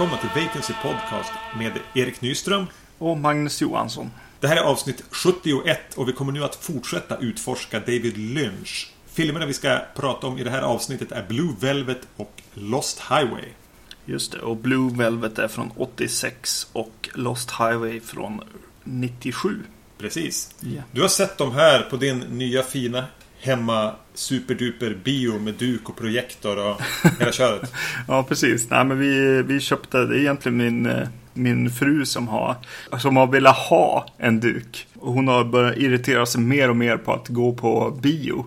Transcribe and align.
Välkomna 0.00 0.20
till 0.20 0.42
Vacancy 0.42 0.72
Podcast 0.82 1.32
med 1.58 1.72
Erik 1.94 2.20
Nyström. 2.20 2.66
Och 2.98 3.18
Magnus 3.18 3.60
Johansson. 3.60 4.10
Det 4.40 4.48
här 4.48 4.56
är 4.56 4.60
avsnitt 4.60 5.04
71 5.10 5.94
och 5.94 6.08
vi 6.08 6.12
kommer 6.12 6.32
nu 6.32 6.44
att 6.44 6.54
fortsätta 6.54 7.18
utforska 7.18 7.80
David 7.80 8.18
Lynch. 8.18 8.92
Filmerna 9.06 9.46
vi 9.46 9.54
ska 9.54 9.78
prata 9.94 10.26
om 10.26 10.38
i 10.38 10.44
det 10.44 10.50
här 10.50 10.62
avsnittet 10.62 11.12
är 11.12 11.26
Blue 11.28 11.54
Velvet 11.60 12.00
och 12.16 12.42
Lost 12.54 13.00
Highway. 13.00 13.48
Just 14.04 14.32
det, 14.32 14.38
och 14.38 14.56
Blue 14.56 14.90
Velvet 14.96 15.38
är 15.38 15.48
från 15.48 15.70
86 15.76 16.66
och 16.72 17.08
Lost 17.14 17.50
Highway 17.50 18.00
från 18.00 18.40
97. 18.84 19.62
Precis. 19.98 20.54
Ja. 20.60 20.82
Du 20.92 21.00
har 21.00 21.08
sett 21.08 21.38
de 21.38 21.52
här 21.52 21.82
på 21.82 21.96
din 21.96 22.18
nya 22.18 22.62
fina 22.62 23.04
hemma 23.40 23.92
superduper 24.14 24.94
bio 25.04 25.38
med 25.38 25.54
duk 25.54 25.88
och 25.88 25.96
projektor 25.96 26.68
och 26.68 26.82
hela 27.18 27.32
köret. 27.32 27.72
Ja, 28.08 28.22
precis. 28.22 28.70
Nej, 28.70 28.84
men 28.84 28.98
vi, 28.98 29.42
vi 29.42 29.60
köpte, 29.60 29.98
det 29.98 30.16
är 30.16 30.20
egentligen 30.20 30.58
min, 30.58 30.86
eh, 30.86 31.08
min 31.32 31.70
fru 31.70 32.06
som 32.06 32.28
har, 32.28 32.56
som 32.98 33.16
har 33.16 33.26
velat 33.26 33.56
ha 33.56 34.06
en 34.18 34.40
duk. 34.40 34.86
Och 34.98 35.12
hon 35.12 35.28
har 35.28 35.44
börjat 35.44 35.76
irritera 35.76 36.26
sig 36.26 36.40
mer 36.40 36.70
och 36.70 36.76
mer 36.76 36.96
på 36.96 37.12
att 37.12 37.28
gå 37.28 37.52
på 37.52 37.98
bio. 38.02 38.46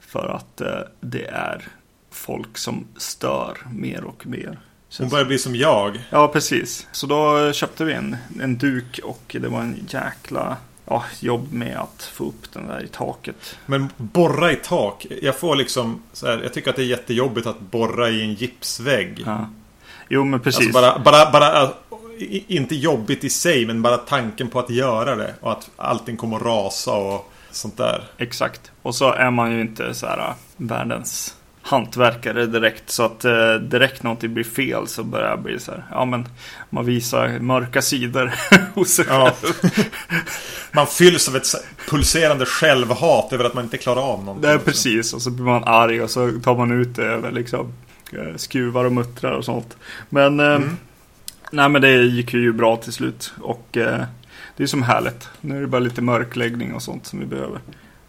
För 0.00 0.28
att 0.28 0.60
eh, 0.60 0.80
det 1.00 1.24
är 1.24 1.64
folk 2.10 2.58
som 2.58 2.86
stör 2.96 3.56
mer 3.72 4.04
och 4.04 4.26
mer. 4.26 4.58
Hon 4.98 5.08
börjar 5.08 5.24
bli 5.24 5.38
som 5.38 5.56
jag. 5.56 6.04
Ja, 6.10 6.28
precis. 6.28 6.86
Så 6.92 7.06
då 7.06 7.52
köpte 7.52 7.84
vi 7.84 7.92
en, 7.92 8.16
en 8.40 8.58
duk 8.58 9.00
och 9.04 9.36
det 9.40 9.48
var 9.48 9.60
en 9.60 9.86
jäkla 9.88 10.56
ja, 10.92 11.04
jobb 11.20 11.52
med 11.52 11.78
att 11.78 12.02
få 12.02 12.24
upp 12.24 12.52
den 12.52 12.66
där 12.66 12.84
i 12.84 12.88
taket. 12.88 13.56
Men 13.66 13.88
borra 13.96 14.52
i 14.52 14.56
tak. 14.56 15.06
Jag 15.22 15.38
får 15.38 15.56
liksom 15.56 16.02
så 16.12 16.26
här, 16.26 16.40
Jag 16.42 16.54
tycker 16.54 16.70
att 16.70 16.76
det 16.76 16.82
är 16.82 16.86
jättejobbigt 16.86 17.46
att 17.46 17.60
borra 17.60 18.10
i 18.10 18.22
en 18.22 18.34
gipsvägg. 18.34 19.22
Ja. 19.26 19.48
Jo, 20.08 20.24
men 20.24 20.40
precis. 20.40 20.76
Alltså 20.76 20.80
bara, 20.80 20.98
bara, 20.98 21.30
bara, 21.30 21.72
inte 22.46 22.74
jobbigt 22.74 23.24
i 23.24 23.30
sig, 23.30 23.66
men 23.66 23.82
bara 23.82 23.96
tanken 23.96 24.48
på 24.48 24.58
att 24.58 24.70
göra 24.70 25.16
det. 25.16 25.34
Och 25.40 25.52
att 25.52 25.70
allting 25.76 26.16
kommer 26.16 26.36
att 26.36 26.42
rasa 26.42 26.92
och 26.92 27.32
sånt 27.50 27.76
där. 27.76 28.04
Exakt. 28.18 28.72
Och 28.82 28.94
så 28.94 29.12
är 29.12 29.30
man 29.30 29.52
ju 29.52 29.60
inte 29.60 29.94
så 29.94 30.06
här 30.06 30.18
äh, 30.18 30.34
världens 30.56 31.36
hantverkare 31.62 32.46
direkt. 32.46 32.90
Så 32.90 33.02
att 33.02 33.24
eh, 33.24 33.54
direkt 33.54 34.02
någonting 34.02 34.34
blir 34.34 34.44
fel 34.44 34.86
så 34.86 35.04
börjar 35.04 35.30
jag 35.30 35.42
bli 35.42 35.58
så 35.58 35.70
här. 35.72 35.84
Ja, 35.90 36.04
men 36.04 36.28
man 36.70 36.84
visar 36.84 37.38
mörka 37.38 37.82
sidor 37.82 38.32
hos 38.74 38.88
sig 38.88 39.04
Ja. 39.08 39.32
själv. 39.40 39.72
Man 40.72 40.86
fylls 40.86 41.28
av 41.28 41.36
ett 41.36 41.46
pulserande 41.90 42.46
självhat 42.46 43.32
över 43.32 43.44
att 43.44 43.54
man 43.54 43.64
inte 43.64 43.78
klarar 43.78 44.00
av 44.02 44.24
någonting. 44.24 44.42
Det 44.42 44.54
är 44.54 44.58
precis. 44.58 45.12
Och 45.14 45.22
så 45.22 45.30
blir 45.30 45.44
man 45.44 45.64
arg 45.64 46.02
och 46.02 46.10
så 46.10 46.32
tar 46.44 46.56
man 46.56 46.72
ut 46.80 46.96
det 46.96 47.04
över 47.04 47.30
liksom 47.32 47.72
eh, 48.12 48.36
skruvar 48.36 48.84
och 48.84 48.92
muttrar 48.92 49.32
och 49.32 49.44
sånt. 49.44 49.76
Men 50.08 50.40
eh, 50.40 50.46
Mm. 50.54 50.76
nej, 51.52 51.68
men 51.68 51.82
det 51.82 52.02
gick 52.02 52.34
ju 52.34 52.52
bra 52.52 52.76
till 52.76 52.92
slut. 52.92 53.32
Och 53.40 53.76
eh, 53.76 54.02
det 54.56 54.62
är 54.62 54.66
som 54.66 54.82
härligt. 54.82 55.28
Nu 55.40 55.56
är 55.56 55.60
det 55.60 55.66
bara 55.66 55.78
lite 55.78 56.02
mörkläggning 56.02 56.74
och 56.74 56.82
sånt 56.82 57.06
som 57.06 57.18
vi 57.20 57.26
behöver. 57.26 57.60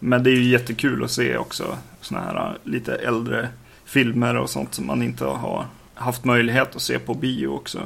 Men 0.06 0.22
det 0.22 0.30
är 0.30 0.34
ju 0.34 0.48
jättekul 0.48 1.04
att 1.04 1.10
se 1.10 1.36
också 1.36 1.78
såna 2.00 2.20
här 2.20 2.36
eh, 2.36 2.70
lite 2.70 2.94
äldre 2.94 3.48
filmer 3.84 4.36
och 4.36 4.50
sånt 4.50 4.74
som 4.74 4.86
man 4.86 5.02
inte 5.02 5.24
har 5.24 5.66
haft 5.94 6.24
möjlighet 6.24 6.76
att 6.76 6.82
se 6.82 6.98
på 6.98 7.14
bio 7.14 7.46
också. 7.46 7.80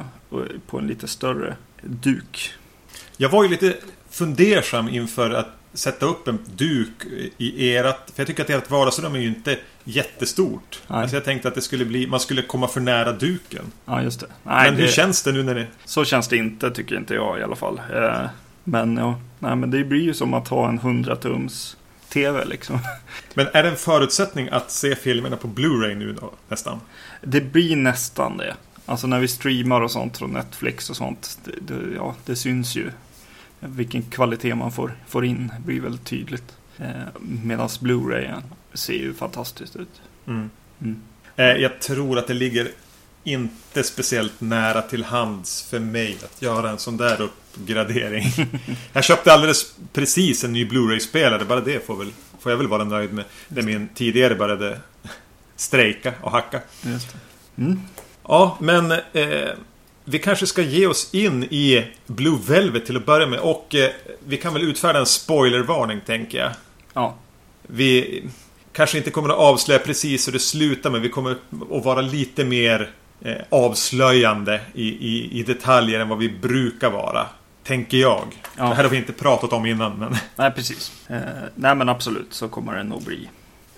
På 0.67 0.79
en 0.79 0.87
lite 0.87 1.07
större 1.07 1.55
duk. 1.81 2.53
Jag 3.17 3.29
var 3.29 3.43
ju 3.43 3.49
lite 3.49 3.75
fundersam 4.09 4.89
inför 4.89 5.31
att 5.31 5.47
sätta 5.73 6.05
upp 6.05 6.27
en 6.27 6.39
duk 6.55 7.05
i 7.37 7.69
erat. 7.69 8.11
För 8.15 8.21
jag 8.21 8.27
tycker 8.27 8.43
att 8.43 8.49
ert 8.49 8.71
vardagsrum 8.71 9.15
är 9.15 9.19
ju 9.19 9.27
inte 9.27 9.57
jättestort. 9.83 10.81
Nej. 10.87 11.01
Alltså 11.01 11.15
jag 11.15 11.25
tänkte 11.25 11.47
att 11.47 11.55
det 11.55 11.61
skulle 11.61 11.85
bli, 11.85 12.07
man 12.07 12.19
skulle 12.19 12.41
komma 12.41 12.67
för 12.67 12.81
nära 12.81 13.11
duken. 13.11 13.71
Ja, 13.85 14.01
just 14.01 14.19
det. 14.19 14.27
Nej, 14.43 14.71
Men 14.71 14.79
hur 14.79 14.85
det... 14.85 14.91
känns 14.91 15.23
det 15.23 15.31
nu 15.31 15.43
när 15.43 15.55
ni... 15.55 15.65
Så 15.85 16.05
känns 16.05 16.27
det 16.27 16.37
inte, 16.37 16.71
tycker 16.71 16.97
inte 16.97 17.13
jag 17.13 17.39
i 17.39 17.43
alla 17.43 17.55
fall. 17.55 17.81
Eh, 17.93 18.25
men 18.63 18.97
ja, 18.97 19.19
nej, 19.39 19.55
men 19.55 19.71
det 19.71 19.83
blir 19.83 20.01
ju 20.01 20.13
som 20.13 20.33
att 20.33 20.47
ha 20.47 20.69
en 20.69 20.77
100 20.77 21.15
tums 21.15 21.77
TV 22.09 22.45
liksom. 22.45 22.79
Men 23.33 23.47
är 23.53 23.63
det 23.63 23.69
en 23.69 23.75
förutsättning 23.75 24.49
att 24.49 24.71
se 24.71 24.95
filmerna 24.95 25.37
på 25.37 25.47
Blu-ray 25.47 25.95
nu 25.95 26.13
då, 26.13 26.31
nästan? 26.47 26.81
Det 27.21 27.41
blir 27.41 27.75
nästan 27.75 28.37
det. 28.37 28.55
Alltså 28.85 29.07
när 29.07 29.19
vi 29.19 29.27
streamar 29.27 29.81
och 29.81 29.91
sånt 29.91 30.17
från 30.17 30.31
Netflix 30.31 30.89
och 30.89 30.95
sånt. 30.95 31.39
Det, 31.43 31.73
det, 31.73 31.95
ja, 31.95 32.15
det 32.25 32.35
syns 32.35 32.75
ju. 32.75 32.91
Vilken 33.59 34.01
kvalitet 34.01 34.55
man 34.55 34.71
får, 34.71 34.95
får 35.07 35.25
in 35.25 35.51
blir 35.65 35.81
väldigt 35.81 36.05
tydligt. 36.05 36.57
Eh, 36.77 36.89
Medan 37.19 37.69
Blu-rayen 37.79 38.41
ser 38.73 38.93
ju 38.93 39.13
fantastiskt 39.13 39.75
ut. 39.75 40.01
Mm. 40.27 40.49
Mm. 40.81 41.01
Eh, 41.35 41.45
jag 41.45 41.81
tror 41.81 42.19
att 42.19 42.27
det 42.27 42.33
ligger 42.33 42.71
inte 43.23 43.83
speciellt 43.83 44.41
nära 44.41 44.81
till 44.81 45.03
hands 45.03 45.61
för 45.61 45.79
mig 45.79 46.17
att 46.23 46.41
göra 46.41 46.69
en 46.69 46.77
sån 46.77 46.97
där 46.97 47.21
uppgradering. 47.53 48.23
jag 48.93 49.03
köpte 49.03 49.33
alldeles 49.33 49.73
precis 49.93 50.43
en 50.43 50.53
ny 50.53 50.65
Blu-ray-spelare. 50.65 51.45
Bara 51.45 51.61
det 51.61 51.85
får, 51.85 51.95
väl, 51.95 52.11
får 52.39 52.51
jag 52.51 52.57
väl 52.57 52.67
vara 52.67 52.83
nöjd 52.83 53.13
med. 53.13 53.25
Där 53.47 53.61
min 53.61 53.87
tidigare 53.95 54.35
började 54.35 54.79
strejka 55.55 56.13
och 56.21 56.31
hacka. 56.31 56.61
Mm. 57.57 57.79
Ja, 58.27 58.57
men 58.59 58.91
eh, 58.91 59.49
vi 60.05 60.19
kanske 60.19 60.47
ska 60.47 60.61
ge 60.61 60.87
oss 60.87 61.13
in 61.13 61.43
i 61.43 61.87
Blue 62.05 62.39
Velvet 62.47 62.85
till 62.85 62.97
att 62.97 63.05
börja 63.05 63.27
med. 63.27 63.39
Och 63.39 63.75
eh, 63.75 63.89
vi 64.27 64.37
kan 64.37 64.53
väl 64.53 64.63
utfärda 64.63 64.99
en 64.99 65.05
spoilervarning, 65.05 66.01
tänker 66.05 66.37
jag. 66.37 66.51
Ja, 66.93 67.15
Vi 67.61 68.23
kanske 68.71 68.97
inte 68.97 69.11
kommer 69.11 69.29
att 69.29 69.37
avslöja 69.37 69.79
precis 69.79 70.27
hur 70.27 70.33
det 70.33 70.39
slutar, 70.39 70.89
men 70.89 71.01
vi 71.01 71.09
kommer 71.09 71.31
att 71.31 71.85
vara 71.85 72.01
lite 72.01 72.45
mer 72.45 72.89
eh, 73.21 73.35
avslöjande 73.49 74.61
i, 74.73 74.87
i, 74.87 75.39
i 75.39 75.43
detaljer 75.43 75.99
än 75.99 76.09
vad 76.09 76.17
vi 76.17 76.29
brukar 76.29 76.89
vara. 76.89 77.27
Tänker 77.69 77.97
jag. 77.97 78.23
Ja. 78.57 78.63
Det 78.63 78.75
här 78.75 78.83
har 78.83 78.89
vi 78.89 78.97
inte 78.97 79.13
pratat 79.13 79.53
om 79.53 79.65
innan, 79.65 79.99
men... 79.99 80.15
nej 80.35 80.51
precis. 80.51 80.91
Eh, 81.07 81.17
nej 81.55 81.75
men 81.75 81.89
absolut 81.89 82.33
så 82.33 82.47
kommer 82.47 82.75
det 82.75 82.83
nog 82.83 83.03
bli. 83.03 83.29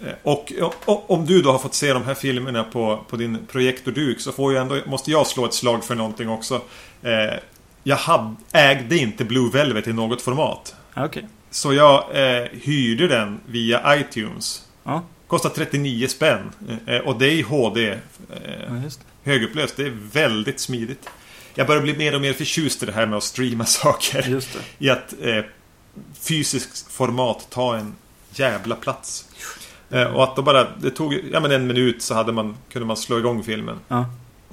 Eh, 0.01 0.07
Och, 0.23 0.53
och 0.85 1.11
om 1.11 1.25
du 1.25 1.41
då 1.41 1.51
har 1.51 1.59
fått 1.59 1.73
se 1.73 1.93
de 1.93 2.03
här 2.03 2.13
filmerna 2.13 2.63
på, 2.63 3.05
på 3.09 3.15
din 3.17 3.37
projektorduk 3.47 4.19
så 4.19 4.31
får 4.31 4.53
jag 4.53 4.61
ändå, 4.61 4.79
måste 4.85 5.11
jag 5.11 5.27
slå 5.27 5.45
ett 5.45 5.53
slag 5.53 5.83
för 5.83 5.95
någonting 5.95 6.29
också. 6.29 6.61
Eh, 7.01 7.39
jag 7.83 7.95
hade, 7.95 8.35
ägde 8.51 8.97
inte 8.97 9.25
Blue 9.25 9.51
Velvet 9.51 9.87
i 9.87 9.93
något 9.93 10.21
format. 10.21 10.75
Okej. 10.95 11.27
Så 11.49 11.73
jag 11.73 12.03
eh, 12.13 12.47
hyrde 12.51 13.07
den 13.07 13.39
via 13.45 13.95
iTunes. 13.95 14.65
Ja, 14.83 15.03
Kostar 15.27 15.49
39 15.49 16.07
spänn. 16.07 16.51
Eh, 16.85 16.97
och 16.97 17.19
det 17.19 17.25
är 17.25 17.31
i 17.31 17.41
HD. 17.41 17.89
Eh, 17.89 17.97
ja, 18.67 18.73
det. 18.73 19.31
högupplöst. 19.31 19.77
Det 19.77 19.83
är 19.83 19.97
väldigt 20.11 20.59
smidigt. 20.59 21.09
Jag 21.55 21.67
börjar 21.67 21.81
bli 21.81 21.97
mer 21.97 22.15
och 22.15 22.21
mer 22.21 22.33
förtjust 22.33 22.83
i 22.83 22.85
det 22.85 22.91
här 22.91 23.05
med 23.05 23.17
att 23.17 23.23
streama 23.23 23.65
saker. 23.65 24.41
I 24.77 24.89
att 24.89 25.13
eh, 25.21 25.43
fysiskt 26.13 26.91
format 26.91 27.47
ta 27.49 27.77
en 27.77 27.95
jävla 28.31 28.75
plats. 28.75 29.25
Eh, 29.89 30.03
och 30.03 30.23
att 30.23 30.35
då 30.35 30.41
bara, 30.41 30.67
det 30.77 30.91
tog 30.91 31.13
ja, 31.31 31.39
men 31.39 31.51
en 31.51 31.67
minut 31.67 32.01
så 32.01 32.13
hade 32.13 32.31
man, 32.31 32.57
kunde 32.69 32.85
man 32.85 32.97
slå 32.97 33.19
igång 33.19 33.43
filmen. 33.43 33.79
Ja. 33.87 34.05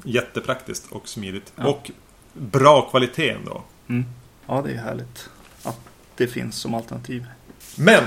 Jättepraktiskt 0.05 0.87
och 0.91 1.09
smidigt. 1.09 1.53
Ja. 1.57 1.67
Och 1.67 1.91
bra 2.33 2.83
kvalitet 2.83 3.31
ändå. 3.31 3.63
Mm. 3.89 4.05
Ja, 4.47 4.63
det 4.67 4.73
är 4.73 4.77
härligt 4.77 5.29
att 5.63 5.81
det 6.17 6.27
finns 6.27 6.57
som 6.57 6.75
alternativ. 6.75 7.27
Men 7.77 8.05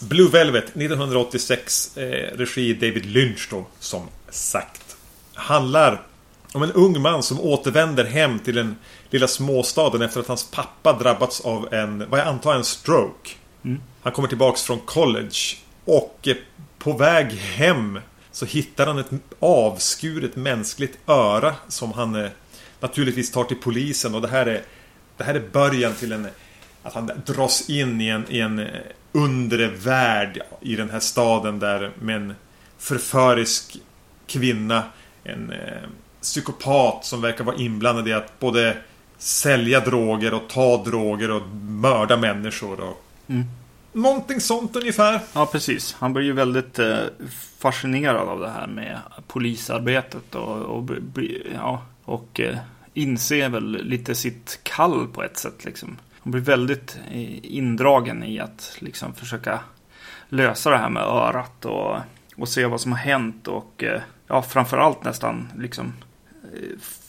Blue 0.00 0.30
Velvet 0.30 0.64
1986 0.64 1.96
eh, 1.96 2.36
Regi 2.36 2.74
David 2.74 3.06
Lynch 3.06 3.48
då 3.50 3.66
som 3.78 4.08
sagt 4.30 4.96
Handlar 5.34 6.02
om 6.52 6.62
en 6.62 6.72
ung 6.72 7.02
man 7.02 7.22
som 7.22 7.40
återvänder 7.40 8.04
hem 8.04 8.38
till 8.38 8.54
den 8.54 8.76
lilla 9.10 9.28
småstaden 9.28 10.02
efter 10.02 10.20
att 10.20 10.26
hans 10.26 10.50
pappa 10.50 10.92
drabbats 10.92 11.40
av 11.40 11.74
en, 11.74 12.10
vad 12.10 12.20
jag 12.20 12.26
antar 12.26 12.54
en 12.54 12.64
stroke. 12.64 13.30
Mm. 13.64 13.80
Han 14.02 14.12
kommer 14.12 14.28
tillbaks 14.28 14.62
från 14.62 14.80
college 14.80 15.56
och 15.84 16.18
eh, 16.28 16.36
på 16.78 16.92
väg 16.92 17.32
hem 17.32 17.98
så 18.32 18.46
hittar 18.46 18.86
han 18.86 18.98
ett 18.98 19.10
avskuret 19.40 20.36
mänskligt 20.36 20.98
öra 21.06 21.54
som 21.68 21.92
han 21.92 22.14
eh, 22.14 22.30
naturligtvis 22.80 23.32
tar 23.32 23.44
till 23.44 23.56
polisen 23.56 24.14
och 24.14 24.22
det 24.22 24.28
här 24.28 24.46
är 24.46 24.62
det 25.16 25.24
här 25.24 25.34
är 25.34 25.48
början 25.52 25.94
till 25.94 26.12
en 26.12 26.28
att 26.82 26.94
han 26.94 27.10
dras 27.26 27.70
in 27.70 28.00
i 28.00 28.08
en, 28.08 28.24
i 28.28 28.40
en 28.40 28.58
eh, 28.58 28.66
undre 29.12 29.68
värld 29.68 30.42
i 30.60 30.76
den 30.76 30.90
här 30.90 31.00
staden 31.00 31.58
där 31.58 31.92
med 32.00 32.16
en 32.16 32.34
förförisk 32.78 33.76
kvinna 34.26 34.82
en, 35.24 35.52
psykopat 36.22 37.04
som 37.04 37.20
verkar 37.20 37.44
vara 37.44 37.56
inblandad 37.56 38.08
i 38.08 38.12
att 38.12 38.40
både 38.40 38.76
sälja 39.18 39.80
droger 39.80 40.34
och 40.34 40.48
ta 40.48 40.84
droger 40.84 41.30
och 41.30 41.48
mörda 41.62 42.16
människor. 42.16 42.80
Och 42.80 43.04
Mm. 43.26 43.44
Någonting 43.92 44.40
sånt 44.40 44.76
ungefär. 44.76 45.20
Ja, 45.32 45.46
precis. 45.46 45.96
Han 45.98 46.12
blir 46.12 46.24
ju 46.24 46.32
väldigt 46.32 46.78
eh, 46.78 46.98
fascinerad 47.58 48.28
av 48.28 48.40
det 48.40 48.50
här 48.50 48.66
med 48.66 48.98
polisarbetet 49.26 50.34
och, 50.34 50.56
och, 50.56 50.90
ja, 51.54 51.82
och 52.04 52.40
eh, 52.40 52.58
inser 52.94 53.48
väl 53.48 53.84
lite 53.84 54.14
sitt 54.14 54.60
kall 54.62 55.06
på 55.06 55.22
ett 55.22 55.36
sätt. 55.36 55.64
Liksom. 55.64 55.96
Han 56.20 56.30
blir 56.30 56.42
väldigt 56.42 56.98
eh, 57.10 57.54
indragen 57.56 58.24
i 58.24 58.40
att 58.40 58.76
liksom, 58.78 59.14
försöka 59.14 59.60
lösa 60.28 60.70
det 60.70 60.76
här 60.76 60.90
med 60.90 61.02
örat 61.02 61.64
och, 61.64 61.96
och 62.36 62.48
se 62.48 62.66
vad 62.66 62.80
som 62.80 62.92
har 62.92 62.98
hänt 62.98 63.48
och 63.48 63.84
eh, 63.84 64.00
ja, 64.26 64.42
framförallt 64.42 65.04
nästan 65.04 65.48
liksom 65.58 65.92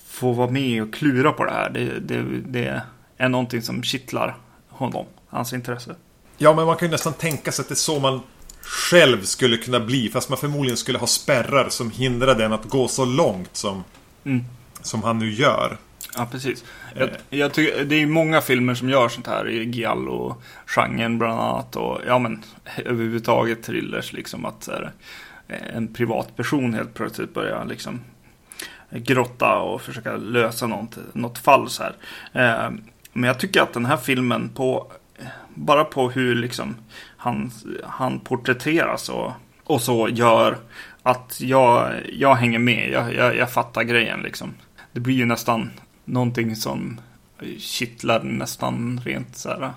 få 0.07 0.31
vara 0.31 0.49
med 0.49 0.83
och 0.83 0.93
klura 0.93 1.31
på 1.31 1.45
det 1.45 1.51
här. 1.51 1.69
Det, 1.69 1.99
det, 1.99 2.23
det 2.45 2.81
är 3.17 3.29
någonting 3.29 3.61
som 3.61 3.83
kittlar 3.83 4.35
honom, 4.69 5.05
hans 5.27 5.53
intresse. 5.53 5.95
Ja, 6.37 6.53
men 6.53 6.65
man 6.65 6.75
kan 6.77 6.87
ju 6.87 6.91
nästan 6.91 7.13
tänka 7.13 7.51
sig 7.51 7.63
att 7.63 7.69
det 7.69 7.73
är 7.73 7.75
så 7.75 7.99
man 7.99 8.19
själv 8.61 9.23
skulle 9.23 9.57
kunna 9.57 9.79
bli. 9.79 10.09
Fast 10.09 10.29
man 10.29 10.37
förmodligen 10.37 10.77
skulle 10.77 10.97
ha 10.97 11.07
spärrar 11.07 11.69
som 11.69 11.91
hindrar 11.91 12.35
den 12.35 12.53
att 12.53 12.65
gå 12.65 12.87
så 12.87 13.05
långt 13.05 13.55
som, 13.55 13.83
Mm. 14.25 14.43
som 14.81 15.03
han 15.03 15.19
nu 15.19 15.31
gör. 15.33 15.77
Ja, 16.15 16.27
precis. 16.31 16.63
Jag, 16.95 17.09
jag 17.29 17.53
tycker, 17.53 17.83
det 17.85 17.95
är 17.95 17.99
ju 17.99 18.07
många 18.07 18.41
filmer 18.41 18.75
som 18.75 18.89
gör 18.89 19.09
sånt 19.09 19.27
här 19.27 19.49
i 19.49 19.63
Giallo-genren 19.65 21.17
bland 21.17 21.39
annat. 21.41 21.75
Och 21.75 21.99
ja, 22.07 22.19
men 22.19 22.43
överhuvudtaget 22.85 23.63
thrillers 23.63 24.13
liksom 24.13 24.45
att 24.45 24.69
här, 24.71 24.91
eh, 25.47 25.75
en 25.75 25.93
privatperson 25.93 26.73
helt 26.73 26.93
plötsligt 26.93 27.33
börjar 27.33 27.65
liksom 27.65 27.99
grotta 28.93 29.55
och 29.55 29.81
försöka 29.81 30.15
lösa 30.15 30.67
något, 30.67 30.97
något 31.13 31.37
fall 31.37 31.69
så 31.69 31.83
här. 31.83 31.95
Eh, 32.33 32.71
men 33.13 33.27
jag 33.27 33.39
tycker 33.39 33.61
att 33.61 33.73
den 33.73 33.85
här 33.85 33.97
filmen 33.97 34.49
på 34.49 34.91
bara 35.55 35.83
på 35.83 36.09
hur 36.09 36.35
liksom 36.35 36.75
han, 37.17 37.51
han 37.83 38.19
porträtteras 38.19 39.09
och, 39.09 39.31
och 39.63 39.81
så 39.81 40.09
gör 40.09 40.57
att 41.03 41.37
jag, 41.41 41.91
jag 42.13 42.35
hänger 42.35 42.59
med. 42.59 42.89
Jag, 42.91 43.13
jag, 43.13 43.35
jag 43.35 43.51
fattar 43.51 43.83
grejen 43.83 44.21
liksom. 44.21 44.53
Det 44.91 44.99
blir 44.99 45.15
ju 45.15 45.25
nästan 45.25 45.71
någonting 46.05 46.55
som 46.55 47.01
kittlar 47.59 48.23
nästan 48.23 49.01
rent 49.05 49.37
så 49.37 49.49
här 49.49 49.73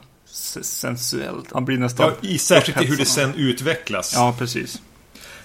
sensuellt. 0.62 1.52
Han 1.52 1.64
blir 1.64 1.78
nästan... 1.78 2.12
Ja, 2.20 2.28
i, 2.28 2.38
särskilt 2.38 2.82
i 2.82 2.84
hur 2.84 2.96
det 2.96 3.04
sen 3.04 3.34
utvecklas. 3.34 4.12
Ja, 4.14 4.34
precis. 4.38 4.82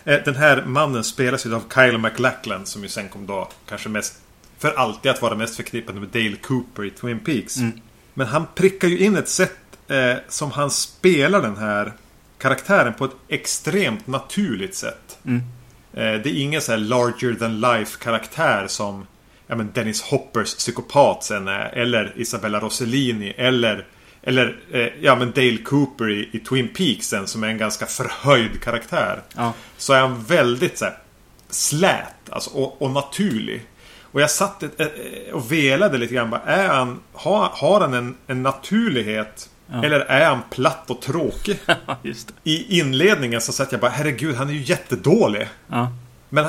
Eh, 0.06 0.20
Den 0.26 0.36
här 0.36 0.64
mannen 0.66 1.04
spelas 1.04 1.46
ju 1.46 1.56
av 1.56 1.64
Kyle 1.74 1.98
MacLachlan 1.98 2.66
som 2.66 2.84
ju 2.84 2.90
sen 2.90 3.10
kom 3.10 3.26
då 3.26 3.50
kanske 3.70 3.90
mest 3.90 4.22
för 4.58 4.72
alltid 4.72 5.12
att 5.12 5.22
vara 5.22 5.36
mest 5.36 5.56
förknippad 5.56 5.96
med 5.96 6.10
Dale 6.10 6.36
Cooper 6.36 6.86
i 6.86 6.90
Twin 6.90 7.20
Peaks. 7.20 7.58
Mm. 7.58 7.80
Men 8.14 8.28
han 8.28 8.46
prickar 8.56 8.88
ju 8.88 9.00
in 9.00 9.16
ett 9.16 9.30
sätt 9.30 9.58
eh, 9.88 10.14
som 10.28 10.52
han 10.52 10.72
spelar 10.72 11.42
den 11.42 11.58
här 11.58 11.94
karaktären 12.38 12.94
på 12.94 13.06
ett 13.06 13.16
extremt 13.28 14.08
naturligt 14.08 14.76
sätt. 14.76 15.20
Mm. 15.26 15.42
Eh, 15.94 16.22
det 16.24 16.30
är 16.30 16.42
ingen 16.42 16.62
så 16.62 16.72
här 16.72 16.80
larger 16.80 17.34
than 17.34 17.62
life 17.62 18.00
karaktär 18.04 18.68
som 18.68 19.08
ja, 19.48 19.56
men 19.56 19.72
Dennis 19.74 20.02
Hoppers 20.02 20.56
psykopat 20.56 21.24
sen 21.24 21.48
är. 21.48 21.70
Eller 21.70 22.14
Isabella 22.16 22.60
Rossellini. 22.60 23.34
Eller, 23.38 23.88
eller 24.24 24.60
eh, 24.72 24.88
ja, 25.02 25.16
men 25.16 25.32
Dale 25.32 25.58
Cooper 25.58 26.10
i, 26.10 26.30
i 26.32 26.40
Twin 26.40 26.68
Peaks 26.68 27.08
sen 27.08 27.28
som 27.28 27.44
är 27.44 27.48
en 27.48 27.58
ganska 27.58 27.86
förhöjd 27.86 28.62
karaktär. 28.62 29.22
Ja. 29.36 29.54
Så 29.78 29.94
är 29.94 30.02
han 30.02 30.24
väldigt 30.24 30.78
så 30.78 30.86
här, 30.86 30.98
slät 31.50 32.30
alltså, 32.30 32.50
och, 32.50 32.82
och 32.82 32.92
naturlig. 32.92 33.66
Och 34.02 34.22
jag 34.22 34.32
satt 34.32 34.64
ett, 34.64 34.80
ett, 34.80 34.94
och 35.34 35.52
velade 35.52 35.98
lite 35.98 36.14
grann. 36.14 36.30
Bara, 36.30 36.42
är 36.42 36.68
han, 36.68 37.00
har, 37.14 37.50
har 37.54 37.82
han 37.82 37.94
en, 37.94 38.16
en 38.28 38.44
naturlighet? 38.44 39.50
Ja. 39.68 39.84
Eller 39.84 40.00
är 40.00 40.26
han 40.26 40.40
platt 40.50 40.90
och 40.90 41.02
tråkig? 41.02 41.60
I 42.44 42.80
inledningen 42.80 43.42
så 43.42 43.52
satt 43.52 43.72
jag 43.72 43.82
bara 43.82 43.92
herregud 43.92 44.36
han 44.36 44.50
är 44.50 44.54
ju 44.54 44.62
jättedålig. 44.62 45.48
Ja. 45.68 45.92
Men 46.30 46.48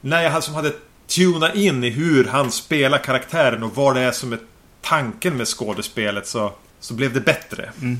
när 0.00 0.22
jag 0.22 0.42
som 0.42 0.54
hade 0.54 0.72
tunat 1.06 1.54
in 1.54 1.84
i 1.84 1.90
hur 1.90 2.24
han 2.24 2.50
spelar 2.50 2.98
karaktären 2.98 3.62
och 3.62 3.74
vad 3.74 3.94
det 3.94 4.00
är 4.00 4.12
som 4.12 4.32
är 4.32 4.38
tanken 4.82 5.36
med 5.36 5.48
skådespelet 5.48 6.26
så, 6.26 6.52
så 6.80 6.94
blev 6.94 7.12
det 7.12 7.20
bättre. 7.20 7.70
Mm. 7.80 7.98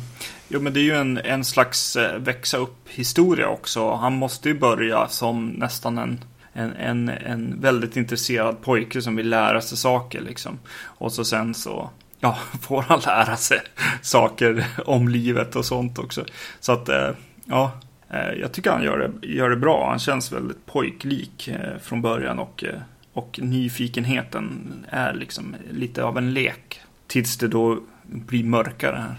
Jo, 0.48 0.60
men 0.60 0.72
det 0.72 0.80
är 0.80 0.84
ju 0.84 0.96
en, 0.96 1.18
en 1.18 1.44
slags 1.44 1.96
eh, 1.96 2.18
växa 2.18 2.56
upp 2.56 2.88
historia 2.88 3.48
också. 3.48 3.94
Han 3.94 4.12
måste 4.12 4.48
ju 4.48 4.58
börja 4.58 5.08
som 5.08 5.46
nästan 5.48 5.98
en, 5.98 6.24
en, 6.52 6.72
en, 6.72 7.08
en 7.08 7.60
väldigt 7.60 7.96
intresserad 7.96 8.62
pojke 8.62 9.02
som 9.02 9.16
vill 9.16 9.28
lära 9.28 9.60
sig 9.60 9.78
saker 9.78 10.20
liksom. 10.20 10.58
Och 10.82 11.12
så 11.12 11.24
sen 11.24 11.54
så 11.54 11.90
ja, 12.20 12.38
får 12.62 12.82
han 12.82 13.00
lära 13.00 13.36
sig 13.36 13.60
saker 14.02 14.66
om 14.86 15.08
livet 15.08 15.56
och 15.56 15.64
sånt 15.64 15.98
också. 15.98 16.24
Så 16.60 16.72
att, 16.72 16.88
eh, 16.88 17.10
ja, 17.44 17.72
eh, 18.10 18.32
jag 18.40 18.52
tycker 18.52 18.70
han 18.70 18.82
gör 18.82 18.98
det, 18.98 19.26
gör 19.26 19.50
det 19.50 19.56
bra. 19.56 19.88
Han 19.88 19.98
känns 19.98 20.32
väldigt 20.32 20.66
pojklik 20.66 21.50
från 21.82 22.02
början 22.02 22.38
och, 22.38 22.64
och 23.12 23.38
nyfikenheten 23.42 24.72
är 24.88 25.14
liksom 25.14 25.56
lite 25.70 26.04
av 26.04 26.18
en 26.18 26.34
lek. 26.34 26.80
Tills 27.06 27.36
det 27.38 27.48
då 27.48 27.80
blir 28.04 28.44
mörkare 28.44 28.96
här. 28.96 29.14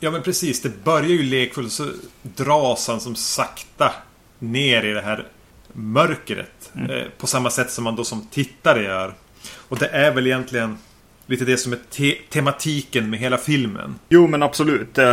Ja, 0.00 0.10
men 0.10 0.22
precis, 0.22 0.62
det 0.62 0.84
börjar 0.84 1.08
ju 1.08 1.22
lekfullt 1.22 1.72
så 1.72 1.88
dras 2.22 2.88
han 2.88 3.00
som 3.00 3.14
sakta 3.14 3.92
ner 4.38 4.82
i 4.84 4.92
det 4.92 5.02
här 5.02 5.26
mörkret. 5.72 6.72
Eh, 6.74 7.08
på 7.18 7.26
samma 7.26 7.50
sätt 7.50 7.70
som 7.70 7.84
man 7.84 7.96
då 7.96 8.04
som 8.04 8.26
tittare 8.30 8.82
gör. 8.82 9.14
Och 9.56 9.78
det 9.78 9.86
är 9.86 10.14
väl 10.14 10.26
egentligen 10.26 10.78
lite 11.26 11.44
det 11.44 11.56
som 11.56 11.72
är 11.72 11.78
te- 11.90 12.18
tematiken 12.30 13.10
med 13.10 13.18
hela 13.20 13.38
filmen. 13.38 13.94
Jo, 14.08 14.26
men 14.28 14.42
absolut. 14.42 14.98
Eh, 14.98 15.06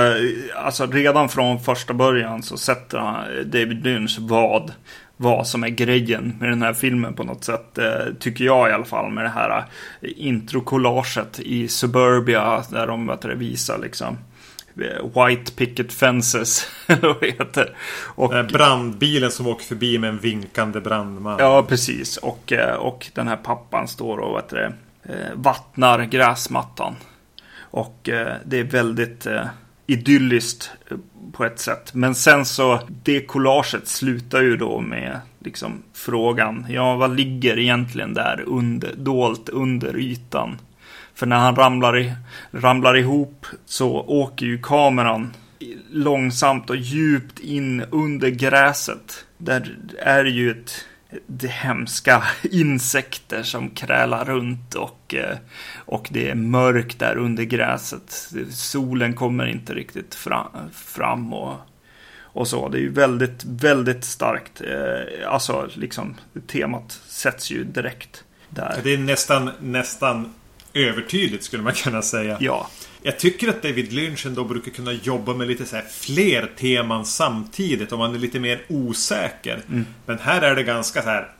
Alltså 0.56 0.86
redan 0.86 1.30
från 1.30 1.60
första 1.64 1.94
början 1.94 2.44
så 2.44 2.58
sätter 2.58 2.98
han 2.98 3.25
David 3.46 3.84
Lynch 3.84 4.18
vad, 4.20 4.74
vad 5.21 5.48
som 5.48 5.63
är 5.63 5.69
grejen 5.69 6.36
med 6.39 6.50
den 6.50 6.62
här 6.62 6.74
filmen 6.74 7.13
på 7.13 7.24
något 7.24 7.44
sätt. 7.44 7.77
eh, 7.77 8.13
Tycker 8.19 8.45
jag 8.45 8.69
i 8.69 8.74
alla 8.74 8.86
fall 8.86 9.12
med 9.12 9.25
det 9.25 9.30
här 9.30 9.66
eh, 10.01 10.10
introcollaget 10.16 11.39
i 11.39 11.68
Suburbia 11.68 12.63
där 12.69 12.88
de 12.88 13.07
vet 13.07 13.21
du, 13.21 13.36
visar 13.36 13.77
liksom 13.77 14.18
eh, 14.81 15.25
White 15.25 15.51
Picket 15.51 15.94
Fences, 15.94 16.68
vad 17.01 17.24
heter. 17.25 17.75
Och, 18.16 18.33
brandbilen 18.51 19.31
som 19.31 19.48
åker 19.48 19.66
förbi 19.66 19.98
med 19.98 20.10
en 20.10 20.19
vinkande 20.19 20.80
brandman. 20.80 21.38
Ja, 21.39 21.63
precis. 21.63 22.18
Och, 22.18 22.54
och 22.80 23.07
den 23.13 23.27
här 23.27 23.38
pappan 23.38 23.88
står 23.88 24.18
och 24.18 24.38
vet 24.38 24.50
du, 24.50 24.72
vattnar 25.33 26.03
gräsmattan. 26.03 26.96
Och 27.72 28.00
det 28.46 28.60
är 28.60 28.63
väldigt 28.63 29.27
idylliskt 29.89 30.72
eh, 30.91 30.98
på 31.31 31.46
ett 31.46 31.60
sätt. 31.60 31.93
Men 31.93 32.15
sen 32.15 32.46
så, 32.46 32.79
det 33.03 33.22
collaget 33.22 33.88
slutar 33.88 34.41
ju 34.41 34.58
då 34.58 34.79
med 34.81 35.19
liksom 35.39 35.84
frågan, 35.93 36.65
ja 36.69 36.96
vad 36.96 37.15
ligger 37.15 37.60
egentligen 37.60 38.13
där 38.13 38.43
under, 38.48 38.96
dolt 38.96 39.50
under 39.50 39.98
ytan? 39.98 40.58
För 41.13 41.25
när 41.25 41.38
han 41.38 41.55
ramlar, 41.55 41.98
i, 41.98 42.13
ramlar 42.51 42.98
ihop 42.98 43.46
så 43.65 43.91
åker 43.91 44.46
ju 44.46 44.62
kameran 44.62 45.34
långsamt 45.91 46.69
och 46.69 46.75
djupt 46.75 47.39
in 47.39 47.84
under 47.91 48.29
gräset. 48.29 49.25
Där 49.38 49.77
är 50.00 50.25
ju 50.25 50.51
ett 50.51 50.86
det 51.28 51.48
hemska 51.48 52.24
insekter 52.51 53.44
som 53.44 53.70
krälar 53.70 54.25
runt 54.25 54.75
och, 54.75 55.16
eh, 55.16 55.38
och 55.75 56.08
det 56.12 56.30
är 56.30 56.36
mörkt 56.36 57.00
där 57.00 57.18
under 57.18 57.44
gräset. 57.44 58.32
Solen 58.51 59.13
kommer 59.13 59.46
inte 59.48 59.74
riktigt 59.74 60.16
fram, 60.16 60.48
fram 60.74 61.34
och, 61.34 61.56
och 62.18 62.48
så. 62.48 62.70
Det 62.70 62.78
är 62.78 62.82
ju 62.82 62.92
väldigt, 62.92 63.44
väldigt 63.44 64.04
starkt. 64.04 64.62
Eh, 64.62 65.34
Alltså, 65.34 65.70
liksom 65.74 66.16
temat 66.48 67.01
sätts 67.08 67.51
ju 67.51 67.63
direkt 67.63 68.24
där. 68.50 68.80
Det 68.84 68.94
är 68.94 68.98
nästan, 68.98 69.51
nästan 69.60 70.34
övertydligt 70.74 71.44
skulle 71.44 71.63
man 71.63 71.74
kunna 71.74 72.01
säga. 72.01 72.38
Ja, 72.39 72.70
Jag 73.01 73.20
tycker 73.20 73.50
att 73.50 73.62
David 73.62 73.94
Lynch 73.94 74.25
ändå 74.25 74.44
brukar 74.44 74.72
kunna 74.72 74.91
jobba 74.91 75.34
med 75.34 75.48
lite 75.48 75.65
så 75.65 75.82
fler 75.91 76.51
teman 76.58 77.06
samtidigt 77.06 77.91
om 77.91 78.00
man 78.00 78.15
är 78.15 78.20
lite 78.20 78.39
mer 78.39 78.62
osäker. 78.68 79.62
Men 80.06 80.20
här 80.20 80.41
är 80.41 80.56
det 80.56 80.63
ganska 80.63 81.01
så 81.01 81.10
här 81.10 81.32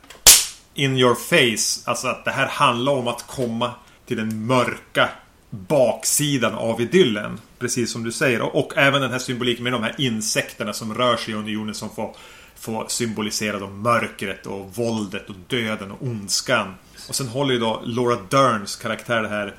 in 0.74 0.96
your 0.96 1.14
face. 1.14 1.90
Alltså 1.90 2.08
att 2.08 2.24
det 2.24 2.30
här 2.30 2.46
handlar 2.46 2.92
om 2.92 3.08
att 3.08 3.26
komma 3.26 3.70
till 4.06 4.16
den 4.16 4.46
mörka 4.46 5.08
baksidan 5.50 6.54
av 6.54 6.80
idyllen. 6.80 7.40
Precis 7.58 7.92
som 7.92 8.04
du 8.04 8.12
säger. 8.12 8.40
Och, 8.40 8.64
och 8.64 8.72
även 8.76 9.02
den 9.02 9.10
här 9.10 9.18
symboliken 9.18 9.64
med 9.64 9.72
de 9.72 9.82
här 9.82 9.94
insekterna 9.98 10.72
som 10.72 10.94
rör 10.94 11.16
sig 11.16 11.34
under 11.34 11.52
jorden 11.52 11.74
som 11.74 11.90
får, 11.90 12.16
får 12.56 12.86
symbolisera 12.88 13.58
då 13.58 13.66
mörkret 13.66 14.46
och 14.46 14.76
våldet 14.76 15.28
och 15.28 15.36
döden 15.46 15.90
och 15.90 16.02
ondskan. 16.02 16.74
Och 17.08 17.14
sen 17.14 17.28
håller 17.28 17.54
ju 17.54 17.60
då 17.60 17.82
Laura 17.84 18.18
Derns 18.30 18.76
karaktär 18.76 19.22
det 19.22 19.28
här 19.28 19.54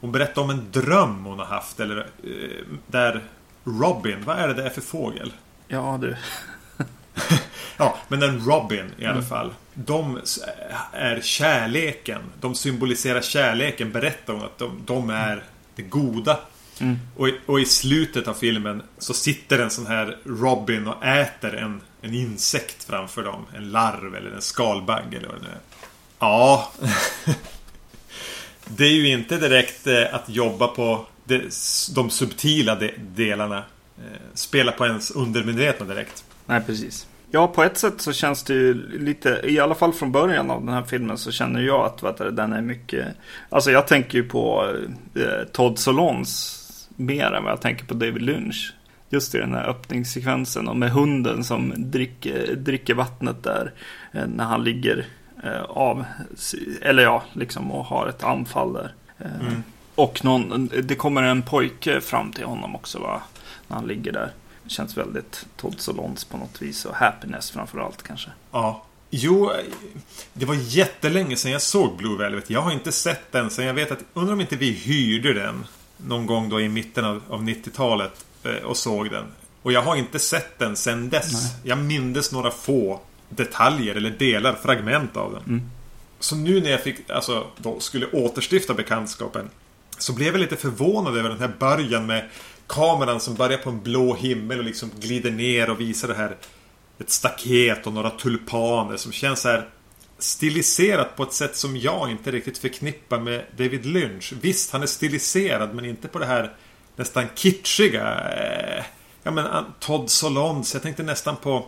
hon 0.00 0.12
berättar 0.12 0.42
om 0.42 0.50
en 0.50 0.70
dröm 0.70 1.24
hon 1.24 1.38
har 1.38 1.46
haft. 1.46 1.80
Eller 1.80 2.06
där 2.86 3.24
Robin, 3.64 4.24
vad 4.24 4.38
är 4.38 4.48
det 4.48 4.54
det 4.54 4.62
är 4.62 4.70
för 4.70 4.80
fågel? 4.80 5.32
ja 5.68 5.98
du. 6.00 6.16
Ja, 7.80 7.98
men 8.08 8.22
en 8.22 8.40
Robin 8.40 8.92
i 8.98 9.04
alla 9.04 9.12
mm. 9.12 9.26
fall. 9.26 9.52
De 9.74 10.20
är 10.92 11.20
kärleken. 11.20 12.20
De 12.40 12.54
symboliserar 12.54 13.20
kärleken, 13.20 13.92
berättar 13.92 14.32
hon 14.32 14.44
att 14.44 14.58
de, 14.58 14.82
de 14.84 15.10
är 15.10 15.44
det 15.74 15.82
goda. 15.82 16.38
Mm. 16.80 16.98
Och, 17.16 17.28
i, 17.28 17.40
och, 17.46 17.60
i, 17.60 17.64
slutet 17.64 18.28
av 18.28 18.34
filmen 18.34 18.82
så 18.98 19.14
sitter 19.14 19.58
en 19.58 19.70
sån 19.70 19.86
här 19.86 20.16
Robin 20.24 20.88
och 20.88 21.04
äter 21.04 21.56
en, 21.56 21.80
en 22.02 22.14
insekt 22.14 22.84
framför 22.84 23.24
dem. 23.24 23.46
En 23.56 23.70
larv 23.70 24.14
eller 24.14 24.30
en 24.30 24.42
skalbagge 24.42 25.16
eller 25.16 25.28
vad 25.28 25.36
det 25.36 25.42
nu 25.42 25.48
är. 25.48 25.60
Ja. 26.18 26.72
det 28.76 28.84
är 28.84 28.92
ju 28.92 29.08
inte 29.08 29.36
direkt 29.36 29.86
eh, 29.86 30.14
att 30.14 30.28
jobba 30.28 30.66
på 30.68 31.06
de, 31.94 32.10
subtila 32.10 32.74
de, 32.74 32.90
delarna. 32.98 33.58
Eh, 33.98 34.18
spela 34.34 34.72
på 34.72 34.86
ens 34.86 35.10
undermedvetna 35.10 35.86
direkt. 35.86 36.24
Nej, 36.46 36.60
precis. 36.66 37.06
Ja, 37.30 37.46
på 37.46 37.62
ett 37.62 37.78
sätt 37.78 38.00
så 38.00 38.12
känns 38.12 38.42
det 38.42 38.54
ju 38.54 38.98
lite, 38.98 39.40
i 39.44 39.60
alla 39.60 39.74
fall 39.74 39.92
från 39.92 40.12
början 40.12 40.50
av 40.50 40.64
den 40.64 40.74
här 40.74 40.82
filmen 40.82 41.18
så 41.18 41.32
känner 41.32 41.60
jag 41.60 41.86
att 41.86 42.02
vet 42.02 42.18
du, 42.18 42.30
den 42.30 42.52
är 42.52 42.62
mycket, 42.62 43.06
alltså 43.48 43.70
jag 43.70 43.86
tänker 43.86 44.18
ju 44.18 44.24
på 44.24 44.74
eh, 45.14 45.48
Todd 45.52 45.78
Solons 45.78 46.54
mer 46.96 47.32
än 47.32 47.44
vad 47.44 47.52
jag 47.52 47.60
tänker 47.60 47.84
på 47.84 47.94
David 47.94 48.22
Lynch. 48.22 48.74
Just 49.10 49.34
i 49.34 49.38
den 49.38 49.54
här 49.54 49.68
öppningssekvensen 49.68 50.68
och 50.68 50.76
med 50.76 50.90
hunden 50.90 51.44
som 51.44 51.72
dricker, 51.76 52.54
dricker 52.54 52.94
vattnet 52.94 53.42
där 53.42 53.72
eh, 54.12 54.26
när 54.26 54.44
han 54.44 54.64
ligger 54.64 55.06
av, 55.68 56.04
eller 56.82 57.02
ja, 57.02 57.22
liksom 57.32 57.72
och 57.72 57.84
har 57.84 58.06
ett 58.06 58.24
anfall 58.24 58.72
där. 58.72 58.94
Eh, 59.18 59.40
mm. 59.40 59.62
Och 59.94 60.24
någon, 60.24 60.70
det 60.82 60.94
kommer 60.94 61.22
en 61.22 61.42
pojke 61.42 62.00
fram 62.00 62.32
till 62.32 62.44
honom 62.44 62.76
också 62.76 62.98
va, 62.98 63.22
när 63.68 63.76
han 63.76 63.86
ligger 63.86 64.12
där. 64.12 64.32
Det 64.64 64.70
känns 64.70 64.96
väldigt 64.96 65.46
Todd 65.56 65.74
Solons 65.78 66.24
på 66.24 66.36
något 66.36 66.62
vis 66.62 66.84
och 66.84 66.94
Happiness 66.94 67.50
framförallt 67.50 68.02
kanske. 68.02 68.30
Ja. 68.52 68.84
Jo, 69.10 69.50
det 70.32 70.46
var 70.46 70.54
jättelänge 70.54 71.36
sedan 71.36 71.52
jag 71.52 71.62
såg 71.62 71.96
Blue 71.96 72.18
Velvet. 72.18 72.50
Jag 72.50 72.60
har 72.60 72.72
inte 72.72 72.92
sett 72.92 73.32
den 73.32 73.50
sen 73.50 73.66
jag 73.66 73.74
vet 73.74 73.92
att, 73.92 73.98
undrar 74.14 74.32
om 74.32 74.40
inte 74.40 74.56
vi 74.56 74.70
hyrde 74.70 75.32
den 75.32 75.66
någon 75.96 76.26
gång 76.26 76.48
då 76.48 76.60
i 76.60 76.68
mitten 76.68 77.04
av, 77.04 77.22
av 77.28 77.42
90-talet 77.42 78.26
eh, 78.42 78.64
och 78.64 78.76
såg 78.76 79.10
den. 79.10 79.24
Och 79.62 79.72
jag 79.72 79.82
har 79.82 79.96
inte 79.96 80.18
sett 80.18 80.58
den 80.58 80.76
sen 80.76 81.08
dess. 81.08 81.32
Nej. 81.32 81.52
Jag 81.62 81.78
mindes 81.78 82.32
några 82.32 82.50
få 82.50 83.00
detaljer 83.28 83.94
eller 83.94 84.10
delar, 84.10 84.54
fragment 84.54 85.16
av 85.16 85.32
den. 85.32 85.42
Mm. 85.42 85.70
Så 86.20 86.36
nu 86.36 86.60
när 86.60 86.70
jag 86.70 86.82
fick, 86.82 87.10
alltså, 87.10 87.46
då 87.56 87.80
skulle 87.80 88.06
återstifta 88.06 88.74
bekantskapen 88.74 89.50
så 89.98 90.12
blev 90.12 90.32
jag 90.32 90.40
lite 90.40 90.56
förvånad 90.56 91.16
över 91.16 91.28
den 91.28 91.40
här 91.40 91.52
början 91.58 92.06
med 92.06 92.28
kameran 92.66 93.20
som 93.20 93.34
börjar 93.34 93.58
på 93.58 93.70
en 93.70 93.82
blå 93.82 94.14
himmel 94.14 94.58
och 94.58 94.64
liksom 94.64 94.90
glider 95.00 95.30
ner 95.30 95.70
och 95.70 95.80
visar 95.80 96.08
det 96.08 96.14
här 96.14 96.36
ett 96.98 97.10
staket 97.10 97.86
och 97.86 97.92
några 97.92 98.10
tulpaner 98.10 98.96
som 98.96 99.12
känns 99.12 99.40
så 99.40 99.48
här 99.48 99.68
stiliserat 100.18 101.16
på 101.16 101.22
ett 101.22 101.32
sätt 101.32 101.56
som 101.56 101.76
jag 101.76 102.10
inte 102.10 102.30
riktigt 102.30 102.58
förknippar 102.58 103.18
med 103.18 103.44
David 103.56 103.86
Lynch. 103.86 104.32
Visst, 104.40 104.72
han 104.72 104.82
är 104.82 104.86
stiliserad 104.86 105.74
men 105.74 105.84
inte 105.84 106.08
på 106.08 106.18
det 106.18 106.26
här 106.26 106.54
nästan 106.96 107.24
kitschiga. 107.34 108.30
Eh, 108.30 108.84
ja 109.22 109.30
men 109.30 109.64
Todd 109.80 110.10
Solondz. 110.10 110.74
Jag 110.74 110.82
tänkte 110.82 111.02
nästan 111.02 111.36
på 111.36 111.66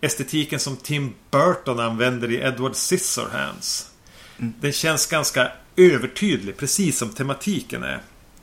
estetiken 0.00 0.60
som 0.60 0.76
Tim 0.76 1.14
Burton 1.30 1.80
använder 1.80 2.30
i 2.30 2.36
Edward 2.36 2.74
Scissorhands. 2.74 3.90
Mm. 4.38 4.52
Den 4.60 4.72
känns 4.72 5.06
ganska 5.06 5.52
övertydlig, 5.76 6.56
precis 6.56 6.98
som 6.98 7.08
tematiken 7.08 7.82
är. 7.82 8.00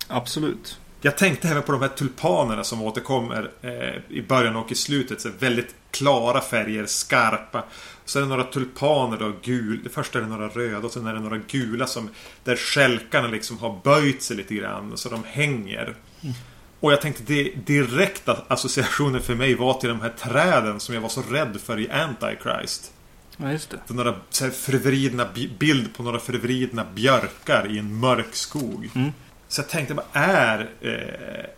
Absolut. 0.08 0.80
Jag 1.02 1.18
tänkte 1.18 1.48
även 1.50 1.64
på 1.64 1.72
de 1.72 1.82
här 1.82 1.90
tulpanerna 1.90 2.64
som 2.64 2.82
återkommer 2.82 3.52
eh, 3.62 4.18
i 4.18 4.22
början 4.22 4.56
och 4.56 4.72
i 4.72 4.76
slutet. 4.76 5.22
Så 5.22 5.30
väldigt 5.40 5.76
klara 5.92 6.42
färger, 6.42 6.86
skarpa. 6.86 7.64
Så 8.06 8.20
är 8.20 8.24
det 8.24 8.30
några 8.30 8.44
tulpaner 8.44 9.18
då, 9.18 9.34
gul. 9.44 9.84
Det 9.84 9.90
första 9.90 10.20
är 10.20 10.24
det 10.24 10.30
några 10.30 10.48
röda 10.48 10.86
och 10.86 10.92
sen 10.92 11.08
är 11.08 11.14
det 11.14 11.20
några 11.20 11.38
gula 11.38 11.88
som 11.88 12.10
Där 12.44 12.56
skälkarna 12.56 13.28
liksom 13.28 13.58
har 13.58 13.80
böjt 13.84 14.22
sig 14.22 14.38
lite 14.38 14.56
grann 14.56 14.98
så 14.98 15.10
de 15.10 15.24
hänger. 15.24 15.96
Mm. 16.22 16.36
Och 16.80 16.92
jag 16.92 17.02
tänkte 17.02 17.24
det 17.26 17.52
direkta 17.66 18.44
associationen 18.48 19.22
för 19.22 19.36
mig 19.36 19.56
var 19.56 19.74
till 19.74 19.90
de 19.90 20.02
här 20.02 20.10
träden 20.10 20.80
som 20.80 20.96
jag 20.96 21.02
var 21.02 21.10
så 21.10 21.22
rädd 21.22 21.58
för 21.64 21.80
i 21.80 21.90
Antichrist. 21.90 22.92
Ja, 23.38 23.52
just 23.52 23.70
det. 23.70 23.94
Några 23.94 24.16
så 24.30 24.50
förvridna 24.50 25.28
bild 25.60 25.96
på 25.96 26.04
några 26.04 26.20
förvridna 26.20 26.86
björkar 26.96 27.72
i 27.72 27.80
en 27.80 28.00
mörk 28.00 28.36
skog. 28.36 28.90
Mm. 28.96 29.12
Så 29.48 29.62
jag 29.62 29.70
tänkte, 29.70 29.94
vad 29.94 30.06
är... 30.12 30.70
Eh, 30.82 31.50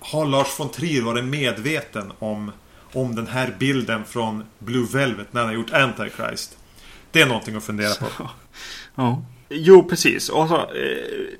har 0.00 0.26
Lars 0.26 0.60
von 0.60 0.68
Trier 0.68 1.02
varit 1.02 1.24
medveten 1.24 2.12
om 2.18 2.52
om 2.96 3.14
den 3.14 3.26
här 3.26 3.54
bilden 3.58 4.04
från 4.04 4.44
Blue 4.58 4.86
Velvet 4.92 5.32
när 5.32 5.40
han 5.40 5.48
har 5.48 5.54
gjort 5.54 5.72
Antichrist. 5.72 6.58
Det 7.10 7.20
är 7.20 7.26
någonting 7.26 7.56
att 7.56 7.64
fundera 7.64 7.94
på. 7.94 8.06
Ja. 8.94 9.22
Jo, 9.48 9.82
precis. 9.82 10.28
Och 10.28 10.48
så, 10.48 10.56
eh, 10.56 10.66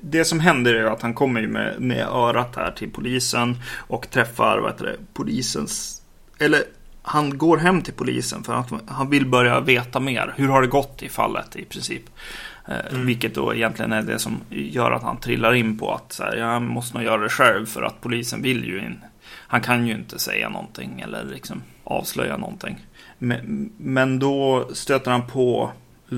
det 0.01 0.25
som 0.25 0.39
händer 0.39 0.73
är 0.73 0.85
att 0.85 1.01
han 1.01 1.13
kommer 1.13 1.47
med, 1.47 1.81
med 1.81 2.07
örat 2.07 2.55
här 2.55 2.71
till 2.71 2.91
polisen 2.91 3.55
och 3.77 4.09
träffar 4.09 4.57
vad 4.57 4.71
heter 4.71 4.85
det, 4.85 4.95
polisens... 5.13 6.01
Eller 6.39 6.63
han 7.01 7.37
går 7.37 7.57
hem 7.57 7.81
till 7.81 7.93
polisen 7.93 8.43
för 8.43 8.53
att 8.53 8.69
han 8.87 9.09
vill 9.09 9.25
börja 9.25 9.59
veta 9.59 9.99
mer. 9.99 10.33
Hur 10.35 10.47
har 10.47 10.61
det 10.61 10.67
gått 10.67 11.03
i 11.03 11.09
fallet 11.09 11.55
i 11.55 11.65
princip? 11.65 12.03
Eh, 12.67 12.93
mm. 12.93 13.05
Vilket 13.05 13.35
då 13.35 13.53
egentligen 13.53 13.91
är 13.91 14.01
det 14.01 14.19
som 14.19 14.37
gör 14.49 14.91
att 14.91 15.03
han 15.03 15.19
trillar 15.19 15.53
in 15.53 15.77
på 15.77 15.93
att 15.93 16.13
så 16.13 16.23
här, 16.23 16.35
jag 16.35 16.61
måste 16.61 16.97
nog 16.97 17.05
göra 17.05 17.21
det 17.21 17.29
själv 17.29 17.65
för 17.65 17.81
att 17.81 18.01
polisen 18.01 18.41
vill 18.41 18.65
ju 18.65 18.79
in 18.79 18.99
han 19.47 19.61
kan 19.61 19.87
ju 19.87 19.93
inte 19.93 20.19
säga 20.19 20.49
någonting 20.49 21.01
eller 21.01 21.23
liksom 21.23 21.61
avslöja 21.83 22.37
någonting. 22.37 22.85
Men, 23.17 23.71
men 23.77 24.19
då 24.19 24.69
stöter 24.73 25.11
han 25.11 25.27
på 25.27 25.71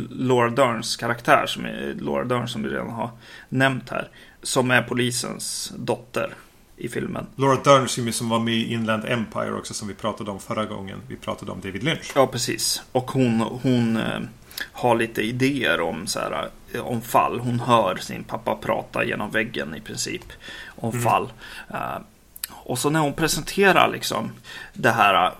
Laura 0.10 0.50
Derns 0.50 0.98
karaktär, 0.98 1.46
som 1.48 1.66
är 1.66 1.96
Laura 2.00 2.24
Dern 2.24 2.48
som 2.48 2.64
vi 2.64 2.70
redan 2.70 2.90
har 2.90 3.10
nämnt 3.50 3.90
här. 3.90 4.10
Som 4.42 4.72
är 4.72 4.82
polisens 4.82 5.74
dotter 5.78 6.34
i 6.78 6.90
filmen. 6.90 7.26
Laura 7.36 7.58
Dern 7.64 8.12
som 8.12 8.30
var 8.30 8.40
med 8.40 8.54
i 8.54 8.74
Inland 8.74 9.06
Empire 9.06 9.54
också 9.54 9.74
som 9.74 9.88
vi 9.88 9.94
pratade 9.94 10.32
om 10.32 10.40
förra 10.40 10.66
gången. 10.66 11.02
Vi 11.08 11.16
pratade 11.16 11.52
om 11.52 11.62
David 11.62 11.84
Lynch. 11.84 12.12
Ja, 12.16 12.28
precis. 12.28 12.84
Och 12.92 13.12
hon, 13.12 13.42
hon 13.42 13.98
eh, 13.98 14.20
har 14.72 14.96
lite 14.96 15.22
idéer 15.22 15.82
om, 15.82 16.08
så 16.08 16.20
här, 16.20 16.50
eh, 16.74 16.82
om 16.82 17.02
fall. 17.02 17.40
Hon 17.40 17.60
hör 17.60 17.96
sin 17.96 18.24
pappa 18.24 18.56
prata 18.56 19.04
genom 19.04 19.32
väggen 19.32 19.76
i 19.76 19.82
princip. 19.82 20.24
Om 20.76 20.90
mm. 20.90 21.02
fall. 21.02 21.32
Uh, 21.72 21.98
och 22.50 22.80
så 22.80 22.90
när 22.90 23.00
hon 23.00 23.14
presenterar 23.14 23.92
liksom 23.92 24.32
det 24.74 24.92
här 24.92 25.34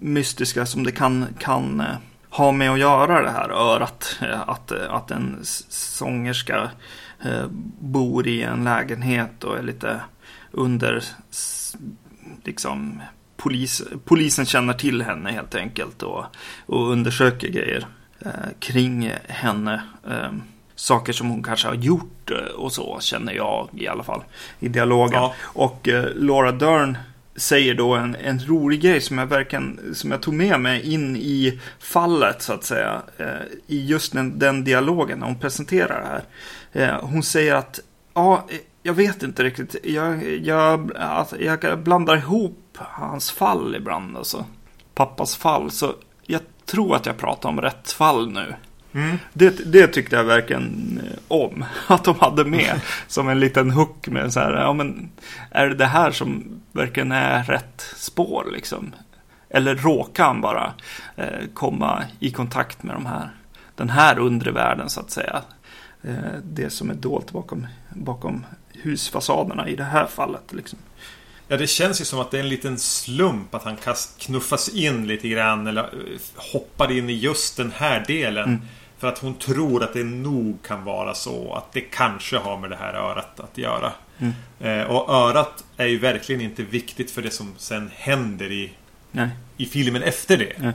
mystiska 0.00 0.66
som 0.66 0.84
det 0.84 0.92
kan, 0.92 1.26
kan 1.38 1.82
eh, 2.30 2.36
ha 2.36 2.52
med 2.52 2.70
att 2.70 2.78
göra 2.78 3.22
det 3.22 3.30
här 3.30 3.50
örat. 3.50 4.18
Eh, 4.22 4.40
att, 4.48 4.72
eh, 4.72 4.94
att 4.94 5.10
en 5.10 5.38
sångerska 5.68 6.70
bor 7.78 8.26
i 8.26 8.42
en 8.42 8.64
lägenhet 8.64 9.44
och 9.44 9.58
är 9.58 9.62
lite 9.62 10.00
under 10.50 11.04
liksom 12.44 13.02
polis, 13.36 13.82
polisen 14.04 14.46
känner 14.46 14.72
till 14.72 15.02
henne 15.02 15.30
helt 15.30 15.54
enkelt 15.54 16.02
och, 16.02 16.24
och 16.66 16.90
undersöker 16.90 17.48
grejer 17.48 17.86
eh, 18.20 18.30
kring 18.58 19.12
henne. 19.28 19.82
Eh, 20.10 20.32
saker 20.74 21.12
som 21.12 21.28
hon 21.28 21.42
kanske 21.42 21.68
har 21.68 21.74
gjort 21.74 22.30
eh, 22.30 22.54
och 22.54 22.72
så 22.72 22.98
känner 23.00 23.32
jag 23.32 23.68
i 23.76 23.88
alla 23.88 24.02
fall 24.02 24.22
i 24.60 24.68
dialogen. 24.68 25.22
Ja. 25.22 25.34
Och 25.42 25.88
eh, 25.88 26.04
Laura 26.14 26.52
Dern 26.52 26.98
säger 27.38 27.74
då 27.74 27.94
en, 27.94 28.14
en 28.14 28.40
rolig 28.40 28.80
grej 28.80 29.00
som 29.00 29.18
jag 29.18 29.26
verkligen 29.26 29.94
som 29.94 30.10
jag 30.10 30.22
tog 30.22 30.34
med 30.34 30.60
mig 30.60 30.94
in 30.94 31.16
i 31.16 31.60
fallet 31.78 32.42
så 32.42 32.52
att 32.52 32.64
säga. 32.64 33.02
Eh, 33.16 33.26
I 33.66 33.86
just 33.86 34.12
den, 34.12 34.38
den 34.38 34.64
dialogen 34.64 35.18
när 35.18 35.26
hon 35.26 35.38
presenterar 35.38 36.00
det 36.00 36.06
här. 36.06 36.24
Eh, 36.88 37.00
hon 37.02 37.22
säger 37.22 37.54
att 37.54 37.80
ja, 38.14 38.46
jag 38.82 38.94
vet 38.94 39.22
inte 39.22 39.44
riktigt. 39.44 39.76
Jag, 39.84 40.38
jag, 40.44 40.92
jag 41.38 41.78
blandar 41.78 42.16
ihop 42.16 42.78
hans 42.78 43.30
fall 43.30 43.76
ibland. 43.76 44.16
Alltså. 44.16 44.44
Pappas 44.94 45.36
fall. 45.36 45.70
Så 45.70 45.94
jag 46.26 46.40
tror 46.66 46.96
att 46.96 47.06
jag 47.06 47.18
pratar 47.18 47.48
om 47.48 47.60
rätt 47.60 47.92
fall 47.92 48.32
nu. 48.32 48.54
Mm. 48.92 49.18
Det, 49.32 49.72
det 49.72 49.86
tyckte 49.86 50.16
jag 50.16 50.24
verkligen 50.24 51.00
eh, 51.04 51.18
om. 51.28 51.64
Att 51.86 52.04
de 52.04 52.18
hade 52.18 52.44
med 52.44 52.80
som 53.06 53.28
en 53.28 53.40
liten 53.40 53.70
hook 53.70 54.08
med 54.08 54.32
så 54.32 54.40
här, 54.40 54.52
ja 54.52 54.72
men 54.72 55.10
är 55.50 55.68
det 55.68 55.74
det 55.74 55.86
här 55.86 56.10
som 56.10 56.60
verkligen 56.72 57.12
är 57.12 57.42
rätt 57.42 57.92
spår 57.96 58.48
liksom? 58.52 58.94
Eller 59.50 59.74
råkar 59.74 60.24
han 60.24 60.40
bara 60.40 60.72
eh, 61.16 61.46
komma 61.54 62.04
i 62.18 62.30
kontakt 62.30 62.82
med 62.82 62.96
de 62.96 63.06
här, 63.06 63.30
den 63.74 63.90
här 63.90 64.18
undre 64.18 64.50
världen 64.50 64.90
så 64.90 65.00
att 65.00 65.10
säga. 65.10 65.42
Eh, 66.02 66.38
det 66.44 66.70
som 66.70 66.90
är 66.90 66.94
dolt 66.94 67.32
bakom, 67.32 67.66
bakom 67.90 68.46
husfasaderna 68.72 69.68
i 69.68 69.76
det 69.76 69.84
här 69.84 70.06
fallet. 70.06 70.52
Liksom. 70.52 70.78
Ja, 71.48 71.56
det 71.56 71.66
känns 71.66 72.00
ju 72.00 72.04
som 72.04 72.20
att 72.20 72.30
det 72.30 72.38
är 72.38 72.42
en 72.42 72.48
liten 72.48 72.78
slump 72.78 73.54
att 73.54 73.62
han 73.62 73.76
knuffas 74.18 74.68
in 74.68 75.06
lite 75.06 75.28
grann 75.28 75.66
eller 75.66 75.82
eh, 75.82 76.20
hoppar 76.36 76.92
in 76.92 77.10
i 77.10 77.12
just 77.12 77.56
den 77.56 77.72
här 77.76 78.04
delen. 78.06 78.44
Mm. 78.44 78.60
För 78.98 79.08
att 79.08 79.18
hon 79.18 79.34
tror 79.34 79.82
att 79.84 79.92
det 79.92 80.04
nog 80.04 80.62
kan 80.62 80.84
vara 80.84 81.14
så 81.14 81.54
att 81.54 81.72
det 81.72 81.80
kanske 81.80 82.38
har 82.38 82.58
med 82.58 82.70
det 82.70 82.76
här 82.76 82.94
örat 82.94 83.40
att 83.40 83.58
göra. 83.58 83.92
Mm. 84.18 84.32
Eh, 84.60 84.86
och 84.86 85.14
örat 85.14 85.64
är 85.76 85.86
ju 85.86 85.98
verkligen 85.98 86.40
inte 86.40 86.62
viktigt 86.62 87.10
för 87.10 87.22
det 87.22 87.30
som 87.30 87.54
sen 87.58 87.90
händer 87.94 88.52
i, 88.52 88.72
i 89.56 89.66
filmen 89.66 90.02
efter 90.02 90.36
det. 90.36 90.52
Nej. 90.58 90.72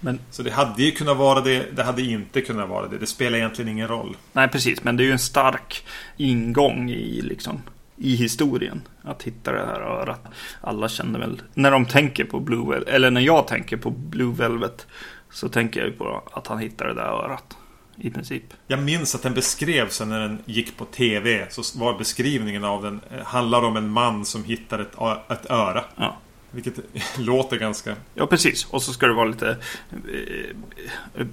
Men, 0.00 0.20
Så 0.30 0.42
det 0.42 0.50
hade 0.50 0.82
ju 0.82 0.90
kunnat 0.90 1.16
vara 1.16 1.40
det, 1.40 1.66
det 1.76 1.82
hade 1.82 2.02
inte 2.02 2.40
kunnat 2.40 2.68
vara 2.68 2.88
det. 2.88 2.98
Det 2.98 3.06
spelar 3.06 3.38
egentligen 3.38 3.70
ingen 3.70 3.88
roll. 3.88 4.16
nej, 4.32 4.48
precis. 4.48 4.84
Men 4.84 4.96
det 4.96 5.02
är 5.02 5.04
ju 5.06 5.12
en 5.12 5.18
stark 5.18 5.84
ingång 6.16 6.90
i, 6.90 7.20
liksom, 7.22 7.62
i 8.00 8.14
historien. 8.16 8.82
Att 9.02 9.22
hitta 9.22 9.52
det 9.52 9.66
här 9.66 9.80
örat. 9.80 10.20
Alla 10.60 10.88
känner 10.88 11.18
väl, 11.18 11.42
när 11.54 11.70
de 11.70 11.86
tänker 11.86 12.24
på 12.24 12.40
Blue 12.40 12.70
Velvet, 12.70 12.88
eller 12.88 13.10
när 13.10 13.20
jag 13.20 13.46
tänker 13.46 13.76
på 13.76 13.90
Blue 13.90 14.34
Velvet, 14.34 14.86
så 15.30 15.48
tänker 15.48 15.80
jag 15.80 15.88
ju 15.88 15.94
på 15.96 16.22
att 16.32 16.46
han 16.46 16.58
hittar 16.58 16.86
det 16.86 16.94
där 16.94 17.02
örat. 17.02 17.56
I 18.02 18.10
princip. 18.10 18.42
Jag 18.66 18.82
minns 18.82 19.14
att 19.14 19.22
den 19.22 19.34
beskrevs 19.34 20.00
när 20.00 20.20
den 20.20 20.38
gick 20.44 20.76
på 20.76 20.84
TV. 20.84 21.46
Så 21.50 21.78
var 21.78 21.98
beskrivningen 21.98 22.64
av 22.64 22.82
den 22.82 23.00
eh, 23.10 23.24
handlar 23.24 23.62
om 23.62 23.76
en 23.76 23.90
man 23.90 24.24
som 24.24 24.44
hittar 24.44 24.78
ett, 24.78 24.94
ett 25.30 25.50
öra. 25.50 25.84
Ja. 25.96 26.16
Vilket 26.50 26.74
låter 27.18 27.56
ganska... 27.56 27.96
Ja, 28.14 28.26
precis. 28.26 28.64
Och 28.64 28.82
så 28.82 28.92
ska 28.92 29.06
det 29.06 29.12
vara 29.14 29.28
lite 29.28 29.56
eh, 29.90 31.26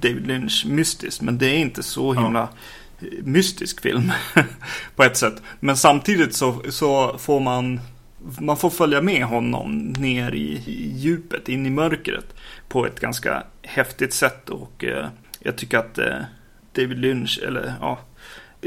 David 0.00 0.26
Lynch 0.26 0.66
mystiskt. 0.68 1.22
Men 1.22 1.38
det 1.38 1.46
är 1.46 1.58
inte 1.58 1.82
så 1.82 2.14
Ja. 2.14 2.20
himla 2.22 2.42
eh, 2.42 2.48
mystisk 3.22 3.80
film 3.80 4.12
på 4.96 5.04
ett 5.04 5.16
sätt. 5.16 5.42
Men 5.60 5.76
samtidigt 5.76 6.34
så, 6.34 6.62
så 6.68 7.18
får 7.18 7.40
man 7.40 7.80
man 8.38 8.56
får 8.56 8.70
följa 8.70 9.02
med 9.02 9.24
honom 9.24 9.94
ner 9.98 10.34
i, 10.34 10.62
i 10.66 10.92
djupet, 10.96 11.48
in 11.48 11.66
i 11.66 11.70
mörkret 11.70 12.34
på 12.68 12.86
ett 12.86 13.00
ganska 13.00 13.42
häftigt 13.62 14.12
sätt. 14.12 14.48
Och 14.48 14.84
eh, 14.84 15.08
jag 15.40 15.56
tycker 15.56 15.78
att 15.78 15.98
eh, 15.98 16.18
David 16.72 16.98
Lynch, 16.98 17.40
eller 17.46 17.74
ja, 17.80 17.98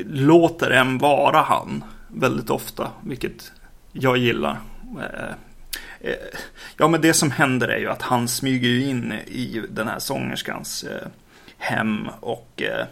låter 0.06 0.72
en 0.72 0.98
vara 0.98 1.42
han 1.42 1.84
väldigt 2.08 2.50
ofta, 2.50 2.92
vilket 3.04 3.52
jag 3.92 4.18
gillar. 4.18 4.60
Eh, 5.00 5.30
eh 6.02 6.16
Ja, 6.78 6.88
men 6.88 7.02
det 7.02 7.14
som 7.14 7.32
händer 7.32 7.68
är 7.68 7.78
ju 7.78 7.90
att 7.90 8.02
han 8.02 8.28
smyger 8.28 8.90
in 8.90 9.12
i 9.12 9.62
den 9.70 9.88
här 9.88 10.00
sångerskans 10.00 10.84
eh, 10.84 11.08
hem 11.58 12.10
och 12.20 12.62
eh, 12.62 12.86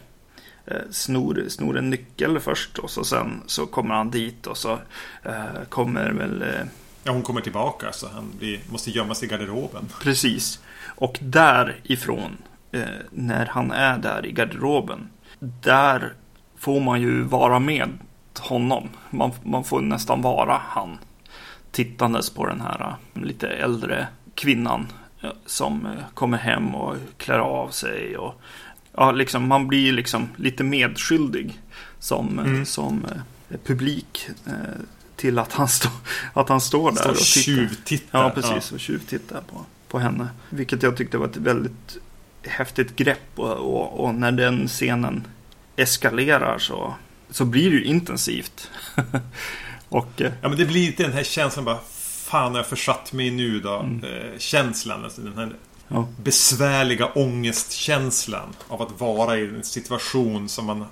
snor, 0.92 1.46
snor 1.50 1.78
en 1.78 1.90
nyckel 1.90 2.40
först 2.40 2.78
och 2.78 2.90
så 2.90 3.04
sen 3.04 3.42
så 3.46 3.66
kommer 3.66 3.96
han 3.96 4.12
dit 4.12 4.48
och 4.48 4.58
så 4.58 4.80
eh, 5.24 5.64
kommer 5.70 6.12
väl 6.12 6.42
eh, 6.42 6.66
Ja, 7.04 7.12
hon 7.12 7.22
kommer 7.22 7.42
tillbaka 7.42 7.92
så 7.92 8.08
han 8.14 8.32
blir, 8.40 8.60
måste 8.72 8.92
gömma 8.92 9.16
sig 9.16 9.28
i 9.28 9.32
garderoben. 9.32 9.90
Precis. 10.02 10.60
Och 10.86 11.20
därifrån, 11.22 12.38
eh, 12.72 12.84
när 13.10 13.46
han 13.46 13.72
är 13.72 13.98
där 13.98 14.26
i 14.26 14.32
garderoben, 14.32 15.10
där 15.40 16.14
får 16.58 16.80
man 16.80 17.02
ju 17.02 17.22
vara 17.22 17.60
med 17.60 17.90
honom. 18.40 18.90
Man, 19.10 19.32
man 19.44 19.64
får 19.64 19.82
nästan 19.82 20.22
vara 20.22 20.62
han. 20.64 20.98
Tittandes 21.72 22.30
på 22.30 22.46
den 22.46 22.62
här 22.62 22.98
eh, 23.14 23.22
lite 23.22 23.48
äldre 23.48 24.08
kvinnan 24.36 24.88
eh, 25.22 25.32
som 25.46 25.86
eh, 25.86 25.92
kommer 26.14 26.38
hem 26.38 26.76
och 26.76 26.96
klär 27.18 27.40
av 27.40 27.70
sig. 27.70 28.18
Och, 28.18 28.42
ja, 28.98 29.12
liksom, 29.12 29.48
man 29.48 29.68
blir 29.68 29.92
liksom 29.94 30.30
lite 30.36 30.64
medskyldig 30.64 31.62
som, 32.00 32.40
eh, 32.40 32.46
Mm. 32.46 32.66
som 32.66 33.06
eh, 33.50 33.58
publik 33.66 34.30
eh, 34.46 34.54
till 35.16 35.40
att 35.40 35.54
han, 35.54 35.68
stå, 35.68 35.90
att 36.34 36.50
han 36.50 36.62
står 36.62 36.92
där 36.92 36.98
Står 36.98 37.10
och 37.10 37.16
och 37.16 37.18
tittar. 37.18 37.42
tjuvtittar. 37.42 38.24
Ja, 38.24 38.30
precis. 38.30 38.72
Och 38.72 38.80
tjuvtittar 38.80 39.42
på, 39.42 39.66
på 39.88 40.00
henne. 40.00 40.28
Vilket 40.50 40.84
jag 40.84 40.98
tyckte 40.98 41.18
var 41.18 41.26
ett 41.28 41.38
väldigt 41.38 41.98
häftigt 42.44 42.96
grepp. 42.96 43.30
Och, 43.36 43.52
och, 43.58 44.00
och 44.06 44.16
när 44.16 44.32
den 44.32 44.68
scenen 44.68 45.28
eskalerar 45.76 46.58
så, 46.60 46.96
så 47.30 47.46
blir 47.46 47.70
det 47.72 47.76
ju 47.78 47.84
intensivt. 47.84 48.70
och 49.90 50.22
eh, 50.22 50.32
Ja, 50.42 50.50
men 50.50 50.58
det 50.58 50.66
blir 50.66 50.94
den 50.98 51.14
här 51.14 51.24
känslan 51.24 51.66
bara 51.66 51.80
Fan 52.26 52.52
har 52.52 52.58
jag 52.60 52.68
försatt 52.68 53.14
mig 53.14 53.32
nu 53.32 53.60
då? 53.60 53.76
Mm. 53.80 54.04
Eh, 54.04 54.38
känslan. 54.38 55.04
Alltså 55.04 55.22
den 55.22 55.38
här 55.38 55.56
ja, 55.92 56.08
besvärliga 56.24 57.06
ångestkänslan 57.06 58.54
av 58.68 58.82
att 58.82 59.00
vara 59.00 59.38
i 59.38 59.48
en 59.48 59.64
situation 59.64 60.50
som 60.50 60.66
man 60.66 60.86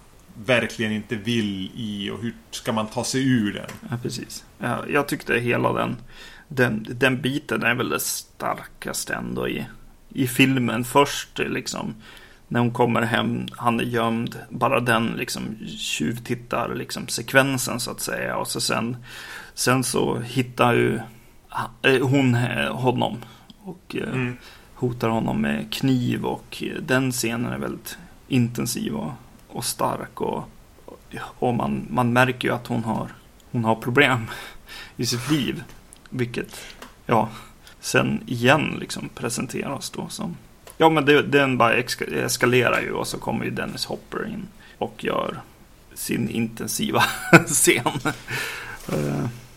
verkligen 0.45 0.91
inte 0.91 1.15
vill 1.15 1.71
i 1.75 2.09
och 2.09 2.21
hur 2.21 2.33
ska 2.51 2.71
man 2.71 2.87
ta 2.87 3.03
sig 3.03 3.27
ur 3.27 3.53
den? 3.53 3.89
ja, 3.89 3.97
precis. 4.03 4.45
Ja, 4.57 4.85
jag 4.87 5.07
tyckte 5.07 5.39
hela 5.39 5.73
den, 5.73 5.97
den, 6.47 6.87
den 6.89 7.21
biten 7.21 7.63
är 7.63 7.75
väl 7.75 7.89
det 7.89 7.99
starkaste 7.99 9.13
ändå 9.13 9.47
i, 9.47 9.65
i 10.09 10.27
filmen. 10.27 10.83
Först 10.83 11.39
liksom 11.39 11.95
när 12.47 12.59
hon 12.59 12.71
kommer 12.71 13.01
hem, 13.01 13.45
han 13.51 13.79
är 13.79 13.83
gömd. 13.83 14.35
Bara 14.49 14.79
den 14.79 15.07
liksom 15.07 15.57
tjuvtittar 15.77 16.75
liksom 16.75 17.07
sekvensen 17.07 17.79
så 17.79 17.91
att 17.91 18.01
säga. 18.01 18.37
Och 18.37 18.47
så 18.47 18.61
sen, 18.61 18.97
sen 19.53 19.83
så 19.83 20.19
hittar 20.19 20.73
ju 20.73 20.99
eh, 21.81 22.07
hon 22.07 22.35
eh, 22.35 22.75
honom. 22.75 23.17
Och 23.63 23.95
eh, 23.95 24.09
Mm 24.09 24.37
hotar 24.79 25.09
honom 25.09 25.41
med 25.41 25.73
kniv 25.73 26.25
och 26.25 26.63
eh, 26.63 26.81
den 26.81 27.11
scenen 27.11 27.51
är 27.51 27.57
väldigt 27.57 27.97
intensiv 28.27 28.95
och, 28.95 29.11
och 29.47 29.65
stark. 29.65 30.21
Och, 30.21 30.43
och 31.21 31.53
man, 31.53 31.87
man 31.89 32.13
märker 32.13 32.47
ju 32.47 32.53
att 32.53 32.67
hon 32.67 32.83
har, 32.83 33.07
hon 33.51 33.65
har 33.65 33.75
problem 33.75 34.25
i 34.97 35.05
sitt 35.05 35.31
liv. 35.31 35.63
Vilket, 36.09 36.61
ja, 37.05 37.29
sen 37.79 38.23
igen 38.25 38.77
liksom 38.79 39.09
presenteras 39.15 39.89
då 39.89 40.09
som 40.09 40.37
Ja 40.81 40.89
men 40.89 41.05
det, 41.05 41.21
den 41.21 41.57
bara 41.57 41.73
eskalerar 42.23 42.81
ju 42.81 42.91
och 42.91 43.07
så 43.07 43.17
kommer 43.17 43.45
ju 43.45 43.51
Dennis 43.51 43.85
Hopper 43.85 44.27
in 44.27 44.47
och 44.77 45.03
gör 45.03 45.41
sin 45.93 46.29
intensiva 46.29 47.03
scen. 47.45 47.99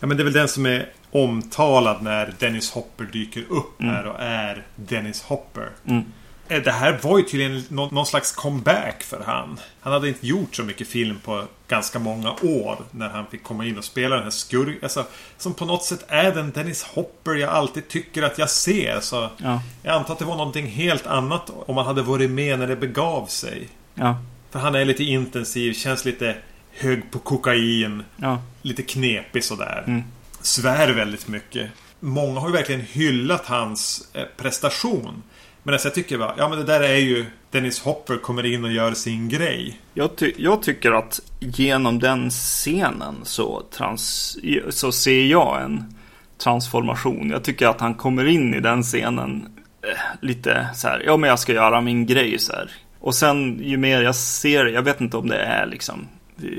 Ja, 0.00 0.06
men 0.06 0.16
det 0.16 0.22
är 0.22 0.24
väl 0.24 0.32
den 0.32 0.48
som 0.48 0.66
är 0.66 0.88
omtalad 1.12 2.02
när 2.02 2.34
Dennis 2.38 2.70
Hopper 2.70 3.04
dyker 3.04 3.44
upp 3.48 3.80
Mm. 3.80 3.94
här 3.94 4.06
och 4.06 4.16
är 4.20 4.62
Dennis 4.76 5.22
Hopper. 5.22 5.70
mm, 5.86 6.04
Eh, 6.48 6.62
Det 6.62 6.72
här 6.72 6.98
var 7.02 7.18
ju 7.18 7.24
tydligen 7.24 7.64
någon, 7.68 7.94
någon 7.94 8.06
slags 8.06 8.32
comeback 8.32 9.02
för 9.02 9.22
han. 9.26 9.58
Han 9.80 9.92
hade 9.92 10.08
inte 10.08 10.26
gjort 10.26 10.54
så 10.56 10.62
mycket 10.62 10.88
film 10.88 11.18
på 11.24 11.44
ganska 11.68 11.98
många 11.98 12.30
år 12.42 12.78
när 12.90 13.08
han 13.08 13.26
fick 13.26 13.42
komma 13.42 13.66
in 13.66 13.78
och 13.78 13.84
spela 13.84 14.14
den 14.14 14.24
här 14.24 14.30
skurk... 14.30 14.82
Alltså, 14.82 15.04
som 15.38 15.54
på 15.54 15.64
något 15.64 15.84
sätt 15.84 16.04
är 16.08 16.34
den 16.34 16.50
Dennis 16.50 16.82
Hopper 16.82 17.34
jag 17.34 17.50
alltid 17.50 17.88
tycker 17.88 18.22
att 18.22 18.38
jag 18.38 18.50
ser. 18.50 19.00
Så 19.00 19.28
ja, 19.36 19.62
jag 19.82 19.94
antar 19.94 20.12
att 20.12 20.18
det 20.18 20.24
var 20.24 20.36
någonting 20.36 20.66
helt 20.66 21.06
annat 21.06 21.50
om 21.66 21.74
man 21.74 21.86
hade 21.86 22.02
varit 22.02 22.30
med 22.30 22.58
när 22.58 22.66
det 22.66 22.76
begav 22.76 23.26
sig. 23.26 23.68
ja, 23.94 24.16
För 24.50 24.58
han 24.58 24.74
är 24.74 24.84
lite 24.84 25.04
intensiv, 25.04 25.72
känns 25.72 26.04
lite 26.04 26.36
hög 26.70 27.10
på 27.10 27.18
kokain. 27.18 28.02
ja, 28.16 28.42
Lite 28.62 28.82
knepig 28.82 29.44
sådär. 29.44 29.84
mm, 29.86 30.02
Svär 30.42 30.88
väldigt 30.92 31.28
mycket. 31.28 31.70
Många 32.00 32.40
har 32.40 32.48
ju 32.48 32.54
verkligen 32.54 32.80
hyllat 32.80 33.46
hans 33.46 34.08
eh, 34.14 34.24
prestation. 34.36 35.22
Men 35.62 35.74
alltså 35.74 35.88
jag 35.88 35.94
tycker 35.94 36.18
bara, 36.18 36.34
ja 36.38 36.48
men 36.48 36.58
det 36.58 36.64
där 36.64 36.80
är 36.80 36.96
ju 36.96 37.26
Dennis 37.50 37.80
Hopper 37.80 38.16
kommer 38.16 38.46
in 38.46 38.64
och 38.64 38.72
gör 38.72 38.92
sin 38.94 39.28
grej. 39.28 39.80
Jag, 39.94 40.16
ty- 40.16 40.34
jag 40.36 40.62
tycker 40.62 40.92
att 40.92 41.20
genom 41.40 41.98
den 41.98 42.30
scenen 42.30 43.14
så, 43.22 43.62
trans- 43.70 44.38
så 44.70 44.92
ser 44.92 45.24
jag 45.24 45.62
en 45.62 45.94
transformation. 46.38 47.30
Jag 47.30 47.44
tycker 47.44 47.66
att 47.66 47.80
han 47.80 47.94
kommer 47.94 48.26
in 48.26 48.54
i 48.54 48.60
den 48.60 48.82
scenen 48.82 49.48
eh, 49.82 49.98
lite 50.20 50.68
så 50.74 50.88
här, 50.88 51.02
ja 51.06 51.16
men 51.16 51.30
jag 51.30 51.38
ska 51.38 51.52
göra 51.52 51.80
min 51.80 52.06
grej 52.06 52.38
så 52.38 52.52
här. 52.52 52.70
Och 53.00 53.14
sen 53.14 53.60
ju 53.62 53.76
mer 53.76 54.02
jag 54.02 54.16
ser, 54.16 54.66
jag 54.66 54.82
vet 54.82 55.00
inte 55.00 55.16
om 55.16 55.28
det 55.28 55.38
är 55.42 55.66
liksom 55.66 56.08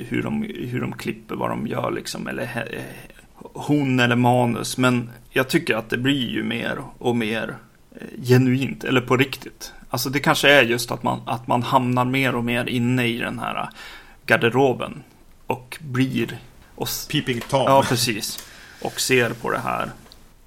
hur 0.08 0.24
de, 0.24 0.44
hur 0.72 0.82
de 0.82 0.94
klipper, 0.94 1.36
vad 1.36 1.50
de 1.50 1.68
gör 1.68 1.92
liksom, 1.92 2.28
eller 2.28 2.66
hon 3.54 4.00
eller 4.00 4.16
manus. 4.16 4.78
Men 4.78 5.10
jag 5.30 5.50
tycker 5.50 5.76
att 5.76 5.90
det 5.90 5.98
blir 5.98 6.30
ju 6.30 6.44
mer 6.44 6.80
och 6.98 7.16
mer 7.16 7.58
eh, 7.96 8.24
genuint, 8.24 8.84
eller 8.84 9.02
på 9.02 9.18
riktigt. 9.18 9.74
Alltså 9.90 10.10
det 10.10 10.20
kanske 10.20 10.50
är 10.50 10.64
just 10.64 10.92
att 10.92 11.04
man, 11.04 11.22
att 11.26 11.48
man 11.48 11.64
hamnar 11.64 12.06
mer 12.06 12.36
och 12.36 12.44
mer 12.44 12.70
inne 12.70 13.08
i 13.08 13.18
den 13.18 13.40
här 13.40 13.70
garderoben. 14.26 15.04
Och 15.48 15.78
blir... 15.82 16.40
Och, 16.76 16.88
Peeping 17.12 17.42
Tom. 17.50 17.64
ja, 17.66 17.84
precis. 17.90 18.48
Och 18.82 19.02
ser 19.02 19.30
på 19.30 19.52
det 19.52 19.60
här 19.60 19.90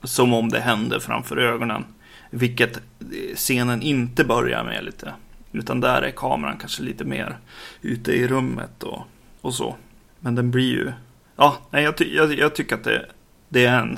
som 0.02 0.34
om 0.34 0.48
det 0.48 0.60
händer 0.60 1.00
framför 1.00 1.36
ögonen. 1.36 1.84
Vilket 2.30 2.76
eh, 2.76 3.36
scenen 3.36 3.82
inte 3.82 4.24
börjar 4.24 4.64
med 4.64 4.84
lite. 4.84 5.12
Utan 5.52 5.80
där 5.80 6.02
är 6.02 6.10
kameran 6.10 6.56
kanske 6.58 6.82
lite 6.82 7.04
mer 7.04 7.36
ute 7.82 8.12
i 8.12 8.28
rummet 8.28 8.82
och, 8.82 9.02
och 9.40 9.54
så. 9.54 9.76
Men 10.20 10.34
den 10.34 10.50
blir 10.50 10.70
ju... 10.70 10.92
Ja, 11.36 11.56
nej, 11.70 11.84
jag, 11.84 11.96
ty, 11.96 12.14
jag, 12.14 12.38
jag 12.38 12.54
tycker 12.54 12.74
att 12.76 12.84
det, 12.84 13.06
det 13.48 13.66
är 13.66 13.80
en, 13.80 13.96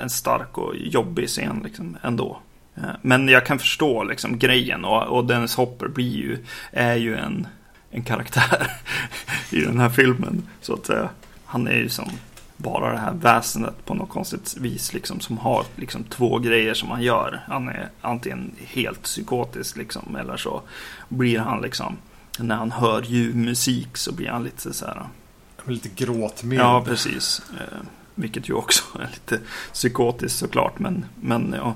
en 0.00 0.10
stark 0.10 0.58
och 0.58 0.76
jobbig 0.76 1.28
scen 1.28 1.60
liksom 1.64 1.96
ändå. 2.02 2.38
Eh, 2.76 2.90
men 3.02 3.28
jag 3.28 3.46
kan 3.46 3.58
förstå 3.58 4.04
liksom 4.04 4.38
grejen 4.38 4.84
och, 4.84 5.02
och 5.02 5.24
Dennis 5.24 5.54
Hopper 5.54 5.88
blir 5.88 6.16
ju, 6.16 6.44
är 6.72 6.96
ju 6.96 7.16
en, 7.16 7.46
en 7.90 8.02
karaktär 8.02 8.70
i 9.50 9.60
den 9.60 9.78
här 9.78 9.88
filmen 9.88 10.42
så 10.60 10.74
att 10.74 10.86
säga. 10.86 11.08
Han 11.44 11.68
är 11.68 11.76
ju 11.76 11.88
som 11.88 12.10
bara 12.56 12.92
det 12.92 12.98
här 12.98 13.12
väsendet 13.12 13.84
på 13.84 13.94
något 13.94 14.08
konstigt 14.08 14.56
vis 14.56 14.94
liksom 14.94 15.20
som 15.20 15.38
har 15.38 15.64
liksom 15.76 16.04
två 16.04 16.38
grejer 16.38 16.74
som 16.74 16.90
han 16.90 17.02
gör. 17.02 17.40
Han 17.46 17.68
är 17.68 17.88
antingen 18.00 18.54
helt 18.58 19.02
psykotisk 19.02 19.76
liksom 19.76 20.16
eller 20.16 20.36
så 20.36 20.62
blir 21.08 21.38
han 21.38 21.62
liksom 21.62 21.96
när 22.38 22.56
han 22.56 22.72
hör 22.72 23.02
ljuv 23.02 23.36
musik 23.36 23.96
så 23.96 24.12
blir 24.12 24.28
han 24.28 24.44
lite 24.44 24.72
så 24.72 24.86
här 24.86 25.06
Lite 25.68 25.88
gråtmild. 26.04 26.62
Ja, 26.62 26.84
precis. 26.84 27.42
Eh, 27.60 27.78
vilket 28.14 28.48
ju 28.48 28.54
också 28.54 28.84
är 29.00 29.08
lite 29.12 29.40
psykotiskt 29.72 30.38
såklart. 30.38 30.78
Men, 30.78 31.04
men 31.20 31.54
ja. 31.56 31.74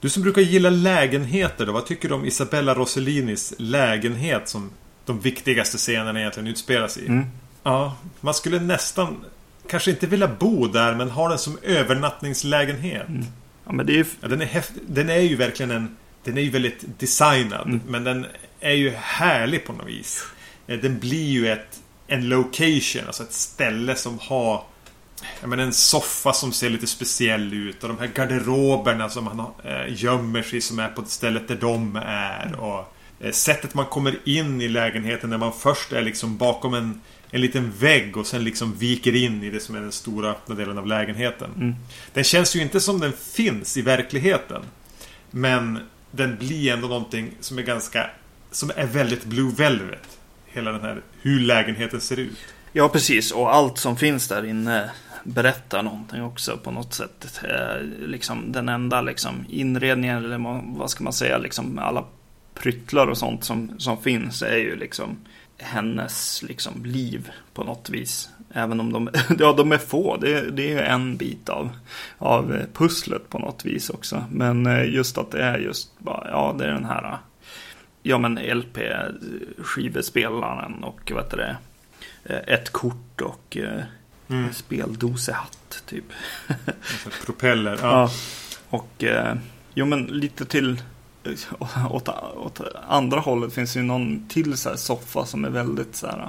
Du 0.00 0.10
som 0.10 0.22
brukar 0.22 0.42
gilla 0.42 0.70
lägenheter 0.70 1.66
då, 1.66 1.72
vad 1.72 1.86
tycker 1.86 2.08
du 2.08 2.14
om 2.14 2.24
Isabella 2.24 2.74
Rossellinis 2.74 3.54
lägenhet 3.58 4.48
som 4.48 4.70
de 5.04 5.20
viktigaste 5.20 5.76
scenerna 5.76 6.20
egentligen 6.20 6.46
utspelas 6.46 6.98
i? 6.98 7.06
Mm. 7.06 7.26
Ja, 7.62 7.96
man 8.20 8.34
skulle 8.34 8.60
nästan 8.60 9.24
kanske 9.68 9.90
inte 9.90 10.06
vilja 10.06 10.28
bo 10.28 10.66
där 10.66 10.94
men 10.94 11.10
ha 11.10 11.28
den 11.28 11.38
som 11.38 11.58
övernattningslägenhet. 11.62 13.08
Mm. 13.08 13.24
Ja, 13.64 13.72
men 13.72 13.86
det 13.86 13.92
är 13.92 13.96
ju... 13.96 14.04
Ja, 14.20 14.28
den, 14.28 14.40
är 14.42 14.46
häft... 14.46 14.72
den 14.86 15.10
är 15.10 15.20
ju 15.20 15.36
verkligen 15.36 15.70
en... 15.70 15.96
Den 16.24 16.38
är 16.38 16.42
ju 16.42 16.50
väldigt 16.50 16.84
designad. 16.98 17.66
Mm. 17.66 17.80
Men 17.88 18.04
den 18.04 18.26
är 18.60 18.72
ju 18.72 18.90
härlig 18.90 19.64
på 19.64 19.72
något 19.72 19.86
vis. 19.88 20.24
Eh, 20.66 20.78
Den 20.78 20.98
blir 20.98 21.26
ju 21.26 21.48
ett... 21.48 21.80
En 22.10 22.28
location, 22.28 23.06
alltså 23.06 23.22
ett 23.22 23.32
ställe 23.32 23.94
som 23.94 24.18
har... 24.18 24.64
Menar, 25.44 25.64
en 25.64 25.72
soffa 25.72 26.32
som 26.32 26.52
ser 26.52 26.70
lite 26.70 26.86
speciell 26.86 27.54
ut 27.54 27.82
och 27.82 27.88
de 27.88 27.98
här 27.98 28.06
garderoberna 28.06 29.08
som 29.08 29.26
han 29.26 29.40
eh, 29.64 30.02
gömmer 30.02 30.42
sig 30.42 30.60
som 30.60 30.78
är 30.78 30.88
på 30.88 31.04
stället 31.04 31.48
där 31.48 31.56
de 31.56 31.96
är. 32.06 32.60
Och 32.60 32.94
eh, 33.20 33.32
sättet 33.32 33.74
man 33.74 33.86
kommer 33.86 34.18
in 34.24 34.60
i 34.60 34.68
lägenheten 34.68 35.30
när 35.30 35.38
man 35.38 35.52
först 35.52 35.92
är 35.92 36.02
liksom 36.02 36.36
bakom 36.36 36.74
en, 36.74 37.00
en 37.30 37.40
liten 37.40 37.72
vägg 37.72 38.16
och 38.16 38.26
sen 38.26 38.44
liksom 38.44 38.74
viker 38.74 39.14
in 39.14 39.42
i 39.42 39.50
det 39.50 39.60
som 39.60 39.74
är 39.74 39.80
den 39.80 39.92
stora 39.92 40.30
öppna 40.30 40.54
delen 40.54 40.78
av 40.78 40.86
lägenheten. 40.86 41.50
Mm. 41.56 41.74
Den 42.12 42.24
känns 42.24 42.56
ju 42.56 42.62
inte 42.62 42.80
som 42.80 43.00
den 43.00 43.12
finns 43.12 43.76
i 43.76 43.82
verkligheten. 43.82 44.62
Men 45.30 45.78
den 46.10 46.36
blir 46.38 46.72
ändå 46.72 46.88
någonting 46.88 47.30
som 47.40 47.58
är 47.58 47.62
ganska... 47.62 48.10
Som 48.50 48.70
är 48.76 48.86
väldigt 48.86 49.24
Blue 49.24 49.52
Velvet. 49.56 50.17
Hela 50.52 50.72
den 50.72 50.80
här... 50.80 51.02
Hur 51.22 51.40
lägenheten 51.40 52.00
ser 52.00 52.18
ut. 52.18 52.38
Ja, 52.72 52.88
precis. 52.88 53.32
Och 53.32 53.54
allt 53.54 53.78
som 53.78 53.96
finns 53.96 54.28
där 54.28 54.44
inne 54.44 54.90
berättar 55.24 55.82
någonting 55.82 56.22
också 56.22 56.56
på 56.56 56.70
något 56.70 56.94
sätt. 56.94 57.40
Eh, 57.44 57.82
liksom 58.06 58.52
den 58.52 58.68
enda 58.68 59.00
liksom, 59.00 59.44
inredningen, 59.48 60.24
eller 60.24 60.38
vad- 60.78 60.90
ska 60.90 61.04
man 61.04 61.12
säga, 61.12 61.38
liksom 61.38 61.78
alla 61.78 62.04
pryttlar 62.54 63.06
och 63.06 63.18
sånt 63.18 63.44
som, 63.44 63.72
som 63.78 64.02
finns 64.02 64.42
är 64.42 64.56
ju 64.56 64.76
liksom 64.76 65.16
hennes 65.58 66.42
liksom, 66.42 66.84
liv 66.84 67.30
på 67.54 67.64
något 67.64 67.90
vis. 67.90 68.28
Även 68.52 68.80
om 68.80 68.92
de, 68.92 69.08
ja, 69.38 69.52
de 69.52 69.72
är 69.72 69.78
få, 69.78 70.16
det, 70.16 70.50
det 70.50 70.62
är 70.62 70.68
ju 70.70 70.80
en 70.80 71.16
bit 71.16 71.48
av, 71.48 71.70
av 72.18 72.60
pusslet 72.74 73.28
på 73.30 73.38
något 73.38 73.64
vis 73.64 73.90
också. 73.90 74.24
Men 74.30 74.66
eh, 74.66 74.94
just 74.94 75.18
att 75.18 75.30
det 75.30 75.42
är 75.42 75.58
just 75.58 75.98
bara, 75.98 76.26
ja, 76.30 76.54
det 76.58 76.64
är 76.64 76.70
den 76.70 76.84
här 76.84 77.18
Ja 78.08 78.18
men 78.18 78.38
LP-skivespelaren 78.38 80.84
och 80.84 81.12
vad 81.14 81.24
heter 81.24 81.36
det 81.36 81.56
eh, 82.34 82.54
Ett 82.54 82.70
kort 82.72 83.20
och 83.20 83.56
eh, 83.56 83.82
Mm. 84.30 84.52
speldosehatt 84.52 85.82
typ. 85.86 86.04
Propeller. 87.26 87.78
Ja. 87.82 87.84
Ja. 87.90 88.10
Och 88.68 89.04
eh, 89.04 89.34
jo 89.74 89.86
men 89.86 90.02
lite 90.04 90.44
till 90.44 90.82
åt, 91.90 92.08
åt 92.36 92.60
andra 92.88 93.20
hållet 93.20 93.52
finns 93.52 93.76
ju 93.76 93.82
någon 93.82 94.28
till 94.28 94.56
så 94.56 94.68
här 94.68 94.76
soffa 94.76 95.26
som 95.26 95.44
är 95.44 95.50
väldigt 95.50 95.96
så 95.96 96.06
här 96.06 96.28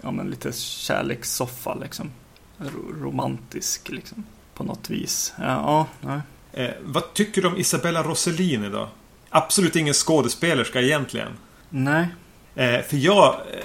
ja 0.00 0.10
men 0.10 0.30
lite 0.30 0.52
kärlekssoffa 0.52 1.74
liksom. 1.74 2.10
Ro- 2.58 2.92
Romantisk 3.02 3.88
liksom 3.88 4.24
på 4.54 4.64
något 4.64 4.90
vis. 4.90 5.34
Ja, 5.38 5.86
ja. 6.00 6.20
Eh, 6.52 6.70
vad 6.82 7.14
tycker 7.14 7.42
du 7.42 7.48
om 7.48 7.56
Isabella 7.56 8.02
Rossellini 8.02 8.68
då? 8.68 8.88
Absolut 9.36 9.76
ingen 9.76 9.94
skådespelerska 9.94 10.80
egentligen. 10.80 11.28
nej. 11.70 12.06
Eh, 12.54 12.80
för 12.82 12.96
jag... 12.96 13.34
Eh, 13.34 13.64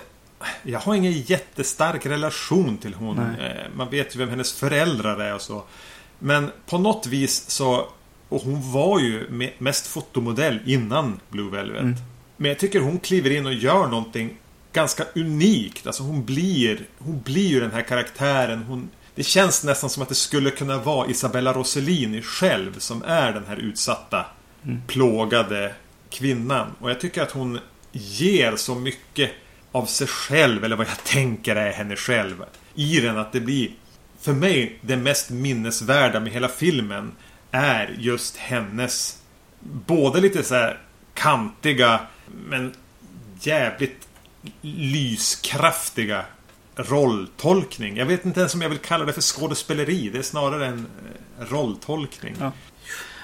jag 0.64 0.80
har 0.80 0.96
ingen 0.96 1.12
jättestark 1.12 2.06
relation 2.06 2.78
till 2.78 2.94
hon. 2.94 3.20
Eh, 3.20 3.26
man 3.76 3.90
vet 3.90 4.16
ju 4.16 4.20
vem 4.20 4.30
hennes 4.30 4.54
föräldrar 4.54 5.20
är 5.20 5.36
och 5.36 5.42
så. 5.42 5.64
Men 6.20 6.52
på 6.66 6.78
något 6.78 7.08
vis 7.08 7.50
så... 7.50 7.88
Och 8.30 8.42
hon 8.42 8.72
var 8.72 9.00
ju 9.00 9.28
me- 9.30 9.52
mest 9.58 9.88
fotomodell 9.88 10.60
innan 10.66 11.20
Blue 11.30 11.52
Velvet. 11.52 11.82
Mm. 11.82 11.96
Men 12.38 12.50
jag 12.50 12.60
tycker 12.60 12.80
hon 12.80 13.00
kliver 13.00 13.30
in 13.30 13.46
och 13.46 13.54
gör 13.54 13.88
någonting 13.88 14.38
ganska 14.74 15.04
unikt. 15.16 15.88
Alltså 15.88 16.04
hon 16.04 16.26
blir... 16.26 16.80
Hon 17.00 17.22
blir 17.22 17.48
ju 17.48 17.60
den 17.60 17.72
här 17.72 17.82
karaktären. 17.82 18.64
Hon, 18.64 18.90
det 19.16 19.24
känns 19.24 19.64
nästan 19.64 19.90
som 19.90 20.04
att 20.04 20.10
det 20.10 20.16
skulle 20.16 20.52
kunna 20.52 20.78
vara 20.78 21.08
Isabella 21.08 21.54
Rossellini 21.54 22.22
själv 22.22 22.80
som 22.80 23.04
är 23.04 23.32
den 23.32 23.46
här 23.48 23.58
utsatta, 23.58 24.26
Mm. 24.64 24.82
plågade 24.88 25.74
kvinnan. 26.10 26.68
Och 26.80 26.90
jag 26.90 27.00
tycker 27.00 27.22
att 27.22 27.32
hon 27.32 27.60
ger 27.92 28.56
så 28.56 28.76
mycket 28.76 29.32
av 29.72 29.86
sig 29.86 30.08
själv, 30.08 30.64
eller 30.64 30.76
vad 30.76 30.88
jag 30.88 31.04
tänker 31.04 31.56
är 31.56 31.72
henne 31.72 31.96
själv, 31.96 32.44
i 32.76 33.00
den 33.00 33.18
att 33.18 33.32
det 33.32 33.40
blir... 33.40 33.72
För 34.22 34.34
mig, 34.34 34.80
det 34.82 34.98
mest 34.98 35.30
minnesvärda 35.30 36.20
med 36.20 36.34
hela 36.34 36.48
filmen 36.48 37.12
är 37.52 37.96
just 38.00 38.38
hennes... 38.38 39.22
Både 39.62 40.22
lite 40.22 40.44
så 40.44 40.56
här 40.56 40.80
kantiga, 41.14 42.00
men 42.48 42.74
jävligt 43.42 44.08
lyskraftiga 44.62 46.26
rolltolkning. 46.76 47.98
Jag 47.98 48.06
vet 48.06 48.26
inte 48.26 48.40
ens 48.40 48.54
om 48.54 48.62
jag 48.62 48.70
vill 48.70 48.78
kalla 48.78 49.06
det 49.06 49.14
för 49.14 49.22
skådespeleri. 49.22 50.10
Det 50.10 50.18
är 50.18 50.24
snarare 50.24 50.66
en 50.66 50.88
eh, 51.40 51.46
rolltolkning. 51.46 52.36
Ja. 52.40 52.52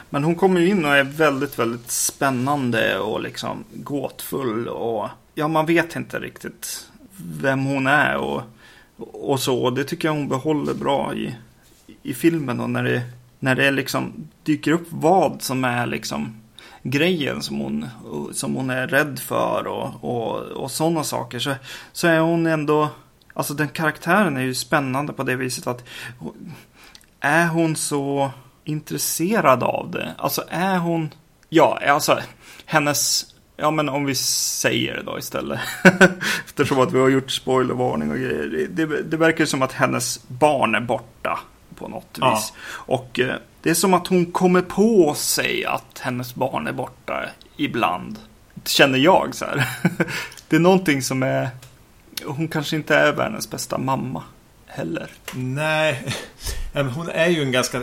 Men 0.10 0.24
hon 0.24 0.36
kommer 0.36 0.62
ju 0.62 0.68
in 0.68 0.86
och 0.86 0.96
är 0.96 1.04
väldigt, 1.04 1.60
väldigt 1.60 1.92
spännande 1.92 3.00
och 3.00 3.22
liksom 3.22 3.64
gåtfull 3.74 4.68
och 4.68 5.10
ja, 5.36 5.48
man 5.48 5.66
vet 5.66 5.96
inte 5.96 6.20
riktigt 6.20 6.88
vem 7.18 7.66
hon 7.66 7.88
är 7.88 8.18
och, 8.18 8.42
och 8.98 9.40
så. 9.40 9.70
Det 9.70 9.84
tycker 9.84 10.08
jag 10.08 10.16
hon 10.16 10.28
behåller 10.28 10.74
bra 10.74 11.14
i, 11.16 11.36
i 12.04 12.14
filmen 12.14 12.60
och 12.60 12.70
när 12.70 12.84
det, 12.84 13.02
när 13.40 13.56
det 13.56 13.72
liksom 13.72 14.28
dyker 14.44 14.72
upp 14.72 14.88
vad 14.90 15.42
som 15.42 15.64
är 15.64 15.88
liksom 15.88 16.42
grejen 16.84 17.42
som 17.42 17.60
hon, 17.60 17.86
som 18.34 18.56
hon 18.56 18.70
är 18.70 18.88
rädd 18.88 19.20
för 19.20 19.68
och, 19.68 20.04
och, 20.04 20.42
och 20.42 20.72
sådana 20.72 21.04
saker 21.04 21.40
så, 21.40 21.54
så 21.92 22.08
är 22.08 22.20
hon 22.20 22.46
ändå, 22.46 22.90
alltså 23.34 23.54
den 23.54 23.68
karaktären 23.68 24.38
är 24.38 24.42
ju 24.42 24.54
spännande 24.54 25.14
på 25.14 25.24
det 25.24 25.36
viset 25.36 25.68
att 25.68 25.84
är 27.20 27.48
hon 27.48 27.76
så 27.76 28.32
intresserad 28.66 29.64
av 29.64 29.92
det? 29.92 30.14
Alltså 30.18 30.44
är 30.50 30.78
hon... 30.78 31.14
Ja, 31.50 31.80
alltså 31.88 32.20
hennes... 32.66 33.26
Ja, 33.58 33.72
men 33.72 33.90
om 33.90 34.06
vi 34.06 34.16
säger 34.16 34.96
det 34.96 35.04
då 35.04 35.20
istället. 35.20 35.60
Eftersom 36.46 36.80
att 36.80 36.94
vi 36.94 37.00
har 37.00 37.10
gjort 37.10 37.32
spoilervarning 37.32 38.12
och 38.12 38.18
grejer. 38.18 38.68
Det, 38.70 38.86
det, 38.86 39.04
det 39.04 39.18
verkar 39.18 39.46
som 39.46 39.62
att 39.62 39.72
hennes 39.72 40.28
barn 40.28 40.76
är 40.76 40.80
borta 40.82 41.40
på 41.76 41.88
något 41.88 42.18
Ja. 42.22 42.36
vis. 42.36 42.54
Och 42.68 43.20
eh, 43.20 43.36
det 43.62 43.70
är 43.70 43.74
som 43.74 43.94
att 43.94 44.08
hon 44.08 44.26
kommer 44.26 44.62
på 44.62 45.14
sig 45.14 45.66
att 45.66 46.00
hennes 46.00 46.36
barn 46.36 46.68
är 46.68 46.72
borta 46.72 47.26
ibland. 47.58 48.20
Känner 48.66 48.98
jag 48.98 49.36
så 49.36 49.46
här. 49.46 49.68
det 50.50 50.56
är 50.56 50.60
någonting 50.60 51.02
som 51.02 51.24
är... 51.24 51.50
Hon 52.26 52.48
kanske 52.48 52.76
inte 52.76 52.96
är 52.96 53.12
världens 53.14 53.50
bästa 53.50 53.78
mamma 53.78 54.24
heller. 54.68 55.12
Nej, 55.34 56.14
hon 56.96 57.10
är 57.10 57.28
ju 57.28 57.42
en 57.42 57.52
ganska 57.52 57.82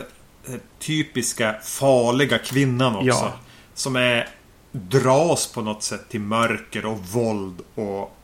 typiska 0.79 1.55
farliga 1.63 2.37
kvinnan 2.37 2.95
också. 2.95 3.07
Ja. 3.07 3.33
Som 3.73 3.95
är 3.95 4.29
dras 4.71 5.47
på 5.53 5.61
något 5.61 5.83
sätt 5.83 6.09
till 6.09 6.19
mörker 6.21 6.85
och 6.85 6.99
våld 6.99 7.61
och 7.75 8.17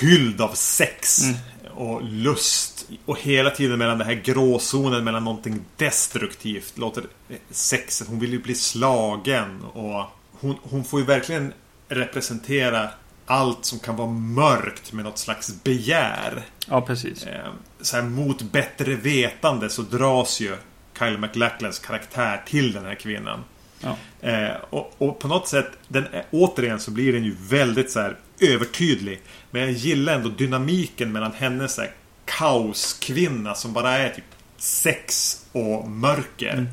fylld 0.00 0.40
av 0.40 0.54
sex 0.54 1.22
Mm. 1.22 1.36
och 1.74 2.02
lust. 2.02 2.88
Och 3.04 3.18
hela 3.20 3.50
tiden 3.50 3.78
mellan 3.78 3.98
den 3.98 4.06
här 4.06 4.14
gråzonen 4.14 5.04
mellan 5.04 5.24
någonting 5.24 5.60
destruktivt. 5.76 6.78
Låter 6.78 7.04
sexet. 7.50 8.08
Hon 8.08 8.18
vill 8.18 8.32
ju 8.32 8.42
bli 8.42 8.54
slagen 8.54 9.62
och 9.64 10.04
hon, 10.40 10.56
hon 10.62 10.84
får 10.84 11.00
ju 11.00 11.06
verkligen 11.06 11.52
representera 11.88 12.88
allt 13.26 13.64
som 13.64 13.78
kan 13.78 13.96
vara 13.96 14.08
mörkt 14.10 14.92
med 14.92 15.04
något 15.04 15.18
slags 15.18 15.62
begär. 15.64 16.42
Ja, 16.68 16.80
precis. 16.80 17.22
Eh, 17.26 17.48
så 17.80 17.96
här, 17.96 18.02
mot 18.04 18.42
bättre 18.42 18.94
vetande 18.94 19.70
så 19.70 19.82
dras 19.82 20.40
ju 20.40 20.56
Kyle 20.98 21.18
MacLachlans 21.18 21.78
karaktär 21.78 22.42
till 22.46 22.72
den 22.72 22.84
här 22.84 22.94
kvinnan. 22.94 23.44
Ja. 23.80 23.96
Eh, 24.28 24.56
och, 24.70 24.94
och 24.98 25.18
på 25.18 25.28
något 25.28 25.48
sätt, 25.48 25.70
den 25.88 26.06
återigen 26.30 26.80
så 26.80 26.90
blir 26.90 27.12
den 27.12 27.24
ju 27.24 27.36
väldigt 27.48 27.90
så 27.90 28.00
här 28.00 28.16
övertydlig. 28.40 29.20
Men 29.50 29.62
jag 29.62 29.70
gillar 29.70 30.14
ändå 30.14 30.28
dynamiken 30.28 31.12
mellan 31.12 31.32
hennes 31.32 31.74
så 31.74 31.80
här, 31.80 31.90
kaoskvinna 32.24 33.54
som 33.54 33.72
bara 33.72 33.90
är 33.90 34.08
typ 34.08 34.24
sex 34.56 35.36
och 35.52 35.88
mörker. 35.88 36.66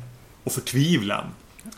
Och 0.44 0.52
förtvivlan. 0.52 1.24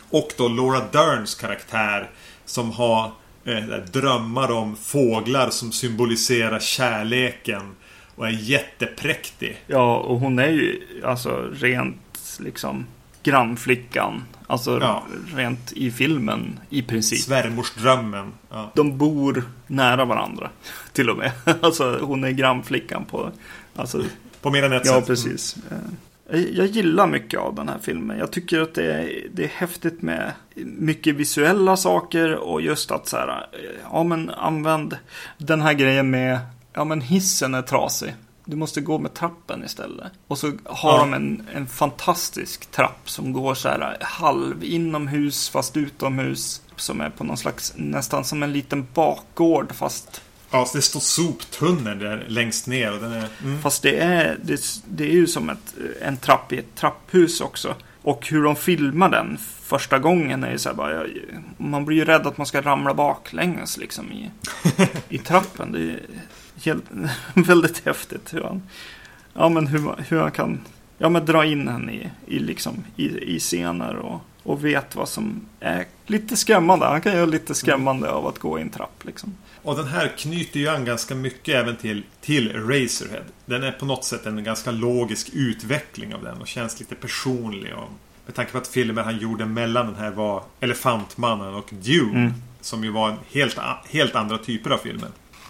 Och 0.09 0.29
då 0.37 0.47
Laura 0.47 0.81
Derns 0.91 1.35
karaktär 1.35 2.09
som 2.45 2.71
har 2.71 3.11
eh, 3.45 3.63
drömmar 3.91 4.51
om 4.51 4.75
fåglar 4.75 5.49
som 5.49 5.71
symboliserar 5.71 6.59
kärleken. 6.59 7.75
Och 8.15 8.27
är 8.27 8.31
jättepräktig. 8.31 9.57
Ja, 9.67 9.97
och 9.97 10.19
hon 10.19 10.39
är 10.39 10.49
ju 10.49 10.81
alltså 11.05 11.49
rent 11.53 12.08
liksom 12.39 12.85
grannflickan. 13.23 14.23
Alltså 14.47 14.79
Ja. 14.81 15.03
rent 15.35 15.71
i 15.71 15.91
filmen 15.91 16.59
i 16.69 16.81
princip. 16.81 17.19
Svärmorsdrömmen. 17.19 18.31
Ja. 18.49 18.71
De 18.75 18.97
bor 18.97 19.43
nära 19.67 20.05
varandra 20.05 20.49
till 20.93 21.09
och 21.09 21.17
med. 21.17 21.31
Alltså 21.61 21.99
hon 22.01 22.23
är 22.23 22.31
grannflickan 22.31 23.05
på... 23.05 23.31
Alltså, 23.75 24.03
På 24.41 24.49
mer 24.49 24.63
än 24.63 24.73
ett 24.73 24.85
ja, 24.85 24.93
sätt. 24.93 25.07
precis. 25.07 25.55
Eh, 26.31 26.39
Jag 26.39 26.65
gillar 26.67 27.07
mycket 27.07 27.39
av 27.39 27.55
den 27.55 27.69
här 27.69 27.77
filmen. 27.81 28.17
Jag 28.19 28.31
tycker 28.31 28.59
att 28.61 28.73
det 28.73 28.93
är, 28.93 29.27
det 29.33 29.43
är 29.43 29.47
häftigt 29.47 30.01
med 30.01 30.31
mycket 30.65 31.15
visuella 31.15 31.77
saker 31.77 32.35
och 32.35 32.61
just 32.61 32.91
att 32.91 33.07
så 33.07 33.17
här, 33.17 33.45
ja 33.91 34.03
men 34.03 34.29
använd 34.29 34.97
den 35.37 35.61
här 35.61 35.73
grejen 35.73 36.09
med, 36.09 36.39
ja 36.73 36.83
men 36.83 37.01
hissen 37.01 37.53
är 37.53 37.61
trasig. 37.61 38.13
Du 38.49 38.55
måste 38.55 38.81
gå 38.81 38.97
med 38.99 39.13
trappen 39.13 39.63
istället. 39.63 40.11
Och 40.27 40.37
så 40.37 40.51
har 40.65 40.91
ja. 40.91 40.97
de 40.99 41.13
en, 41.13 41.47
en 41.53 41.67
fantastisk 41.67 42.71
trapp 42.71 43.09
som 43.09 43.33
går 43.33 43.53
så 43.53 43.69
här 43.69 43.97
halv 44.01 44.63
inomhus 44.63 45.49
fast 45.49 45.77
utomhus. 45.77 46.61
Som 46.75 47.01
är 47.01 47.09
på 47.09 47.23
någon 47.23 47.37
slags, 47.37 47.73
nästan 47.75 48.25
som 48.25 48.43
en 48.43 48.53
liten 48.53 48.87
bakgård 48.93 49.71
fast 49.73 50.21
Ja, 50.51 50.67
det 50.73 50.81
står 50.81 50.99
soptunneln 50.99 51.99
där 51.99 52.25
längst 52.27 52.67
ner. 52.67 52.93
Och 52.93 53.01
den 53.01 53.11
är, 53.11 53.27
mm. 53.43 53.61
Fast 53.61 53.83
det 53.83 53.99
är, 53.99 54.37
det, 54.43 54.61
det, 54.85 55.03
är 55.03 55.13
ju 55.13 55.27
som 55.27 55.49
ett, 55.49 55.75
en 56.01 56.17
trapp 56.17 56.53
i 56.53 56.57
ett 56.57 56.75
trapphus 56.75 57.41
också. 57.41 57.75
Och 58.01 58.27
hur 58.27 58.43
de 58.43 58.55
filmar 58.55 59.09
den 59.09 59.37
första 59.63 59.99
gången 59.99 60.43
är 60.43 60.51
ju 60.51 60.57
så 60.57 60.69
här 60.69 60.75
bara, 60.75 61.05
Man 61.57 61.85
blir 61.85 61.97
ju 61.97 62.05
rädd 62.05 62.27
att 62.27 62.37
man 62.37 62.47
ska 62.47 62.61
ramla 62.61 62.93
baklänges 62.93 63.77
liksom 63.77 64.11
i, 64.11 64.31
i 65.09 65.17
trappen. 65.17 65.71
Det 65.71 65.79
är 65.79 65.99
helt, 66.65 66.83
väldigt 67.33 67.85
häftigt 67.85 68.33
hur 68.33 68.41
han, 68.41 68.61
ja, 69.33 69.49
men 69.49 69.67
hur, 69.67 69.95
hur 70.09 70.19
han 70.19 70.31
kan 70.31 70.59
ja, 70.99 71.09
men 71.09 71.25
dra 71.25 71.45
in 71.45 71.67
henne 71.67 71.93
i, 71.93 72.09
i, 72.25 72.39
liksom, 72.39 72.83
i, 72.95 73.35
i 73.35 73.39
scener 73.39 73.95
och, 73.95 74.21
och 74.43 74.65
vet 74.65 74.95
vad 74.95 75.09
som 75.09 75.41
är 75.59 75.85
lite 76.07 76.37
skrämmande. 76.37 76.85
Han 76.85 77.01
kan 77.01 77.13
göra 77.13 77.25
lite 77.25 77.55
skrämmande 77.55 78.07
mm. 78.07 78.17
av 78.17 78.27
att 78.27 78.39
gå 78.39 78.59
i 78.59 78.61
en 78.61 78.69
trapp. 78.69 79.05
Liksom. 79.05 79.35
Och 79.61 79.75
den 79.75 79.87
här 79.87 80.11
knyter 80.17 80.59
ju 80.59 80.67
an 80.67 80.85
ganska 80.85 81.15
mycket 81.15 81.55
även 81.55 81.75
till, 81.75 82.03
till 82.21 82.53
Razorhead. 82.53 83.23
Den 83.45 83.63
är 83.63 83.71
på 83.71 83.85
något 83.85 84.05
sätt 84.05 84.25
en 84.25 84.43
ganska 84.43 84.71
logisk 84.71 85.29
utveckling 85.33 86.15
av 86.15 86.23
den 86.23 86.37
och 86.41 86.47
känns 86.47 86.79
lite 86.79 86.95
personlig. 86.95 87.73
Och 87.73 87.89
med 88.25 88.35
tanke 88.35 88.51
på 88.51 88.57
att 88.57 88.67
filmen 88.67 89.05
han 89.05 89.17
gjorde 89.17 89.45
mellan 89.45 89.85
den 89.85 89.95
här 89.95 90.11
var 90.11 90.43
Elefantmannen 90.59 91.53
och 91.53 91.69
Dune. 91.71 92.19
Mm. 92.19 92.33
Som 92.61 92.83
ju 92.83 92.91
var 92.91 93.09
en 93.09 93.17
helt, 93.31 93.57
helt 93.89 94.15
andra 94.15 94.37
typer 94.37 94.69
av 94.69 94.77
filmer. 94.77 95.09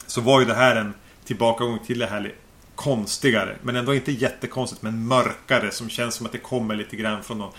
Så 0.09 0.21
var 0.21 0.39
ju 0.39 0.45
det 0.45 0.53
här 0.53 0.75
en 0.75 0.93
tillbakagång 1.25 1.79
till 1.85 1.99
det 1.99 2.07
här 2.07 2.33
konstigare. 2.75 3.57
Men 3.61 3.75
ändå 3.75 3.95
inte 3.95 4.11
jättekonstigt 4.11 4.81
men 4.81 5.07
mörkare 5.07 5.71
som 5.71 5.89
känns 5.89 6.15
som 6.15 6.25
att 6.25 6.31
det 6.31 6.37
kommer 6.37 6.75
lite 6.75 6.95
grann 6.95 7.23
från 7.23 7.37
någon 7.37 7.53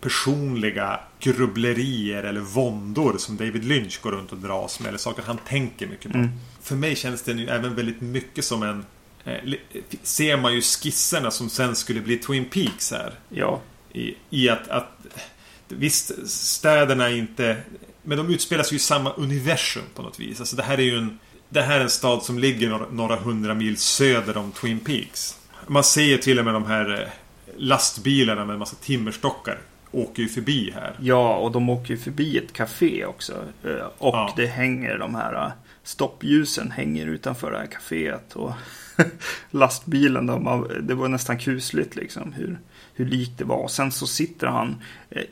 personliga 0.00 1.00
grubblerier 1.20 2.22
eller 2.22 2.40
våndor 2.40 3.14
som 3.18 3.36
David 3.36 3.64
Lynch 3.64 4.00
går 4.02 4.12
runt 4.12 4.32
och 4.32 4.38
dras 4.38 4.80
med. 4.80 4.88
Eller 4.88 4.98
saker 4.98 5.22
han 5.26 5.38
tänker 5.38 5.86
mycket 5.86 6.12
på. 6.12 6.18
Mm. 6.18 6.30
För 6.62 6.76
mig 6.76 6.96
känns 6.96 7.22
den 7.22 7.38
ju 7.38 7.48
även 7.48 7.74
väldigt 7.74 8.00
mycket 8.00 8.44
som 8.44 8.62
en... 8.62 8.84
Eh, 9.24 9.54
ser 10.02 10.36
man 10.36 10.54
ju 10.54 10.62
skisserna 10.62 11.30
som 11.30 11.50
sen 11.50 11.76
skulle 11.76 12.00
bli 12.00 12.16
Twin 12.16 12.44
Peaks 12.44 12.90
här. 12.90 13.12
Ja. 13.28 13.60
I, 13.92 14.14
i 14.30 14.48
att, 14.48 14.68
att... 14.68 14.90
Visst, 15.68 16.28
städerna 16.28 17.10
är 17.10 17.16
inte... 17.16 17.56
Men 18.02 18.18
de 18.18 18.30
utspelar 18.30 18.64
sig 18.64 18.72
ju 18.72 18.76
i 18.76 18.80
samma 18.80 19.12
universum 19.12 19.84
på 19.94 20.02
något 20.02 20.20
vis. 20.20 20.40
Alltså 20.40 20.56
det 20.56 20.62
här 20.62 20.78
är 20.78 20.82
ju 20.82 20.98
en... 20.98 21.18
Det 21.54 21.62
här 21.62 21.78
är 21.78 21.82
en 21.82 21.90
stad 21.90 22.22
som 22.22 22.38
ligger 22.38 22.68
några, 22.70 22.86
några 22.90 23.16
hundra 23.16 23.54
mil 23.54 23.76
söder 23.76 24.36
om 24.36 24.52
Twin 24.52 24.80
Peaks. 24.80 25.38
Man 25.66 25.84
ser 25.84 26.18
till 26.18 26.38
och 26.38 26.44
med 26.44 26.54
de 26.54 26.66
här 26.66 27.02
eh, 27.02 27.08
lastbilarna 27.56 28.44
med 28.44 28.52
en 28.52 28.58
massa 28.58 28.76
timmerstockar 28.76 29.58
åker 29.90 30.22
ju 30.22 30.28
förbi 30.28 30.70
här. 30.74 30.96
Ja, 31.00 31.36
och 31.36 31.52
de 31.52 31.70
åker 31.70 31.90
ju 31.90 31.96
förbi 31.96 32.38
ett 32.38 32.52
café 32.52 33.04
också. 33.04 33.32
Eh, 33.64 33.86
och 33.98 34.14
ja. 34.14 34.32
det 34.36 34.46
hänger 34.46 34.98
de 34.98 35.14
här 35.14 35.34
eh, 35.34 35.52
stoppljusen 35.82 36.70
hänger 36.70 37.06
utanför 37.06 37.50
det 37.50 37.58
här 37.58 37.66
kaféet. 37.66 38.32
Och 38.32 38.52
lastbilen, 39.50 40.26
de, 40.26 40.66
det 40.80 40.94
var 40.94 41.08
nästan 41.08 41.38
kusligt 41.38 41.96
liksom 41.96 42.32
hur, 42.32 42.58
hur 42.94 43.06
likt 43.06 43.38
det 43.38 43.44
var. 43.44 43.56
Och 43.56 43.70
sen 43.70 43.92
så 43.92 44.06
sitter 44.06 44.46
han 44.46 44.82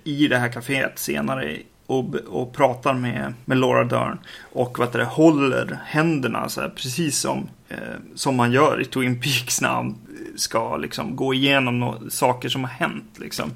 i 0.05 0.29
det 0.29 0.39
här 0.39 0.49
kaféet 0.49 0.93
senare 0.97 1.59
och, 1.93 2.15
och 2.15 2.53
pratar 2.53 2.95
med, 2.95 3.35
med 3.45 3.59
Laura 3.59 3.85
Dern. 3.85 4.19
Och 4.53 4.79
vad 4.79 4.93
det, 4.93 5.05
håller 5.05 5.79
händerna 5.85 6.49
så 6.49 6.61
här, 6.61 6.69
precis 6.69 7.19
som, 7.19 7.49
eh, 7.69 7.77
som 8.15 8.37
man 8.37 8.53
gör 8.53 8.81
i 8.81 8.85
Twin 8.85 9.21
Peaks 9.21 9.61
när 9.61 9.69
han 9.69 9.97
ska 10.37 10.77
liksom 10.77 11.17
gå 11.17 11.35
igenom 11.35 11.81
no 11.81 12.11
saker 12.11 12.49
som 12.49 12.65
har 12.65 12.71
hänt. 12.71 13.19
Liksom. 13.19 13.51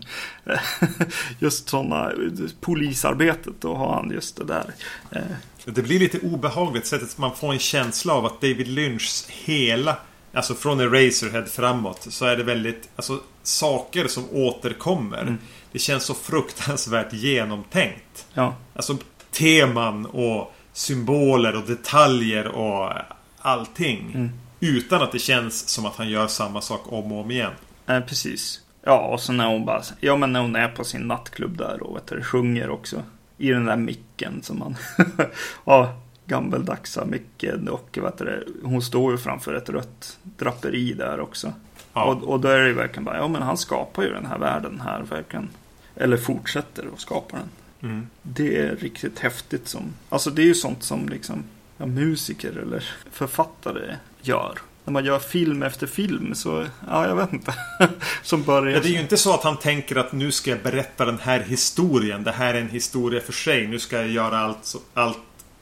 just 1.38 1.68
sådana 1.68 2.12
polisarbetet, 2.60 3.54
då 3.60 3.74
har 3.74 3.94
han 3.94 4.10
just 4.10 4.36
det 4.36 4.44
där. 4.44 4.74
Eh. 5.10 5.20
Det 5.64 5.82
blir 5.82 5.98
lite 5.98 6.18
obehagligt 6.18 6.86
sättet 6.86 7.18
man 7.18 7.36
får 7.36 7.52
en 7.52 7.58
känsla 7.58 8.12
av 8.12 8.26
att 8.26 8.40
David 8.40 8.68
Lynchs 8.68 9.26
hela 9.28 9.96
Alltså 10.32 10.54
från 10.54 10.80
Eraserhead 10.80 11.44
framåt 11.46 12.06
så 12.10 12.24
är 12.24 12.36
det 12.36 12.42
väldigt 12.42 12.88
Alltså 12.96 13.20
saker 13.42 14.08
som 14.08 14.24
återkommer. 14.32 15.22
Mm. 15.22 15.38
Det 15.76 15.80
känns 15.80 16.04
så 16.04 16.14
fruktansvärt 16.14 17.12
genomtänkt. 17.12 18.26
Ja. 18.34 18.54
Alltså 18.74 18.96
teman 19.30 20.06
och 20.06 20.54
symboler 20.72 21.56
och 21.56 21.66
detaljer 21.66 22.46
och 22.46 22.92
allting. 23.38 24.12
Mm. 24.14 24.30
Utan 24.60 25.02
att 25.02 25.12
det 25.12 25.18
känns 25.18 25.68
som 25.68 25.86
att 25.86 25.96
han 25.96 26.08
gör 26.08 26.26
samma 26.26 26.60
sak 26.60 26.92
om 26.92 27.12
och 27.12 27.20
om 27.20 27.30
igen. 27.30 27.52
Nej, 27.86 28.02
precis. 28.02 28.60
Ja, 28.82 28.98
och 28.98 29.20
så 29.20 29.32
när 29.32 29.46
hon 29.46 29.64
bara, 29.64 29.82
ja 30.00 30.16
men 30.16 30.32
när 30.32 30.40
hon 30.40 30.56
är 30.56 30.68
på 30.68 30.84
sin 30.84 31.02
nattklubb 31.02 31.56
där 31.56 31.82
och 31.82 31.96
vet 31.96 32.06
du, 32.06 32.22
sjunger 32.22 32.70
också. 32.70 33.02
I 33.38 33.48
den 33.48 33.64
där 33.64 33.76
micken 33.76 34.42
som 34.42 34.58
man, 34.58 34.76
ja, 35.64 35.96
gammeldagsa 36.26 37.04
micken 37.04 37.68
och 37.68 37.98
vet 38.02 38.18
du, 38.18 38.46
hon 38.62 38.82
står 38.82 39.12
ju 39.12 39.18
framför 39.18 39.54
ett 39.54 39.68
rött 39.68 40.18
draperi 40.22 40.92
där 40.92 41.20
också. 41.20 41.52
Ja. 41.92 42.04
Och, 42.04 42.22
och 42.22 42.40
då 42.40 42.48
är 42.48 42.58
det 42.58 42.68
ju 42.68 42.74
verkligen 42.74 43.04
bara, 43.04 43.16
ja 43.16 43.28
men 43.28 43.42
han 43.42 43.56
skapar 43.56 44.02
ju 44.02 44.12
den 44.12 44.26
här 44.26 44.38
världen 44.38 44.82
här 44.84 45.02
verkligen. 45.02 45.48
Eller 45.96 46.16
fortsätter 46.16 46.88
att 46.94 47.00
skapa 47.00 47.36
den. 47.36 47.48
Mm. 47.90 48.06
Det 48.22 48.56
är 48.56 48.76
riktigt 48.76 49.18
häftigt 49.18 49.68
som, 49.68 49.82
alltså 50.08 50.30
det 50.30 50.42
är 50.42 50.46
ju 50.46 50.54
sånt 50.54 50.82
som 50.82 51.08
liksom 51.08 51.44
ja, 51.78 51.86
musiker 51.86 52.58
eller 52.62 52.84
författare 53.12 53.96
gör. 54.22 54.58
När 54.84 54.92
man 54.92 55.04
gör 55.04 55.18
film 55.18 55.62
efter 55.62 55.86
film 55.86 56.34
så, 56.34 56.66
ja 56.88 57.08
jag 57.08 57.16
vet 57.16 57.32
inte. 57.32 57.54
som 58.22 58.42
börjar... 58.42 58.74
Ja, 58.74 58.80
det 58.80 58.88
är 58.88 58.92
ju 58.92 59.00
inte 59.00 59.16
så 59.16 59.34
att 59.34 59.44
han 59.44 59.56
tänker 59.56 59.96
att 59.96 60.12
nu 60.12 60.32
ska 60.32 60.50
jag 60.50 60.62
berätta 60.62 61.04
den 61.04 61.18
här 61.18 61.40
historien. 61.40 62.24
Det 62.24 62.32
här 62.32 62.54
är 62.54 62.60
en 62.60 62.68
historia 62.68 63.20
för 63.20 63.32
sig. 63.32 63.66
Nu 63.66 63.78
ska 63.78 63.96
jag 63.96 64.08
göra 64.08 64.38
allt, 64.38 64.74
allt 64.94 65.18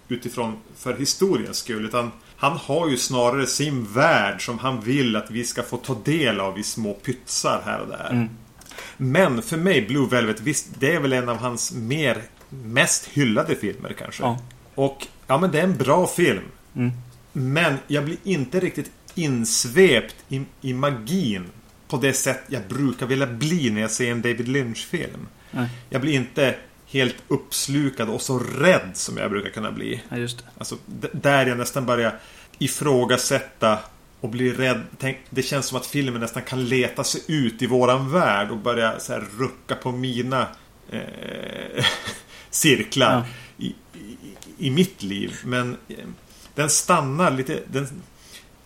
utifrån 0.08 0.56
för 0.76 0.94
historiens 0.94 1.56
skull. 1.56 1.84
Utan 1.84 2.10
han 2.36 2.56
har 2.56 2.88
ju 2.88 2.96
snarare 2.96 3.46
sin 3.46 3.92
värld 3.92 4.46
som 4.46 4.58
han 4.58 4.80
vill 4.80 5.16
att 5.16 5.30
vi 5.30 5.44
ska 5.44 5.62
få 5.62 5.76
ta 5.76 5.94
del 6.04 6.40
av 6.40 6.58
i 6.58 6.62
små 6.62 6.94
pytsar 6.94 7.62
här 7.64 7.80
och 7.80 7.88
där. 7.88 8.10
Mm. 8.10 8.28
Men 8.96 9.42
för 9.42 9.56
mig, 9.56 9.82
Blue 9.82 10.08
Velvet, 10.08 10.40
visst, 10.40 10.68
det 10.78 10.94
är 10.94 11.00
väl 11.00 11.12
en 11.12 11.28
av 11.28 11.36
hans 11.36 11.72
mer 11.72 12.22
mest 12.48 13.06
hyllade 13.06 13.54
filmer 13.56 13.92
kanske. 13.98 14.22
Ja. 14.22 14.38
Och 14.74 15.06
ja, 15.26 15.38
men 15.38 15.50
det 15.50 15.58
är 15.58 15.64
en 15.64 15.76
bra 15.76 16.06
film. 16.06 16.44
Mm. 16.76 16.92
Men 17.32 17.76
jag 17.86 18.04
blir 18.04 18.16
inte 18.24 18.60
riktigt 18.60 18.90
insvept 19.14 20.16
i, 20.28 20.42
i 20.60 20.72
magin 20.72 21.44
på 21.88 21.96
det 21.96 22.12
sätt 22.12 22.40
jag 22.46 22.62
brukar 22.68 23.06
vilja 23.06 23.26
bli 23.26 23.70
när 23.70 23.80
jag 23.80 23.90
ser 23.90 24.10
en 24.10 24.22
David 24.22 24.48
Lynch-film. 24.48 25.28
Jag 25.90 26.00
blir 26.00 26.12
inte 26.12 26.54
helt 26.86 27.16
uppslukad 27.28 28.08
och 28.08 28.22
så 28.22 28.38
rädd 28.38 28.90
som 28.94 29.16
jag 29.16 29.30
brukar 29.30 29.50
kunna 29.50 29.72
bli. 29.72 30.02
Ja, 30.08 30.16
just 30.16 30.38
det. 30.38 30.44
Alltså, 30.58 30.76
där 31.12 31.46
jag 31.46 31.58
nästan 31.58 31.86
börjar 31.86 32.18
ifrågasätta 32.58 33.78
och 34.24 34.30
bli 34.30 34.52
rädd. 34.52 34.82
Tänk, 34.98 35.18
det 35.30 35.42
känns 35.42 35.66
som 35.66 35.78
att 35.78 35.86
filmen 35.86 36.20
nästan 36.20 36.42
kan 36.42 36.64
leta 36.64 37.04
sig 37.04 37.20
ut 37.26 37.62
i 37.62 37.66
våran 37.66 38.12
värld 38.12 38.50
och 38.50 38.56
börja 38.56 38.98
så 39.00 39.12
här, 39.12 39.24
rucka 39.38 39.74
på 39.74 39.92
mina 39.92 40.46
eh, 40.90 41.84
cirklar 42.50 43.12
ja. 43.12 43.24
i, 43.64 43.74
i, 43.98 44.16
i, 44.58 44.70
mitt 44.70 45.02
liv. 45.02 45.34
Men 45.44 45.76
eh, 45.88 45.96
den 46.54 46.70
stannar 46.70 47.30
lite. 47.30 47.60
Den, 47.66 48.02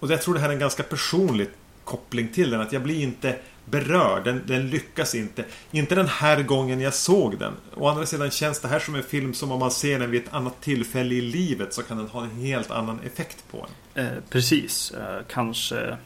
och 0.01 0.11
jag 0.11 0.23
tror 0.23 0.35
det 0.35 0.41
här 0.41 0.49
är 0.49 0.53
en 0.53 0.59
ganska 0.59 0.83
personlig 0.83 1.49
koppling 1.85 2.29
till 2.29 2.51
den. 2.51 2.61
Att 2.61 2.73
jag 2.73 2.83
blir 2.83 3.03
inte 3.03 3.37
berörd. 3.71 4.25
Den, 4.25 4.43
den, 4.47 4.71
lyckas 4.71 5.15
inte. 5.15 5.45
Inte 5.71 5.95
den 5.95 6.09
här 6.09 6.43
gången 6.43 6.81
jag 6.81 6.95
såg 6.95 7.39
den. 7.39 7.53
Å 7.75 7.89
andra 7.89 8.07
sidan 8.07 8.31
känns 8.31 8.61
det 8.61 8.69
här 8.69 8.79
som 8.79 8.95
en 8.95 9.03
film 9.03 9.35
som 9.35 9.53
om 9.53 9.59
man 9.59 9.71
ser 9.71 9.99
den 9.99 10.11
vid 10.11 10.23
ett 10.23 10.35
annat 10.35 10.61
tillfälle 10.61 11.15
i 11.15 11.21
livet 11.21 11.75
så 11.75 11.83
kan 11.83 11.97
den 11.97 12.09
ha 12.09 12.23
en 12.23 12.31
helt 12.31 12.71
annan 12.71 13.01
effekt 13.01 13.45
på 13.51 13.67
en. 13.95 14.07
Eh, 14.07 14.13
precis. 14.31 14.91
Eh, 14.91 15.23
kanske 15.29 15.97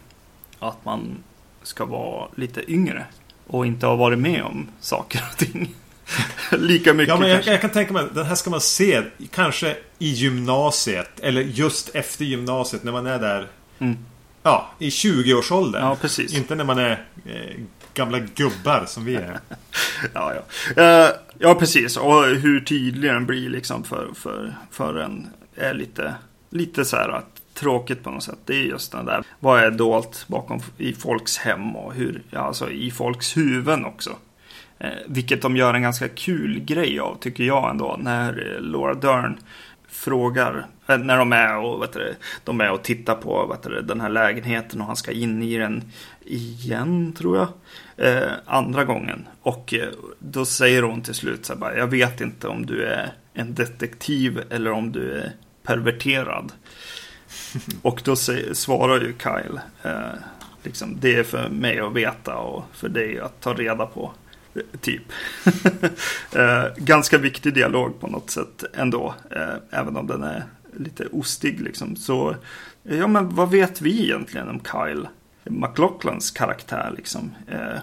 att 0.58 0.84
man 0.84 1.18
ska 1.62 1.84
vara 1.84 2.28
lite 2.34 2.72
yngre 2.72 3.06
och 3.46 3.66
inte 3.66 3.86
ha 3.86 3.96
varit 3.96 4.18
med 4.18 4.42
om 4.42 4.68
saker 4.80 5.24
och 5.30 5.38
ting. 5.38 5.74
Lika 6.50 6.94
mycket 6.94 7.08
Ja, 7.08 7.20
men 7.20 7.28
jag, 7.28 7.46
jag, 7.46 7.60
kan 7.60 7.70
tänka 7.70 7.92
mig 7.92 8.04
den 8.14 8.26
här 8.26 8.34
ska 8.34 8.50
man 8.50 8.60
se 8.60 9.02
kanske 9.30 9.76
i 9.98 10.08
gymnasiet 10.08 11.20
eller 11.20 11.40
just 11.42 11.88
efter 11.88 12.24
gymnasiet 12.24 12.84
när 12.84 12.92
man 12.92 13.06
är 13.06 13.18
där. 13.18 13.48
Mm. 13.78 13.98
Ja, 14.42 14.70
i 14.78 14.88
20-årsåldern. 14.88 15.82
Ja, 15.82 15.96
precis. 16.00 16.34
Inte 16.34 16.54
när 16.54 16.64
man 16.64 16.78
är 16.78 17.04
eh, 17.26 17.60
gamla 17.94 18.18
gubbar 18.18 18.84
som 18.86 19.04
vi 19.04 19.14
är. 19.14 19.40
ja, 20.14 20.34
ja. 20.34 20.42
Uh, 20.82 21.10
ja, 21.38 21.54
precis. 21.54 21.96
Och 21.96 22.24
hur 22.24 22.60
tydlig 22.60 23.10
den 23.10 23.26
blir 23.26 23.50
liksom 23.50 23.84
för, 23.84 24.08
för, 24.14 24.54
för 24.70 24.94
en 24.94 25.28
är 25.56 25.74
lite, 25.74 26.14
lite 26.50 26.84
så 26.84 26.96
här 26.96 27.08
att 27.08 27.42
tråkigt 27.54 28.02
på 28.02 28.10
något 28.10 28.22
sätt. 28.22 28.38
Det 28.44 28.54
är 28.54 28.64
just 28.64 28.92
det 28.92 29.02
där. 29.02 29.24
Vad 29.40 29.60
är 29.60 29.70
dolt 29.70 30.24
bakom 30.28 30.60
i 30.78 30.92
folks 30.92 31.38
hem 31.38 31.76
och 31.76 31.94
hur, 31.94 32.22
ja, 32.30 32.40
alltså 32.40 32.70
i 32.70 32.90
folks 32.90 33.36
huvuden 33.36 33.84
också. 33.84 34.10
Eh, 34.78 34.90
vilket 35.06 35.42
de 35.42 35.56
gör 35.56 35.74
en 35.74 35.82
ganska 35.82 36.08
kul 36.08 36.60
grej 36.60 37.00
av 37.00 37.16
tycker 37.20 37.44
jag 37.44 37.70
ändå. 37.70 37.96
När 38.00 38.58
Laura 38.60 38.94
Dern 38.94 39.38
frågar, 39.92 40.66
eh, 40.86 40.98
när 40.98 41.18
de 41.18 41.32
är 41.32 41.56
och, 41.56 41.82
vet 41.82 41.92
du, 41.92 42.14
de 42.44 42.60
är 42.60 42.70
och 42.70 42.82
tittar 42.82 43.14
på 43.14 43.46
vet 43.46 43.62
du, 43.62 43.82
den 43.82 44.00
här 44.00 44.08
lägenheten 44.08 44.80
och 44.80 44.86
han 44.86 44.96
ska 44.96 45.12
in 45.12 45.42
i 45.42 45.58
den 45.58 45.82
igen 46.24 47.12
tror 47.18 47.36
jag. 47.36 47.48
Eh, 48.06 48.30
andra 48.46 48.84
gången. 48.84 49.28
Och 49.42 49.74
eh, 49.74 49.88
då 50.18 50.44
säger 50.44 50.82
hon 50.82 51.02
till 51.02 51.14
slut 51.14 51.46
så 51.46 51.52
här 51.52 51.60
bara, 51.60 51.76
jag 51.76 51.86
vet 51.86 52.20
inte 52.20 52.48
om 52.48 52.66
du 52.66 52.84
är 52.84 53.12
en 53.34 53.54
detektiv 53.54 54.42
eller 54.50 54.70
om 54.70 54.92
du 54.92 55.12
är 55.12 55.32
perverterad. 55.62 56.52
och 57.82 58.02
då 58.04 58.16
säger, 58.16 58.54
svarar 58.54 59.00
ju 59.00 59.14
Kyle, 59.18 59.60
eh, 59.82 60.18
liksom, 60.62 60.96
det 61.00 61.14
är 61.14 61.24
för 61.24 61.48
mig 61.48 61.80
att 61.80 61.92
veta 61.92 62.36
och 62.36 62.64
för 62.72 62.88
dig 62.88 63.20
att 63.20 63.40
ta 63.40 63.54
reda 63.54 63.86
på. 63.86 64.12
Typ. 64.80 65.02
eh, 66.34 66.64
ganska 66.76 67.18
viktig 67.18 67.54
dialog 67.54 68.00
på 68.00 68.06
något 68.06 68.30
sätt 68.30 68.64
ändå. 68.74 69.14
Eh, 69.30 69.54
även 69.70 69.96
om 69.96 70.06
den 70.06 70.22
är 70.22 70.44
lite 70.76 71.06
ostig 71.06 71.60
liksom. 71.60 71.96
Så, 71.96 72.36
ja 72.82 73.06
men 73.06 73.34
vad 73.34 73.50
vet 73.50 73.80
vi 73.80 74.04
egentligen 74.04 74.48
om 74.48 74.60
Kyle? 74.60 75.08
McLaughlins 75.44 76.30
karaktär 76.30 76.92
liksom. 76.96 77.34
Eh, 77.48 77.78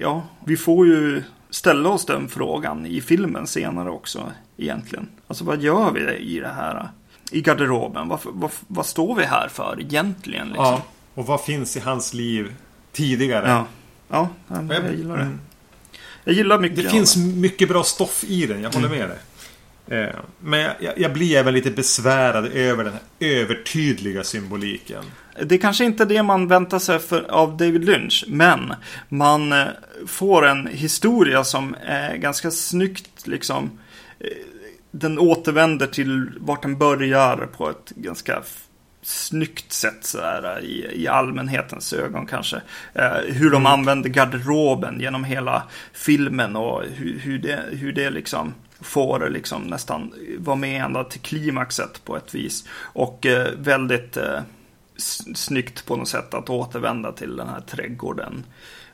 ja, 0.00 0.22
vi 0.44 0.56
får 0.56 0.86
ju 0.86 1.22
ställa 1.50 1.88
oss 1.88 2.06
den 2.06 2.28
frågan 2.28 2.86
i 2.86 3.00
filmen 3.00 3.46
senare 3.46 3.90
också 3.90 4.32
egentligen. 4.56 5.08
Alltså 5.26 5.44
vad 5.44 5.60
gör 5.60 5.90
vi 5.90 6.00
i 6.00 6.40
det 6.40 6.52
här? 6.56 6.88
I 7.30 7.40
garderoben? 7.40 8.08
Vad, 8.08 8.20
vad, 8.24 8.50
vad 8.66 8.86
står 8.86 9.14
vi 9.14 9.24
här 9.24 9.48
för 9.48 9.80
egentligen? 9.80 10.48
Liksom? 10.48 10.64
Ja, 10.64 10.82
och 11.14 11.26
vad 11.26 11.40
finns 11.40 11.76
i 11.76 11.80
hans 11.80 12.14
liv 12.14 12.54
tidigare? 12.92 13.48
Ja, 13.48 13.66
ja 14.08 14.28
jag 14.48 14.94
gillar 14.94 15.16
det. 15.16 15.30
Jag 16.26 16.34
gillar 16.34 16.58
mycket 16.58 16.76
Det 16.76 16.90
finns 16.90 17.16
mycket 17.16 17.68
bra 17.68 17.82
stoff 17.82 18.24
i 18.24 18.46
den, 18.46 18.62
jag 18.62 18.72
håller 18.72 18.86
mm. 18.86 18.98
med 18.98 19.08
dig. 19.08 19.18
Eh, 20.00 20.14
men 20.40 20.60
jag, 20.60 20.74
jag, 20.96 21.12
blir 21.12 21.36
även 21.36 21.54
lite 21.54 21.70
besvärad 21.70 22.46
över 22.46 22.84
den 22.84 22.92
här 22.92 23.02
övertydliga 23.20 24.24
symboliken. 24.24 25.04
Det 25.42 25.54
är 25.54 25.58
kanske 25.58 25.84
inte 25.84 26.04
det 26.04 26.22
man 26.22 26.48
väntar 26.48 26.78
sig 26.78 26.98
för, 26.98 27.30
av 27.30 27.56
David 27.56 27.84
Lynch, 27.84 28.24
men 28.28 28.74
man 29.08 29.52
eh, 29.52 29.66
får 30.06 30.46
en 30.46 30.66
historia 30.66 31.44
som 31.44 31.76
är 31.84 32.16
ganska 32.16 32.50
snyggt 32.50 33.26
liksom. 33.26 33.70
Eh, 34.20 34.28
den 34.90 35.18
återvänder 35.18 35.86
till 35.86 36.30
vart 36.40 36.62
den 36.62 36.78
börjar 36.78 37.36
på 37.36 37.70
ett 37.70 37.92
ganska 37.96 38.42
snyggt 39.06 39.72
sätt 39.72 40.04
sådär 40.04 40.60
i, 40.64 41.02
i 41.02 41.08
allmänhetens 41.08 41.92
ögon 41.92 42.26
kanske. 42.26 42.56
Eh, 42.94 43.18
hur 43.26 43.50
de 43.50 43.56
mm. 43.56 43.66
använder 43.66 44.10
garderoben 44.10 45.00
genom 45.00 45.24
hela 45.24 45.62
filmen 45.92 46.56
och 46.56 46.82
hur, 46.82 47.18
hur, 47.18 47.38
det, 47.38 47.64
hur 47.70 47.92
det 47.92 48.10
liksom 48.10 48.54
får 48.80 49.28
liksom 49.30 49.62
nästan 49.62 50.12
vara 50.38 50.56
med 50.56 50.84
ända 50.84 51.04
till 51.04 51.20
klimaxet 51.20 52.04
på 52.04 52.16
ett 52.16 52.34
vis. 52.34 52.68
Och 52.78 53.26
eh, 53.26 53.48
väldigt 53.58 54.16
eh, 54.16 54.40
snyggt 55.34 55.86
på 55.86 55.96
något 55.96 56.08
sätt 56.08 56.34
att 56.34 56.50
återvända 56.50 57.12
till 57.12 57.36
den 57.36 57.48
här 57.48 57.60
trädgården 57.60 58.44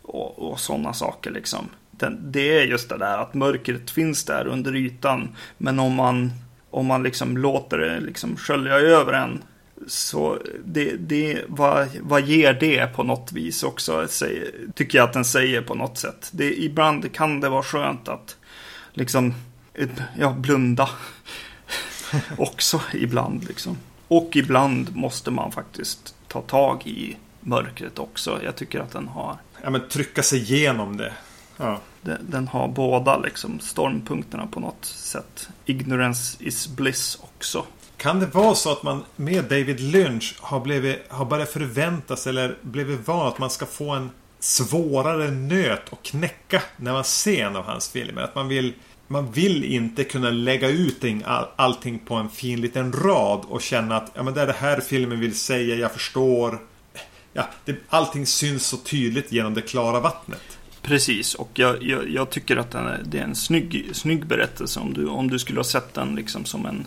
och, 0.03 0.51
och 0.51 0.61
sådana 0.61 0.93
saker 0.93 1.31
liksom. 1.31 1.69
Den, 1.91 2.33
det 2.33 2.59
är 2.59 2.63
just 2.63 2.89
det 2.89 2.99
där 2.99 3.19
att 3.19 3.35
mörkret 3.35 3.91
finns 3.91 4.25
där 4.25 4.47
under 4.47 4.77
ytan, 4.77 5.37
men 5.59 5.79
om 5.79 5.95
man, 5.95 6.33
om 6.71 6.87
man 6.87 7.03
liksom 7.03 7.37
låter 7.37 7.79
det 7.79 8.01
liksom 8.01 8.37
skölja 8.37 8.75
över 8.75 9.13
en 9.13 9.43
så 9.87 10.39
det, 10.65 10.97
det, 10.97 11.45
vad, 11.49 11.89
vad 12.01 12.23
ger 12.23 12.53
det 12.53 12.87
på 12.87 13.03
något 13.03 13.33
vis 13.33 13.63
också, 13.63 14.09
säger, 14.09 14.51
tycker 14.75 14.99
jag 14.99 15.05
att 15.05 15.13
den 15.13 15.25
säger 15.25 15.63
på 15.63 15.75
något 15.75 15.99
sätt. 15.99 16.31
Det, 16.33 16.63
ibland 16.63 17.13
kan 17.13 17.41
det 17.41 17.49
vara 17.49 17.63
skönt 17.63 18.09
att 18.09 18.37
liksom, 18.93 19.35
ja, 20.19 20.31
blunda 20.31 20.89
också 22.39 22.81
ibland 22.93 23.45
liksom. 23.45 23.79
Och 24.09 24.37
ibland 24.37 24.97
måste 24.97 25.31
man 25.31 25.53
faktiskt 25.53 26.15
ta 26.29 26.41
tag 26.41 26.87
i 26.87 27.17
mörkret 27.41 27.99
också. 27.99 28.41
Jag 28.45 28.57
tycker 28.57 28.81
att 28.81 28.93
den 28.93 29.09
har... 29.09 29.37
Ja, 29.63 29.71
men 29.71 29.89
trycka 29.89 30.23
sig 30.23 30.39
igenom 30.39 30.97
det. 30.97 31.13
Ja. 31.57 31.81
Den, 32.03 32.19
den 32.31 32.49
har 32.49 32.69
båda 32.69 33.19
liksom 33.19 33.61
stormpunkterna 33.61 34.47
på 34.47 34.61
något 34.61 34.85
sätt. 34.85 35.49
Ignorance 35.65 36.45
is 36.45 36.69
bliss 36.69 37.19
också. 37.21 37.65
Kan 38.03 38.21
det 38.21 38.27
vara 38.27 38.55
så 38.55 38.73
att 38.73 38.83
man 38.83 39.05
med 39.17 39.45
David 39.45 39.81
Lynch 39.81 40.35
har, 40.41 40.61
blivit, 40.61 40.99
har 41.09 41.25
börjat 41.25 41.49
förvänta 41.49 42.17
sig 42.17 42.31
eller 42.31 42.57
blivit 42.63 43.09
van 43.09 43.29
att 43.29 43.39
man 43.39 43.51
ska 43.51 43.67
få 43.67 43.91
en 43.91 44.11
svårare 44.41 45.31
nöt 45.31 45.93
att 45.93 46.03
knäcka 46.03 46.63
när 46.77 46.93
man 46.93 47.05
ser 47.05 47.45
en 47.47 47.57
av 47.57 47.65
hans 47.65 47.91
filmer? 47.91 48.23
Att 48.23 48.35
man 48.35 48.49
vill 48.49 48.75
man 49.09 49.33
vill 49.33 49.65
inte 49.65 50.05
kunna 50.05 50.31
lägga 50.31 50.69
ut 50.69 51.05
all, 51.25 51.47
allting 51.57 51.99
på 51.99 52.15
en 52.15 52.29
fin 52.29 52.61
liten 52.61 52.93
rad 52.93 53.45
och 53.49 53.63
känna 53.63 53.97
att 53.97 54.11
ja, 54.15 54.23
men 54.23 54.35
det 54.35 54.41
är 54.41 54.47
det 54.47 54.53
här 54.53 54.81
filmen 54.81 55.21
vill 55.21 55.39
säga, 55.39 55.75
jag 55.75 55.93
förstår. 55.93 56.59
Ja, 57.33 57.49
det, 57.65 57.77
allting 57.89 58.27
syns 58.27 58.67
så 58.67 58.77
tydligt 58.77 59.33
genom 59.33 59.55
det 59.55 59.63
klara 59.63 60.01
vattnet. 60.01 60.59
Precis, 60.83 61.35
och 61.35 61.51
jag, 61.55 61.83
jag, 61.83 62.11
jag 62.11 62.31
tycker 62.31 62.57
att 62.57 62.75
är, 62.75 63.03
det 63.05 63.19
är 63.19 63.25
en 63.25 63.37
snygg, 63.37 63.91
snygg 63.93 64.27
berättelse 64.27 64.81
om 64.81 64.95
du, 64.95 65.07
om 65.07 65.31
du 65.31 65.39
skulle 65.39 65.59
ha 65.59 65.65
sett 65.65 65.95
den 65.95 66.15
liksom 66.15 66.45
som 66.45 66.67
en, 66.67 66.85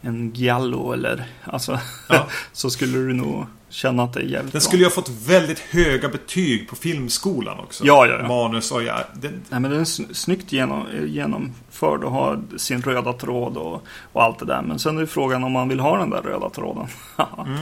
en 0.00 0.30
giallo 0.34 0.92
eller 0.92 1.26
alltså, 1.44 1.80
ja. 2.08 2.26
så 2.52 2.70
skulle 2.70 2.98
du 2.98 3.12
nog 3.12 3.46
känna 3.68 4.02
att 4.02 4.12
det 4.12 4.20
är 4.20 4.24
jävligt 4.24 4.52
Den 4.52 4.60
skulle 4.60 4.82
ju 4.82 4.86
ha 4.86 4.90
fått 4.90 5.08
väldigt 5.08 5.58
höga 5.58 6.08
betyg 6.08 6.68
på 6.68 6.76
filmskolan 6.76 7.58
också. 7.58 7.84
Ja, 7.86 8.06
ja, 8.06 8.18
ja. 8.18 8.28
Manus 8.28 8.72
och 8.72 8.82
ja. 8.82 8.98
Den... 9.14 9.42
Nej, 9.48 9.60
men 9.60 9.70
den 9.70 9.80
är 9.80 10.14
snyggt 10.14 10.52
genom, 10.52 10.86
genomförd 11.06 12.04
och 12.04 12.12
har 12.12 12.42
sin 12.56 12.82
röda 12.82 13.12
tråd 13.12 13.56
och, 13.56 13.82
och 14.12 14.22
allt 14.22 14.38
det 14.38 14.46
där. 14.46 14.62
Men 14.62 14.78
sen 14.78 14.98
är 14.98 15.06
frågan 15.06 15.44
om 15.44 15.52
man 15.52 15.68
vill 15.68 15.80
ha 15.80 15.98
den 15.98 16.10
där 16.10 16.22
röda 16.22 16.50
tråden. 16.50 16.86
mm. 17.38 17.58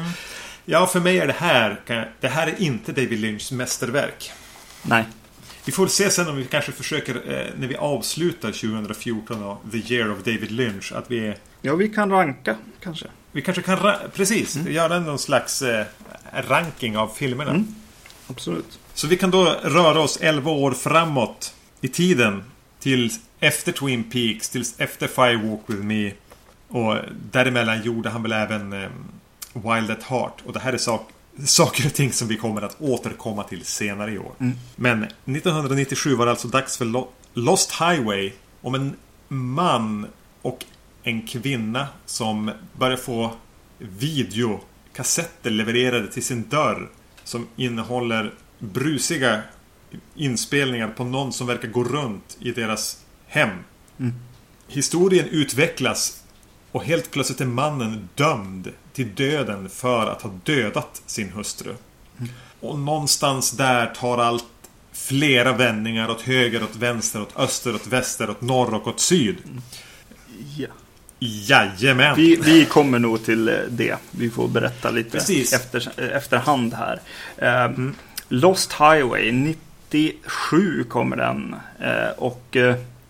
Ja, 0.65 0.87
för 0.87 1.01
mig 1.01 1.19
är 1.19 1.27
det 1.27 1.37
här, 1.39 1.81
det 2.21 2.29
här 2.29 2.47
är 2.47 2.63
inte 2.63 2.93
David 2.93 3.19
Lynchs 3.21 3.53
mästerverk. 3.53 4.31
Nej. 4.83 5.05
Vi 5.65 5.73
får 5.73 5.87
se 5.87 6.11
sen 6.11 6.29
om 6.29 6.37
vi 6.37 6.45
kanske 6.45 6.73
försöker, 6.73 7.15
eh, 7.15 7.47
när 7.57 7.69
vi 7.69 7.77
avslutar 7.77 8.53
2014 8.53 9.43
och 9.43 9.63
The 9.73 9.95
Year 9.95 10.13
of 10.13 10.19
David 10.19 10.51
Lynch, 10.51 10.93
att 10.93 11.11
vi... 11.11 11.35
Ja, 11.67 11.75
vi 11.75 11.89
kan 11.89 12.11
ranka 12.11 12.57
kanske. 12.81 13.07
Vi 13.33 13.43
kanske 13.43 13.63
kan, 13.63 13.79
precis, 14.15 14.57
mm. 14.57 14.73
göra 14.73 15.01
någon 15.01 15.19
slags 15.19 15.63
eh, 15.63 15.87
ranking 16.33 16.97
av 16.97 17.09
filmerna. 17.09 17.51
Mm. 17.51 17.75
Absolut. 18.27 18.79
Så 18.95 19.07
vi 19.07 19.17
kan 19.17 19.31
då 19.31 19.45
röra 19.63 20.01
oss 20.01 20.19
11 20.21 20.51
år 20.51 20.73
framåt 20.73 21.55
i 21.81 21.89
tiden. 21.89 22.45
Till 22.81 23.11
efter 23.41 23.73
Twin 23.73 24.05
Peaks, 24.05 24.49
till 24.49 24.65
efter 24.79 25.07
Fire 25.07 25.37
Walk 25.37 25.61
With 25.67 25.83
Me. 25.83 26.13
Och 26.69 26.97
däremellan 27.31 27.83
gjorde 27.83 28.11
han 28.11 28.23
väl 28.23 28.33
även 28.33 28.73
eh, 28.73 28.89
Wild 29.53 29.91
at 29.91 30.03
Heart. 30.03 30.43
Och 30.47 30.53
det 30.53 30.61
här 30.61 30.73
är 30.73 30.79
sak, 30.79 31.11
saker 31.45 31.87
och 31.87 31.95
ting 31.95 32.13
som 32.13 32.29
vi 32.29 32.37
kommer 32.37 32.63
att 32.63 32.81
återkomma 32.81 33.43
till 33.43 33.65
senare 33.65 34.13
i 34.13 34.19
år. 34.19 34.33
Mm. 34.41 34.57
Men 34.77 35.03
1997 35.03 36.15
var 36.15 36.27
det 36.27 36.31
alltså 36.31 36.49
dags 36.49 36.77
för 36.77 37.05
Lost 37.35 37.73
Highway. 37.73 38.33
Om 38.61 38.75
en 38.75 38.97
man 39.29 40.07
och 40.43 40.65
en 41.07 41.27
kvinna 41.27 41.89
som 42.07 42.51
börjar 42.79 42.97
få 42.97 43.33
videokassetter 43.79 45.51
levererade 45.51 46.13
till 46.13 46.25
sin 46.25 46.49
dörr. 46.49 46.89
Som 47.25 47.47
innehåller 47.57 48.35
brusiga 48.59 49.43
inspelningar 50.15 50.89
på 50.89 51.05
någon 51.05 51.33
som 51.33 51.47
verkar 51.47 51.69
gå 51.69 51.85
runt 51.85 52.37
i 52.41 52.53
deras 52.53 53.05
hem. 53.27 53.51
Mm. 53.99 54.15
Historien 54.69 55.29
utvecklas 55.29 56.25
och 56.73 56.85
helt 56.85 57.11
plötsligt 57.11 57.41
är 57.41 57.47
mannen 57.47 58.09
dömd 58.15 58.73
till 58.93 59.15
döden 59.15 59.69
för 59.69 60.07
att 60.07 60.23
ha 60.23 60.31
dödat 60.45 61.03
sin 61.07 61.33
hustru. 61.33 61.75
Mm. 62.19 62.31
Och 62.61 62.79
någonstans 62.79 63.51
där 63.51 63.87
tar 63.87 64.19
allt 64.19 64.45
flera 64.93 65.53
vändningar 65.53 66.11
åt 66.11 66.23
höger, 66.23 66.63
åt 66.63 66.77
vänster, 66.77 67.23
åt 67.23 67.37
öster, 67.37 67.75
åt 67.75 67.87
väster, 67.87 68.31
åt 68.31 68.41
norr 68.41 68.75
och 68.75 68.87
åt 68.87 69.01
syd. 69.01 69.37
Ja. 71.19 71.65
Jajamän. 71.79 72.17
Vi, 72.17 72.37
vi 72.37 72.65
kommer 72.65 72.99
nog 72.99 73.25
till 73.25 73.49
eh, 73.49 73.55
det. 73.69 73.97
Vi 74.11 74.31
får 74.31 74.49
berätta 74.49 74.91
lite 74.91 75.19
efter, 75.55 76.03
efterhand 76.13 76.75
här. 76.75 77.01
Eh, 77.37 77.65
mm. 77.65 77.95
Lost 78.29 78.73
Highway 78.73 79.33
97 79.33 80.85
kommer 80.85 81.17
den. 81.17 81.57
Eh, 81.81 82.11
och 82.17 82.57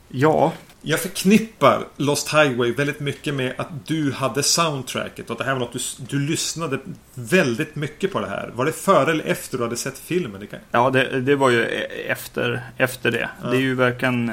ja. 0.09 0.52
Jag 0.82 1.00
förknippar 1.00 1.84
Lost 1.96 2.34
Highway 2.34 2.72
väldigt 2.72 3.00
mycket 3.00 3.34
med 3.34 3.54
att 3.57 3.86
du 3.86 4.12
hade 4.12 4.42
soundtracket 4.42 5.30
och 5.30 5.38
det 5.38 5.44
här 5.44 5.52
var 5.52 5.61
något 5.61 5.72
du, 5.72 5.78
du 6.09 6.26
lyssnade 6.26 6.78
väldigt 7.14 7.76
mycket 7.76 8.12
på 8.12 8.20
det 8.20 8.28
här. 8.28 8.50
Var 8.54 8.64
det 8.64 8.72
före 8.72 9.11
eller 9.11 9.24
efter 9.24 9.59
du 9.59 9.64
hade 9.64 9.76
sett 9.76 9.98
filmen? 9.98 10.40
Det 10.40 10.46
kan... 10.46 10.59
Ja, 10.70 10.90
det, 10.90 11.20
det 11.20 11.36
var 11.36 11.50
ju 11.50 11.62
e-, 11.62 11.86
efter, 12.09 12.61
efter 12.76 13.11
det. 13.11 13.28
Ja. 13.42 13.48
Det 13.48 13.57
är 13.57 13.61
ju 13.61 13.74
verkligen 13.74 14.32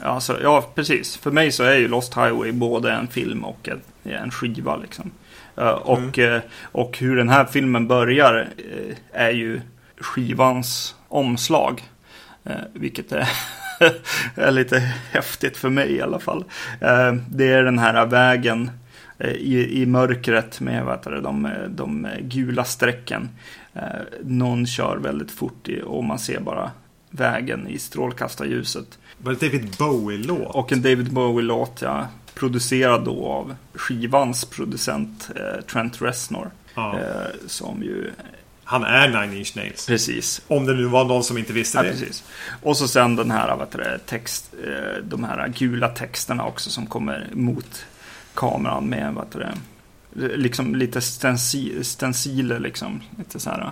Alltså, 0.00 0.42
ja, 0.42 0.70
precis. 0.74 1.16
För 1.16 1.30
mig 1.30 1.52
så 1.52 1.62
är 1.62 1.76
ju 1.76 1.88
Lost 1.88 2.16
Highway 2.16 2.52
både 2.52 2.92
en 2.92 3.08
film 3.08 3.44
och 3.44 3.68
en, 3.68 3.80
en 4.12 4.30
skiva 4.30 4.76
liksom. 4.76 5.10
Eh, 5.56 5.68
och, 5.68 6.18
eh, 6.18 6.40
och 6.62 6.98
hur 6.98 7.16
den 7.16 7.28
här 7.28 7.44
filmen 7.44 7.88
börjar 7.88 8.48
eh, 8.58 8.96
är 9.12 9.30
ju 9.30 9.60
skivans 9.98 10.94
omslag. 11.08 11.82
Vilket 12.72 13.12
är, 13.12 13.28
är 14.34 14.50
lite 14.50 14.78
häftigt 15.12 15.56
för 15.56 15.70
mig 15.70 15.92
i 15.92 16.02
alla 16.02 16.18
fall. 16.18 16.44
Det 17.28 17.52
är 17.52 17.62
den 17.62 17.78
här 17.78 18.06
vägen 18.06 18.70
i, 19.24 19.82
i 19.82 19.86
mörkret 19.86 20.60
med 20.60 20.84
vad 20.84 20.94
heter 20.94 21.10
det, 21.10 21.20
de, 21.20 21.48
de 21.68 22.08
gula 22.20 22.64
strecken. 22.64 23.28
Någon 24.22 24.66
kör 24.66 24.96
väldigt 24.96 25.30
fort 25.30 25.68
och 25.84 26.04
man 26.04 26.18
ser 26.18 26.40
bara 26.40 26.70
vägen 27.16 27.68
i 27.68 27.78
strålkastarljuset. 27.78 28.98
Var 29.18 29.32
det 29.32 29.46
David 29.46 29.76
Bowie-låt? 29.78 30.54
Och 30.54 30.72
en 30.72 30.82
David 30.82 31.12
Bowie-låt, 31.12 31.82
ja. 31.82 32.06
Producerad 32.34 33.04
då 33.04 33.26
av 33.26 33.56
skivans 33.74 34.44
producent 34.44 35.30
eh, 35.36 35.64
Trent 35.64 36.02
Reznor. 36.02 36.50
Ja. 36.74 36.98
Eh, 36.98 37.06
som 37.46 37.82
ju, 37.82 38.10
Han 38.64 38.84
är 38.84 39.08
Nine 39.26 39.38
Inch 39.38 39.56
Nails. 39.56 39.86
precis. 39.86 40.42
Om 40.48 40.66
det 40.66 40.74
nu 40.74 40.84
var 40.84 41.04
någon 41.04 41.24
som 41.24 41.38
inte 41.38 41.52
visste 41.52 41.78
Ja, 41.78 41.82
det. 41.82 41.90
precis. 41.90 42.24
Och 42.62 42.76
så 42.76 42.88
sen 42.88 43.16
den 43.16 43.30
här, 43.30 43.48
vad 43.56 43.66
heter 43.66 43.78
det, 43.78 43.98
text, 44.06 44.54
eh, 44.66 45.02
de 45.04 45.24
här 45.24 45.48
gula 45.48 45.88
texterna 45.88 46.44
också 46.44 46.70
som 46.70 46.86
kommer 46.86 47.28
mot 47.32 47.84
kameran 48.34 48.84
med, 48.86 49.14
vad 49.14 49.24
heter 49.24 49.38
det, 49.38 49.56
liksom 50.36 50.74
lite 50.74 51.00
stenciler 51.82 52.58
liksom. 52.60 53.00
Lite 53.18 53.40
så 53.40 53.50
här 53.50 53.70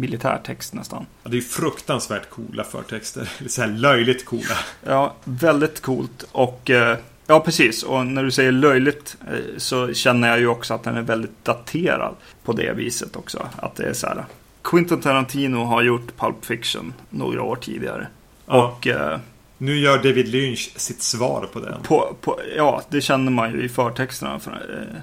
militärtext 0.00 0.74
nästan. 0.74 1.06
Ja, 1.22 1.30
det 1.30 1.36
är 1.36 1.40
fruktansvärt 1.40 2.30
coola 2.30 2.64
förtexter. 2.64 3.32
Så 3.48 3.60
här 3.60 3.68
löjligt 3.68 4.24
coola. 4.24 4.56
Ja, 4.86 5.14
väldigt 5.24 5.80
coolt 5.80 6.26
och 6.32 6.70
eh, 6.70 6.98
ja, 7.26 7.40
precis. 7.40 7.82
Och 7.82 8.06
när 8.06 8.24
du 8.24 8.30
säger 8.30 8.52
löjligt 8.52 9.16
eh, 9.28 9.38
så 9.56 9.92
känner 9.94 10.28
jag 10.28 10.38
ju 10.38 10.46
också 10.46 10.74
att 10.74 10.82
den 10.82 10.96
är 10.96 11.02
väldigt 11.02 11.44
daterad 11.44 12.14
på 12.44 12.52
det 12.52 12.72
viset 12.72 13.16
också. 13.16 13.48
Att 13.56 13.74
det 13.76 13.84
är 13.88 13.92
så 13.92 14.06
här. 14.06 14.24
Quentin 14.62 15.00
Tarantino 15.00 15.64
har 15.64 15.82
gjort 15.82 16.16
Pulp 16.16 16.44
Fiction 16.44 16.92
några 17.10 17.42
år 17.42 17.56
tidigare. 17.56 18.06
Ja. 18.46 18.66
Och 18.68 18.86
eh, 18.86 19.18
Nu 19.58 19.78
gör 19.78 19.96
David 19.96 20.28
Lynch 20.28 20.72
sitt 20.76 21.02
svar 21.02 21.48
på 21.52 21.60
den. 21.60 21.82
på, 21.82 22.16
på, 22.20 22.40
ja, 22.56 22.82
det 22.90 23.00
känner 23.00 23.30
man 23.32 23.52
ju 23.52 23.62
i 23.62 23.68
förtexterna 23.68 24.38
för, 24.38 24.50
eh, 24.52 25.00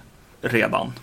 redan. 0.50 0.94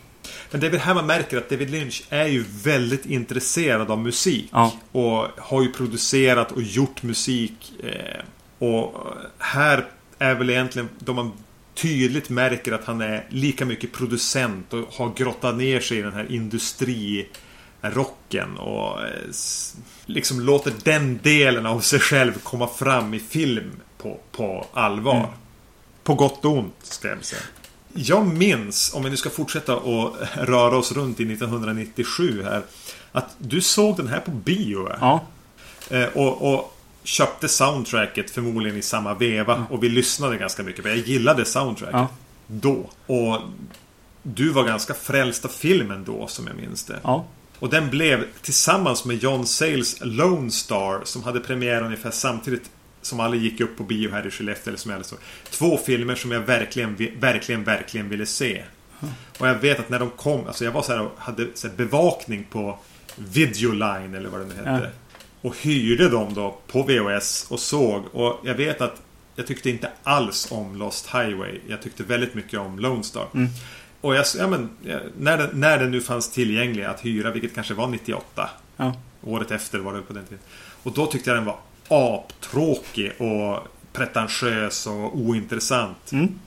Men 0.51 0.61
det 0.61 0.67
är 0.67 0.71
väl 0.71 0.81
här 0.81 0.95
man 0.95 1.07
märker 1.07 1.39
att 1.39 1.49
David 1.49 1.71
Lynch 1.71 2.05
är 2.09 2.27
ju 2.27 2.45
väldigt 2.63 3.07
intresserad 3.07 3.91
av 3.91 3.99
musik. 3.99 4.49
Ja. 4.53 4.73
Och 4.93 5.27
har 5.39 5.63
ju 5.63 5.73
producerat 5.73 6.53
och 6.53 6.63
gjort 6.63 7.03
musik. 7.03 7.73
Eh, 7.85 8.23
och 8.59 9.07
här 9.39 9.87
är 10.19 10.35
väl 10.35 10.51
egentligen 10.51 10.89
då 10.99 11.13
man 11.13 11.33
tydligt 11.75 12.31
märker 12.31 12.73
att 12.73 12.85
han 12.85 13.01
är 13.01 13.27
lika 13.29 13.65
mycket 13.65 13.93
producent 13.93 14.73
och 14.73 14.95
har 14.95 15.13
grottat 15.17 15.57
ner 15.57 15.81
sig 15.81 15.99
i 15.99 16.03
den 16.03 16.13
här 16.13 16.33
industrirocken. 16.33 18.57
Och 18.57 19.03
eh, 19.03 19.09
liksom 20.07 20.41
låter 20.41 20.73
den 20.85 21.21
delen 21.23 21.67
av 21.67 21.81
sig 21.81 22.01
själv 22.01 22.33
komma 22.43 22.67
fram 22.67 23.15
i 23.15 23.21
film 23.21 23.73
på, 23.99 24.21
på 24.33 24.67
allvar. 24.73 25.17
Mm. 25.17 25.31
På 26.03 26.15
gott 26.15 26.45
och 26.45 26.53
ont, 26.53 26.75
ska 26.83 27.09
jag 27.09 27.25
säga. 27.25 27.43
Jag 27.95 28.27
minns, 28.27 28.95
om 28.95 29.03
vi 29.03 29.11
nu 29.11 29.17
ska 29.17 29.31
fortsätta 29.31 29.77
och 29.77 30.17
röra 30.35 30.77
oss 30.77 30.93
runt 30.93 31.21
i 31.21 31.33
1997 31.33 32.43
här. 32.43 32.63
Att 33.13 33.35
du 33.39 33.61
såg 33.61 33.97
den 33.97 34.09
här 34.09 34.21
på 34.21 34.31
bio. 34.31 34.89
Ja, 35.01 35.25
Eh, 35.91 36.05
och, 36.05 36.55
och 36.55 36.79
köpte 37.03 37.49
soundtracket 37.49 38.31
förmodligen 38.31 38.79
i 38.79 38.83
samma 38.83 39.15
veva. 39.15 39.67
Och 39.71 39.85
vi 39.85 39.89
lyssnade 39.89 40.37
ganska 40.37 40.63
mycket. 40.63 40.83
För 40.83 40.89
jag 40.89 40.99
gillade 40.99 41.45
soundtracket. 41.45 41.95
Ja. 41.95 42.09
Då. 42.47 42.91
Och 43.07 43.41
du 44.23 44.51
var 44.51 44.65
ganska 44.65 44.95
frälst 44.95 45.45
av 45.45 45.49
filmen 45.49 46.05
då, 46.05 46.27
som 46.27 46.47
jag 46.47 46.57
minns 46.57 46.85
det. 46.85 47.01
ja, 47.03 47.25
Och 47.59 47.69
den 47.71 47.91
blev 47.91 48.25
tillsammans 48.43 49.05
med 49.05 49.17
John 49.23 49.47
Sayles 49.47 49.97
Lone 50.01 50.51
Star 50.51 51.01
som 51.05 51.23
hade 51.23 51.41
premiär 51.41 51.83
ungefär 51.83 52.11
samtidigt 52.11 52.71
som 53.07 53.21
alla 53.21 53.37
gick 53.37 53.61
upp 53.61 53.77
på 53.77 53.83
bio 53.83 54.11
här 54.11 54.27
i 54.27 54.31
Skellefteå 54.31 54.71
eller 54.71 54.79
som 54.79 54.91
jag 54.91 55.07
så. 55.07 55.17
Två 55.51 55.77
filmer 55.77 56.15
som 56.15 56.33
jag 56.33 56.41
verkligen, 56.41 56.97
verkligen, 57.21 57.65
verkligen 57.65 58.09
ville 58.09 58.27
se. 58.27 58.65
Och 59.39 59.49
jag 59.49 59.55
vet 59.55 59.81
att 59.81 59.89
när 59.89 59.99
de 59.99 60.11
kom, 60.11 60.47
alltså 60.47 60.65
jag 60.65 60.73
var 60.73 60.83
så 60.83 60.93
här 60.93 61.01
och 61.01 61.13
hade 61.19 61.47
så 61.55 61.69
här 61.69 61.75
bevakning 61.75 62.47
på 62.51 62.79
Videoline 63.17 64.15
eller 64.15 64.29
vad 64.29 64.41
det 64.41 64.47
nu 64.47 64.55
hette. 64.55 64.71
Ja. 64.85 65.19
Och 65.41 65.57
hyrde 65.57 66.09
dem 66.09 66.35
då 66.35 66.59
på 66.67 66.83
VHS 66.83 67.47
och 67.51 67.61
såg. 67.61 68.05
Och 68.13 68.41
jag 68.45 68.55
vet 68.55 68.81
att 68.81 69.03
jag 69.37 69.47
tyckte 69.47 69.71
inte 69.71 69.91
alls 70.03 70.49
om 70.51 70.77
Lost 70.77 71.07
Highway. 71.07 71.61
Jag 71.69 71.83
tyckte 71.83 72.03
väldigt 72.03 72.35
mycket 72.35 72.61
om 72.61 72.79
Lone 72.79 73.03
Star. 73.03 73.27
Mm. 73.35 73.49
Och 74.01 74.15
jag, 74.15 74.25
ja, 74.39 74.47
men, 74.47 74.71
när, 75.19 75.39
den, 75.39 75.51
när 75.53 75.79
den 75.79 75.91
nu 75.91 76.01
fanns 76.01 76.31
tillgänglig 76.31 76.85
att 76.85 77.05
hyra, 77.05 77.31
vilket 77.31 77.55
kanske 77.55 77.75
var 77.75 77.87
98. 77.87 78.51
ja. 78.77 78.95
Året 79.23 79.51
efter 79.51 79.79
var 79.79 79.95
det 79.95 80.03
på 80.03 80.13
den 80.13 80.25
tiden. 80.25 80.45
Och 80.83 80.93
då 80.93 81.07
tyckte 81.07 81.31
jag 81.31 81.37
den 81.37 81.45
var 81.45 81.59
aptråkig 81.95 83.13
och 83.19 83.59
pretentiös 83.93 84.87
och 84.87 85.19
ointressant. 85.19 86.13
Mm. 86.13 86.39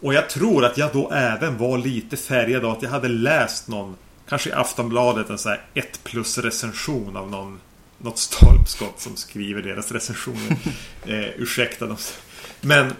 Och 0.00 0.14
jag 0.14 0.30
tror 0.30 0.64
att 0.64 0.78
jag 0.78 0.92
då 0.92 1.10
även 1.10 1.58
var 1.58 1.78
lite 1.78 2.16
färgad 2.16 2.64
av 2.64 2.72
att 2.72 2.82
jag 2.82 2.90
hade 2.90 3.08
läst 3.08 3.68
någon, 3.68 3.96
kanske 4.28 4.50
i 4.50 4.52
Aftonbladet, 4.52 5.30
en 5.30 5.38
sån 5.38 5.52
här 5.52 5.60
1 5.74 6.04
plus 6.04 6.38
recension 6.38 7.16
av 7.16 7.30
någon 7.30 7.60
något 7.98 8.18
stolpskott 8.18 9.00
som 9.00 9.16
skriver 9.16 9.62
deras 9.62 9.92
recensioner. 9.92 10.56
eh, 11.06 11.28
ursäkta 11.36 11.86
dem. 11.86 11.96
Men 12.60 12.92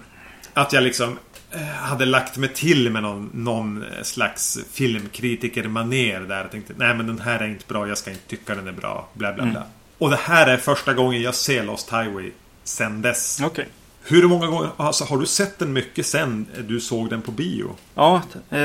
att 0.55 0.73
jag 0.73 0.83
liksom 0.83 1.19
eh, 1.51 1.61
hade 1.63 2.05
lagt 2.05 2.37
mig 2.37 2.49
till 2.55 2.91
med 2.91 3.03
någon, 3.03 3.31
någon 3.35 3.85
slags 4.03 4.59
filmkritiker-maner 4.73 6.21
där. 6.21 6.41
Jag 6.41 6.51
tänkte, 6.51 6.75
nej 6.77 6.95
men 6.95 7.07
den 7.07 7.19
här 7.19 7.41
är 7.41 7.49
inte 7.49 7.65
bra, 7.69 7.89
jag 7.89 7.99
ska 7.99 8.11
inte 8.11 8.27
tycka 8.27 8.55
den 8.55 8.69
är 8.69 8.73
bra. 8.73 9.09
Bla 9.15 9.33
bla 9.33 9.47
bla. 9.47 9.67
Och 9.99 10.11
det 10.11 10.17
här 10.17 10.47
är 10.47 10.57
första 10.57 10.95
gången 10.95 11.23
jag 11.23 11.35
ser 11.35 11.65
Lost 11.65 11.93
Highway 11.93 12.31
sen 12.65 13.03
dess. 13.03 13.41
okej. 13.45 13.69
Hur 14.03 14.29
många 14.29 14.47
gånger, 14.47 14.71
alltså 14.77 15.05
har 15.05 15.19
du 15.19 15.27
sett 15.27 15.59
den 15.59 15.73
mycket 15.73 16.07
sen 16.07 16.47
du 16.69 16.81
såg 16.81 17.11
den 17.11 17.23
på 17.23 17.31
bio? 17.31 17.77
Ja, 17.95 18.23
eh, 18.51 18.59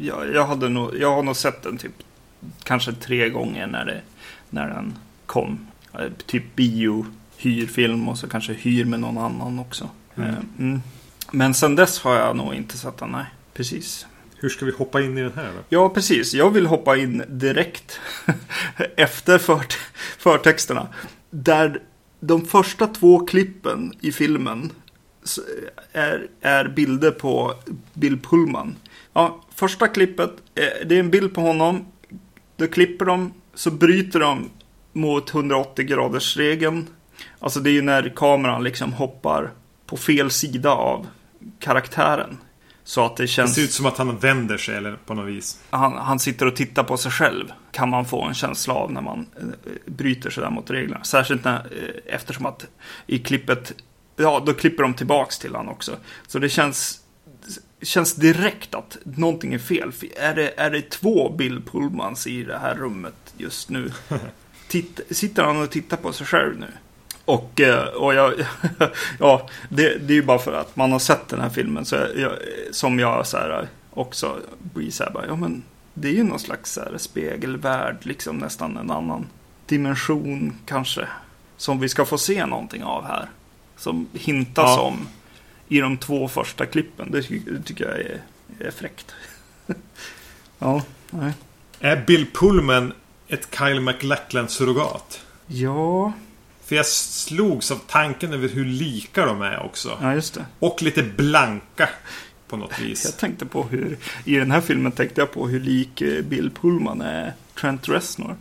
jag, 0.00 0.34
jag, 0.34 0.46
hade 0.46 0.68
nog, 0.68 0.96
jag 0.96 1.14
har 1.14 1.22
nog 1.22 1.36
sett 1.36 1.62
den 1.62 1.78
typ 1.78 1.92
kanske 2.62 2.92
tre 2.92 3.28
gånger 3.28 3.66
när, 3.66 3.84
det, 3.84 4.00
när 4.50 4.68
den 4.68 4.98
kom. 5.26 5.66
Eh, 5.92 6.08
typ 6.26 6.56
bio, 6.56 7.06
hyrfilm 7.36 8.08
och 8.08 8.18
så 8.18 8.28
kanske 8.28 8.52
hyr 8.52 8.84
med 8.84 9.00
någon 9.00 9.18
annan 9.18 9.58
också. 9.58 9.88
Mm. 10.14 10.30
Eh, 10.30 10.36
mm. 10.58 10.82
Men 11.30 11.54
sen 11.54 11.76
dess 11.76 12.00
har 12.00 12.14
jag 12.14 12.36
nog 12.36 12.54
inte 12.54 12.78
sett 12.78 12.98
den, 12.98 13.08
nej. 13.08 13.26
Precis. 13.54 14.06
Hur 14.44 14.50
ska 14.50 14.64
vi 14.64 14.72
hoppa 14.72 15.00
in 15.00 15.18
i 15.18 15.22
den 15.22 15.32
här 15.36 15.44
då? 15.44 15.60
Ja, 15.68 15.88
precis. 15.88 16.34
Jag 16.34 16.50
vill 16.50 16.66
hoppa 16.66 16.96
in 16.96 17.22
direkt 17.28 18.00
efter 18.96 19.38
fört 19.38 19.78
förtexterna. 20.18 20.88
Där 21.30 21.82
de 22.20 22.46
första 22.46 22.86
två 22.86 23.26
klippen 23.26 23.92
i 24.00 24.12
filmen 24.12 24.72
är, 25.92 26.28
är 26.40 26.68
bilder 26.68 27.10
på 27.10 27.54
Bill 27.94 28.18
Pullman. 28.20 28.76
Ja, 29.12 29.40
första 29.54 29.88
klippet, 29.88 30.30
eh, 30.54 30.86
det 30.86 30.94
är 30.94 31.00
en 31.00 31.10
bild 31.10 31.34
på 31.34 31.40
honom. 31.40 31.86
Då 32.56 32.66
klipper 32.66 33.04
de, 33.04 33.32
så 33.54 33.70
bryter 33.70 34.20
de 34.20 34.50
mot 34.92 35.34
180 35.34 35.84
graders 35.84 36.36
regeln. 36.36 36.86
Alltså 37.38 37.60
det 37.60 37.70
är 37.70 37.74
ju 37.74 37.82
när 37.82 38.12
kameran 38.16 38.64
liksom 38.64 38.92
hoppar 38.92 39.50
på 39.86 39.96
fel 39.96 40.30
sida 40.30 40.70
av 40.70 41.06
karaktären. 41.58 42.38
Så 42.86 43.06
att 43.06 43.16
det 43.16 43.22
Det 43.22 43.26
känns... 43.26 43.54
ser 43.54 43.62
ut 43.62 43.72
som 43.72 43.86
att 43.86 43.98
han 43.98 44.18
vänder 44.18 44.56
sig 44.56 44.76
eller 44.76 44.96
på 45.06 45.14
något 45.14 45.26
vis. 45.28 45.58
han, 45.70 45.92
han 45.92 46.18
sitter 46.18 46.46
och 46.46 46.56
tittar 46.56 46.84
på 46.84 46.96
sig 46.96 47.12
själv. 47.12 47.52
Kan 47.70 47.88
man 47.90 48.04
få 48.04 48.22
en 48.22 48.34
känsla 48.34 48.74
av 48.74 48.92
när 48.92 49.00
man 49.00 49.26
eh, 49.36 49.46
bryter 49.86 50.30
sådär 50.30 50.50
mot 50.50 50.70
reglerna. 50.70 51.04
Särskilt 51.04 51.44
när, 51.44 51.54
eh, 51.56 52.14
eftersom 52.14 52.46
att 52.46 52.66
i 53.06 53.18
klippet, 53.18 53.72
ja 54.16 54.42
då 54.46 54.54
klipper 54.54 54.82
de 54.82 54.94
tillbaks 54.94 55.38
till 55.38 55.54
han 55.54 55.68
också. 55.68 55.96
Så 56.26 56.38
det 56.38 56.48
känns, 56.48 57.00
känns 57.82 58.14
direkt 58.14 58.74
att 58.74 58.98
någonting 59.04 59.54
är 59.54 59.58
fel. 59.58 59.92
Är 60.16 60.34
det, 60.34 60.60
är 60.60 60.70
det 60.70 60.90
två 60.90 61.30
Bill 61.38 61.62
Pullmans 61.72 62.26
i 62.26 62.42
det 62.44 62.58
här 62.58 62.74
rummet 62.74 63.34
just 63.36 63.70
nu? 63.70 63.92
Titt, 64.68 65.00
sitter 65.10 65.42
han 65.44 65.56
och 65.62 65.70
tittar 65.70 65.96
på 65.96 66.12
sig 66.12 66.26
själv 66.26 66.58
nu? 66.58 66.66
Och, 67.24 67.60
eh, 67.60 67.84
och 67.84 68.14
jag, 68.14 68.32
ja, 69.18 69.48
det, 69.68 69.98
det 69.98 70.12
är 70.12 70.16
ju 70.16 70.22
bara 70.22 70.38
för 70.38 70.52
att 70.52 70.76
man 70.76 70.92
har 70.92 70.98
sett 70.98 71.28
den 71.28 71.40
här 71.40 71.48
filmen 71.50 71.84
så 71.84 71.96
jag, 72.16 72.32
som 72.70 72.98
jag 72.98 73.26
så 73.26 73.36
här, 73.36 73.68
också 73.90 74.36
blir 74.58 74.90
så 74.90 75.04
här, 75.04 75.10
bara, 75.10 75.26
ja 75.26 75.36
men 75.36 75.62
det 75.94 76.08
är 76.08 76.12
ju 76.12 76.22
någon 76.24 76.38
slags 76.38 76.72
så 76.72 76.80
här, 76.80 76.98
spegelvärld, 76.98 77.96
liksom 78.00 78.38
nästan 78.38 78.76
en 78.76 78.90
annan 78.90 79.26
dimension 79.66 80.58
kanske. 80.66 81.08
Som 81.56 81.80
vi 81.80 81.88
ska 81.88 82.04
få 82.04 82.18
se 82.18 82.46
någonting 82.46 82.84
av 82.84 83.04
här. 83.04 83.28
Som 83.76 84.08
hintas 84.12 84.76
Ja. 84.76 84.80
om 84.80 85.08
i 85.68 85.80
de 85.80 85.96
två 85.96 86.28
första 86.28 86.66
klippen. 86.66 87.10
Det, 87.10 87.20
det 87.20 87.62
tycker 87.62 87.84
jag 87.88 87.98
är, 88.00 88.20
är 88.68 88.70
fräckt. 88.70 89.14
ja, 90.58 90.82
nej. 91.10 91.32
Är 91.80 92.04
Bill 92.06 92.26
Pullman 92.34 92.92
ett 93.28 93.48
Kyle 93.58 93.80
MacLachlan-surrogat? 93.80 95.20
Ja, 95.46 96.12
För 96.66 96.76
jag 96.76 96.86
slogs 96.86 97.70
av 97.70 97.80
tanken 97.86 98.32
över 98.32 98.48
hur 98.48 98.64
lika 98.64 99.26
de 99.26 99.42
är 99.42 99.62
också. 99.62 99.98
ja, 100.02 100.14
just 100.14 100.34
det. 100.34 100.46
Och 100.58 100.82
lite 100.82 101.02
blanka. 101.02 101.88
På 102.48 102.56
något 102.56 102.78
vis. 102.82 103.04
Jag 103.04 103.16
tänkte 103.16 103.46
på 103.46 103.62
hur, 103.62 103.96
i 104.24 104.34
den 104.36 104.50
här 104.50 104.60
filmen 104.60 104.92
tänkte 104.92 105.20
jag 105.20 105.32
på 105.32 105.48
hur 105.48 105.60
lik 105.60 106.00
eh, 106.00 106.22
Bill 106.22 106.50
Pullman 106.50 107.00
är 107.00 107.32
Trent 107.60 107.88
Reznor. 107.88 108.36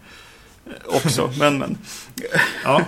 Eh, 0.66 0.96
Också, 0.96 1.32
men 1.40 1.58
men. 1.58 1.78
Ja, 2.64 2.82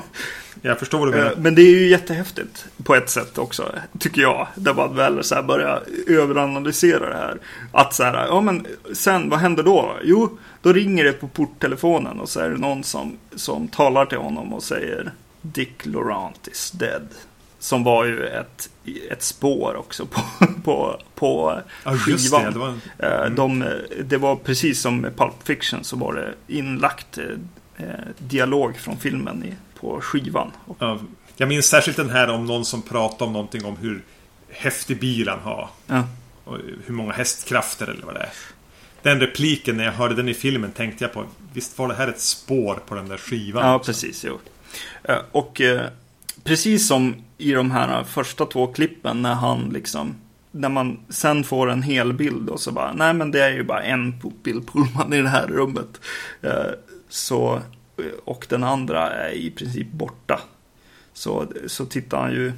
jag 0.62 0.80
förstår 0.80 1.00
vad 1.00 1.08
du 1.08 1.18
Eh, 1.18 1.24
menar. 1.24 1.36
Men 1.38 1.56
det 1.56 1.62
är 1.62 1.70
ju 1.80 1.88
jättehäftigt 1.88 2.66
på 2.84 2.96
ett 2.96 3.10
sätt 3.10 3.38
också, 3.38 3.76
tycker 4.00 4.22
jag. 4.22 4.48
Där 4.56 4.74
man 4.74 4.96
väl 4.96 5.24
så 5.24 5.36
här 5.36 5.44
börjar 5.44 5.84
överanalysera 6.08 7.10
det 7.10 7.16
här. 7.18 7.38
Att 7.72 7.94
så 7.94 8.04
här, 8.04 8.28
ja 8.28 8.42
men 8.42 8.68
sen, 8.94 9.30
vad 9.30 9.40
händer 9.40 9.64
då? 9.64 9.96
Jo, 10.04 10.38
då 10.62 10.74
ringer 10.74 11.04
det 11.04 11.14
på 11.14 11.28
porttelefonen 11.28 12.20
och 12.20 12.30
så 12.30 12.40
är 12.40 12.50
det 12.50 12.58
någon 12.58 12.84
som, 12.84 13.18
som 13.36 13.68
talar 13.68 14.06
till 14.06 14.18
honom 14.18 14.54
och 14.54 14.64
säger 14.64 15.12
Dick 15.54 15.86
Laurent 15.86 16.48
is 16.48 16.72
dead. 16.72 17.08
Som 17.60 17.84
var 17.84 18.06
ju 18.06 18.28
ett, 18.28 18.70
ett 19.12 19.22
spår 19.24 19.76
också 19.76 20.06
på, 20.06 20.22
på, 20.64 21.02
på 21.16 21.60
just 22.08 22.26
skivan. 22.34 22.44
det. 22.44 22.52
det 22.52 22.60
var 22.60 22.76
Eh, 23.00 23.30
De, 23.32 23.66
det 24.04 24.18
var 24.18 24.36
precis 24.36 24.82
som 24.82 25.02
med 25.02 25.18
Pulp 25.18 25.34
Fiction 25.44 25.84
så 25.84 25.96
var 25.98 26.14
det 26.14 26.34
inlagt 26.48 27.18
eh, 27.18 27.86
dialog 28.18 28.78
från 28.78 28.98
filmen 28.98 29.44
i, 29.44 29.54
på 29.80 30.02
skivan. 30.02 30.52
Ja, 30.80 31.00
jag 31.38 31.50
minns 31.50 31.66
särskilt 31.66 31.98
den 31.98 32.10
här 32.10 32.30
om 32.30 32.46
någon 32.46 32.66
som 32.66 32.82
pratade 32.82 33.26
om 33.26 33.34
någonting 33.34 33.66
om 33.66 33.78
hur 33.78 34.04
häftig 34.50 35.00
bil 35.00 35.28
han 35.30 35.40
har. 35.40 35.70
ja. 35.88 36.04
Och 36.44 36.58
hur 36.86 36.94
många 36.94 37.14
hästkrafter 37.14 37.88
eller 37.88 38.06
vad 38.06 38.16
det 38.16 38.20
är. 38.20 38.30
Den 39.02 39.20
repliken, 39.20 39.78
när 39.78 39.84
jag 39.86 39.92
hörde 39.92 40.16
den 40.16 40.30
i 40.30 40.34
filmen, 40.34 40.72
tänkte 40.72 41.04
jag 41.04 41.14
på 41.14 41.26
Visst 41.54 41.78
var 41.78 41.88
det 41.88 41.94
här 41.94 42.08
ett 42.08 42.22
spår 42.22 42.80
på 42.88 42.96
den 42.96 43.08
där 43.08 43.18
skivan? 43.18 43.66
ja, 43.68 43.80
precis. 43.80 44.24
Jo. 44.28 44.40
Eh, 45.04 45.20
och 45.32 45.62
eh, 45.62 45.90
precis 46.44 46.88
som 46.88 47.16
i 47.38 47.52
de 47.52 47.72
här 47.72 48.00
eh, 48.00 48.06
första 48.06 48.46
två 48.46 48.68
klippen 48.68 49.22
när 49.22 49.34
han 49.34 49.70
liksom 49.70 50.16
när 50.52 50.70
man 50.70 51.00
sen 51.10 51.44
får 51.44 51.70
en 51.70 51.84
hel 51.84 52.14
bild 52.14 52.50
och 52.50 52.60
så 52.60 52.72
bara, 52.72 52.94
nej 52.94 53.14
men 53.14 53.32
det 53.32 53.44
är 53.44 53.52
ju 53.52 53.64
bara 53.64 53.84
en 53.84 54.20
Bill 54.44 54.62
Pullman 54.62 55.14
i 55.14 55.22
det 55.22 55.30
här 55.30 55.48
rummet. 55.48 56.02
Så, 57.10 57.62
och 58.24 58.46
den 58.50 58.64
andra 58.64 59.12
är 59.12 59.32
i 59.32 59.52
princip 59.52 59.92
borta. 59.92 60.42
Så, 61.14 61.46
så 61.68 61.86
tittar 61.86 62.22
han 62.22 62.32
ju 62.32 62.54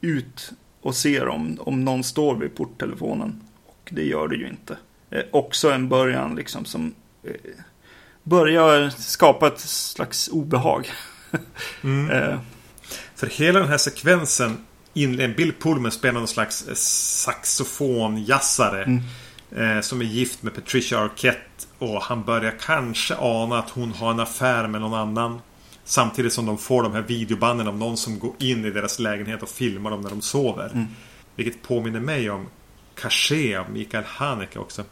ut 0.00 0.50
och 0.80 0.94
ser 0.94 1.28
om, 1.28 1.58
om 1.60 1.84
någon 1.84 2.04
står 2.04 2.36
vid 2.36 2.54
porttelefonen. 2.54 3.40
Och 3.66 3.90
det 3.92 4.04
gör 4.04 4.28
det 4.28 4.36
ju 4.36 4.48
inte. 4.48 4.76
Också 5.30 5.70
en 5.70 5.88
början 5.88 6.36
liksom 6.36 6.64
som 6.64 6.94
börjar 8.28 8.90
skapa 8.90 9.46
ett 9.46 9.60
slags 9.60 10.28
obehag. 10.28 10.90
Mm. 11.82 12.10
Eh, 12.10 12.38
För 13.14 13.26
hela 13.26 13.60
den 13.60 13.68
här 13.68 13.78
sekvensen 13.78 14.64
inleder 14.94 15.34
Bill 15.34 15.52
Pullman 15.52 15.92
spelar 15.92 16.18
någon 16.18 16.28
slags 16.28 16.68
eh, 16.68 16.74
saxofonjassare. 16.74 18.84
Mm. 18.84 19.02
Eh, 19.56 19.80
som 19.80 20.00
är 20.00 20.04
gift 20.04 20.42
med 20.42 20.54
Patricia 20.54 20.98
Arquette. 20.98 21.40
Och 21.78 22.02
han 22.02 22.24
börjar 22.24 22.54
kanske 22.60 23.16
ana 23.16 23.58
att 23.58 23.70
hon 23.70 23.92
har 23.92 24.10
en 24.10 24.20
affär 24.20 24.68
med 24.68 24.80
någon 24.80 24.94
annan. 24.94 25.40
Samtidigt 25.84 26.32
som 26.32 26.46
de 26.46 26.58
får 26.58 26.82
de 26.82 26.92
här 26.92 27.02
videobanden 27.02 27.68
av 27.68 27.76
någon 27.76 27.96
som 27.96 28.18
går 28.18 28.34
in 28.38 28.64
i 28.64 28.70
deras 28.70 28.98
lägenhet 28.98 29.42
och 29.42 29.48
filmar 29.48 29.90
dem 29.90 30.00
när 30.00 30.10
de 30.10 30.22
sover. 30.22 30.70
Mm. 30.72 30.86
Vilket 31.36 31.62
påminner 31.62 32.00
mig 32.00 32.30
om 32.30 32.46
Caché 32.94 33.56
av 33.56 33.70
Mikael 33.70 34.04
Haneke 34.04 34.58
också. 34.58 34.84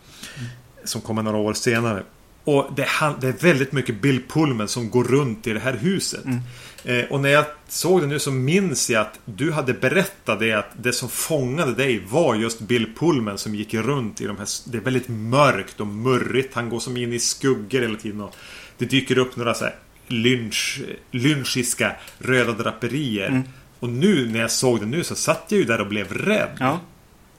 Som 0.84 1.00
kommer 1.00 1.22
några 1.22 1.36
år 1.36 1.54
senare. 1.54 2.02
Och 2.46 2.70
det 2.76 2.86
det 3.20 3.28
är 3.28 3.42
väldigt 3.42 3.72
mycket 3.72 4.02
Bill 4.02 4.22
Pullman 4.28 4.68
som 4.68 4.90
går 4.90 5.04
runt 5.04 5.46
i 5.46 5.52
det 5.52 5.60
här 5.60 5.76
huset. 5.76 6.24
Mm. 6.24 6.40
Eh, 6.84 7.04
och 7.04 7.20
när 7.20 7.28
jag 7.28 7.44
såg 7.68 8.00
det 8.00 8.06
nu 8.06 8.18
så 8.18 8.30
minns 8.30 8.90
jag 8.90 9.00
att 9.02 9.20
du 9.24 9.52
hade 9.52 9.72
berättat 9.72 10.40
det 10.40 10.52
att 10.52 10.70
det 10.82 10.92
som 10.92 11.08
fångade 11.08 11.74
dig 11.74 12.04
var 12.10 12.34
just 12.34 12.60
Bill 12.60 12.94
Pullman 12.98 13.38
som 13.38 13.54
gick 13.54 13.74
runt 13.74 14.20
i 14.20 14.26
de 14.26 14.36
här... 14.36 14.46
Det 14.70 14.78
är 14.78 14.82
väldigt 14.82 15.08
mörkt 15.08 15.80
och 15.80 15.86
murrigt. 15.86 16.54
Han 16.54 16.68
går 16.68 16.80
som 16.80 16.96
in 16.96 17.12
i 17.12 17.18
skuggor 17.18 17.80
hela 17.80 17.98
tiden. 17.98 18.20
Och 18.20 18.36
det 18.78 18.84
dyker 18.84 19.18
upp 19.18 19.36
några 19.36 19.54
så 19.54 19.64
här 19.64 19.74
lynch, 20.06 20.80
lynchiska 21.10 21.92
röda 22.18 22.52
draperier. 22.52 23.28
Mm. 23.28 23.42
Och 23.80 23.88
nu 23.88 24.28
när 24.32 24.40
jag 24.40 24.50
såg 24.50 24.80
det 24.80 24.86
nu 24.86 25.04
så 25.04 25.14
satt 25.14 25.44
jag 25.48 25.58
ju 25.58 25.64
där 25.64 25.80
och 25.80 25.86
blev 25.86 26.12
rädd. 26.12 26.56
ja, 26.60 26.80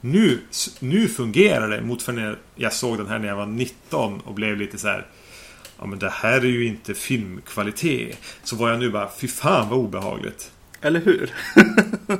Nu, 0.00 0.40
nu 0.78 1.08
fungerar 1.08 1.68
det 1.68 1.80
mot 1.80 2.02
för 2.02 2.12
när 2.12 2.38
jag 2.54 2.72
såg 2.72 2.98
den 2.98 3.06
här 3.06 3.18
när 3.18 3.28
jag 3.28 3.36
var 3.36 3.46
19 3.46 4.20
och 4.20 4.34
blev 4.34 4.56
lite 4.56 4.78
så 4.78 4.88
här. 4.88 5.06
Ja 5.78 5.86
men 5.86 5.98
det 5.98 6.10
här 6.10 6.40
är 6.40 6.44
ju 6.44 6.66
inte 6.66 6.94
filmkvalitet. 6.94 8.18
Så 8.42 8.56
var 8.56 8.70
jag 8.70 8.78
nu 8.78 8.90
bara, 8.90 9.10
fy 9.18 9.28
fan 9.28 9.68
vad 9.68 9.78
obehagligt. 9.78 10.50
eller 10.80 11.00
hur? 11.00 11.30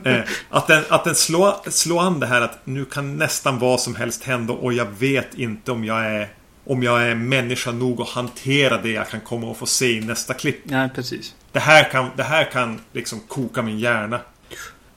Eh, 0.04 0.20
att 0.50 0.66
den, 0.66 0.84
att 0.88 1.04
den 1.04 1.14
slår, 1.14 1.70
slår 1.70 2.02
an 2.02 2.20
det 2.20 2.26
här 2.26 2.40
att 2.40 2.66
nu 2.66 2.84
kan 2.84 3.16
nästan 3.16 3.58
vad 3.58 3.80
som 3.80 3.96
helst 3.96 4.24
hända 4.24 4.52
och 4.52 4.72
jag 4.72 4.86
vet 4.98 5.34
inte 5.34 5.72
om 5.72 5.84
jag 5.84 6.06
är 6.06 6.28
om 6.64 6.82
jag 6.82 7.02
är 7.02 7.14
människa 7.14 7.72
nog 7.72 8.00
att 8.00 8.08
hantera 8.08 8.82
det 8.82 8.90
jag 8.90 9.08
kan 9.08 9.20
komma 9.20 9.50
att 9.50 9.56
få 9.56 9.66
se 9.66 9.92
i 9.92 10.00
nästa 10.00 10.34
klipp. 10.34 10.60
Nej, 10.64 10.88
precis. 10.94 11.34
Det 11.52 11.60
här 11.60 11.90
kan, 11.90 12.10
det 12.16 12.22
här 12.22 12.44
kan 12.44 12.80
liksom 12.92 13.20
koka 13.20 13.62
min 13.62 13.78
hjärna. 13.78 14.20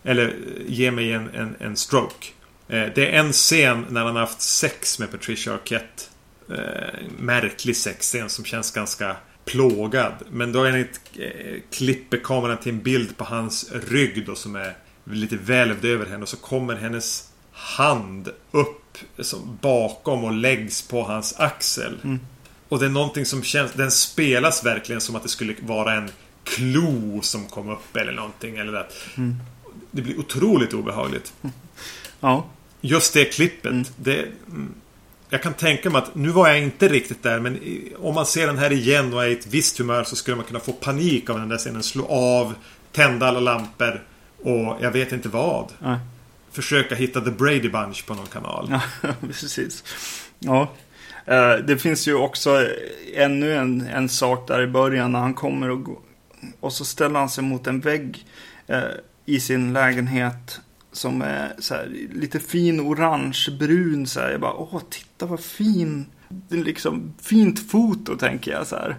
Eller 0.04 0.36
ge 0.68 0.92
mig 0.92 1.14
en, 1.14 1.30
en, 1.30 1.56
en 1.60 1.76
stroke. 1.76 2.28
Eh, 2.72 2.88
det 2.96 3.08
är 3.08 3.20
en 3.20 3.32
scen 3.32 3.86
när 3.90 4.04
han 4.04 4.16
har 4.16 4.20
haft 4.22 4.42
sex 4.42 5.00
med 5.00 5.12
Patricia 5.12 5.54
Arquette. 5.54 6.04
Eh, 6.50 7.00
märklig 7.18 7.78
sexscen 7.78 8.30
som 8.30 8.46
känns 8.46 8.72
ganska 8.72 9.16
plågad. 9.46 10.14
Men 10.30 10.52
då 10.52 10.64
är 10.64 10.72
det 10.72 10.80
ett, 10.80 11.02
eh, 11.16 11.62
klipper 11.72 12.18
kameran 12.18 12.58
till 12.58 12.72
en 12.72 12.82
bild 12.82 13.18
på 13.18 13.24
hans 13.24 13.72
rygg 13.72 14.26
då 14.26 14.36
som 14.36 14.56
är 14.56 14.76
lite 15.04 15.36
välvd 15.36 15.86
över 15.86 16.06
henne. 16.06 16.24
Och 16.24 16.30
så 16.30 16.38
kommer 16.38 16.76
hennes 16.76 17.30
hand 17.52 18.30
upp 18.52 18.98
som 19.20 19.58
bakom 19.62 20.24
och 20.24 20.34
läggs 20.34 20.82
på 20.82 21.04
hans 21.04 21.40
axel. 21.40 21.98
Mm. 22.04 22.20
Och 22.70 22.80
det 22.80 22.86
är 22.86 22.90
någonting 22.90 23.26
som 23.26 23.44
känns... 23.44 23.74
Den 23.74 23.92
spelas 23.92 24.66
verkligen 24.66 25.02
som 25.02 25.16
att 25.16 25.24
det 25.24 25.30
skulle 25.30 25.56
vara 25.62 25.94
en 25.94 26.10
klo 26.44 27.22
som 27.22 27.46
kom 27.48 27.70
upp 27.70 27.96
eller 27.96 28.12
någonting. 28.12 28.58
Eller 28.58 28.74
att, 28.74 28.94
Mm. 29.18 29.36
Det 29.92 30.02
blir 30.02 30.20
otroligt 30.20 30.74
obehagligt. 30.74 31.34
Ja, 32.20 32.48
Just 32.82 33.14
det 33.14 33.26
klippet. 33.26 33.72
Mm. 33.72 33.86
Det, 33.98 34.20
mm, 34.48 34.74
jag 35.30 35.44
kan 35.44 35.54
tänka 35.54 35.90
mig 35.90 36.00
att, 36.02 36.16
nu 36.16 36.30
var 36.30 36.48
jag 36.48 36.60
inte 36.60 36.88
riktigt 36.88 37.24
där, 37.24 37.40
men 37.40 37.60
om 38.00 38.16
man 38.16 38.26
ser 38.26 38.48
den 38.48 38.58
här 38.58 38.72
igen 38.72 39.14
och 39.14 39.24
är 39.24 39.28
i 39.28 39.34
ett 39.34 39.48
visst 39.48 39.78
humör 39.78 40.04
så 40.04 40.16
skulle 40.16 40.38
man 40.38 40.46
kunna 40.46 40.60
få 40.60 40.74
panik 40.74 41.30
av 41.30 41.40
den 41.40 41.50
där 41.50 41.58
scenen. 41.58 41.84
Slå 41.84 42.06
av, 42.08 42.54
tända 42.92 43.28
alla 43.28 43.40
lampor 43.40 44.04
och 44.44 44.78
jag 44.82 44.92
vet 44.92 45.12
inte 45.12 45.30
vad. 45.30 45.72
nej. 45.80 45.98
Försöka 46.52 46.96
hitta 46.96 47.22
The 47.22 47.32
Brady 47.32 47.70
Bunch 47.70 48.06
på 48.06 48.14
någon 48.14 48.26
kanal. 48.28 48.68
Ja, 49.02 49.10
precis. 49.28 49.84
Ja. 50.40 50.72
Eh, 51.26 51.54
Det 51.54 51.78
finns 51.78 52.08
ju 52.08 52.14
också 52.16 52.68
ännu 53.16 53.56
en, 53.56 53.82
en 53.82 54.10
sak 54.10 54.48
där 54.48 54.62
i 54.62 54.68
början 54.68 55.12
när 55.12 55.20
han 55.20 55.34
kommer 55.34 55.70
och, 55.70 55.84
gå- 55.84 56.02
och 56.60 56.74
så 56.74 56.86
ställer 56.86 57.20
han 57.20 57.30
sig 57.30 57.44
mot 57.44 57.68
en 57.68 57.80
vägg 57.80 58.26
eh, 58.68 58.80
i 59.26 59.40
sin 59.40 59.74
lägenhet 59.74 60.60
som 60.92 61.22
är 61.22 61.54
så 61.60 61.74
här, 61.76 61.92
lite 62.14 62.40
fin 62.40 62.80
orangebrun. 62.80 64.08
Så 64.08 64.20
här. 64.20 64.32
Jag 64.32 64.42
bara, 64.42 64.54
åh, 64.54 64.82
titta 64.90 65.26
vad 65.26 65.40
fin. 65.40 66.06
Det 66.30 66.60
är 66.60 66.64
liksom 66.64 67.14
fint 67.22 67.72
foto 67.72 68.18
tänker 68.18 68.52
jag 68.52 68.68
så 68.68 68.76
här. 68.76 68.98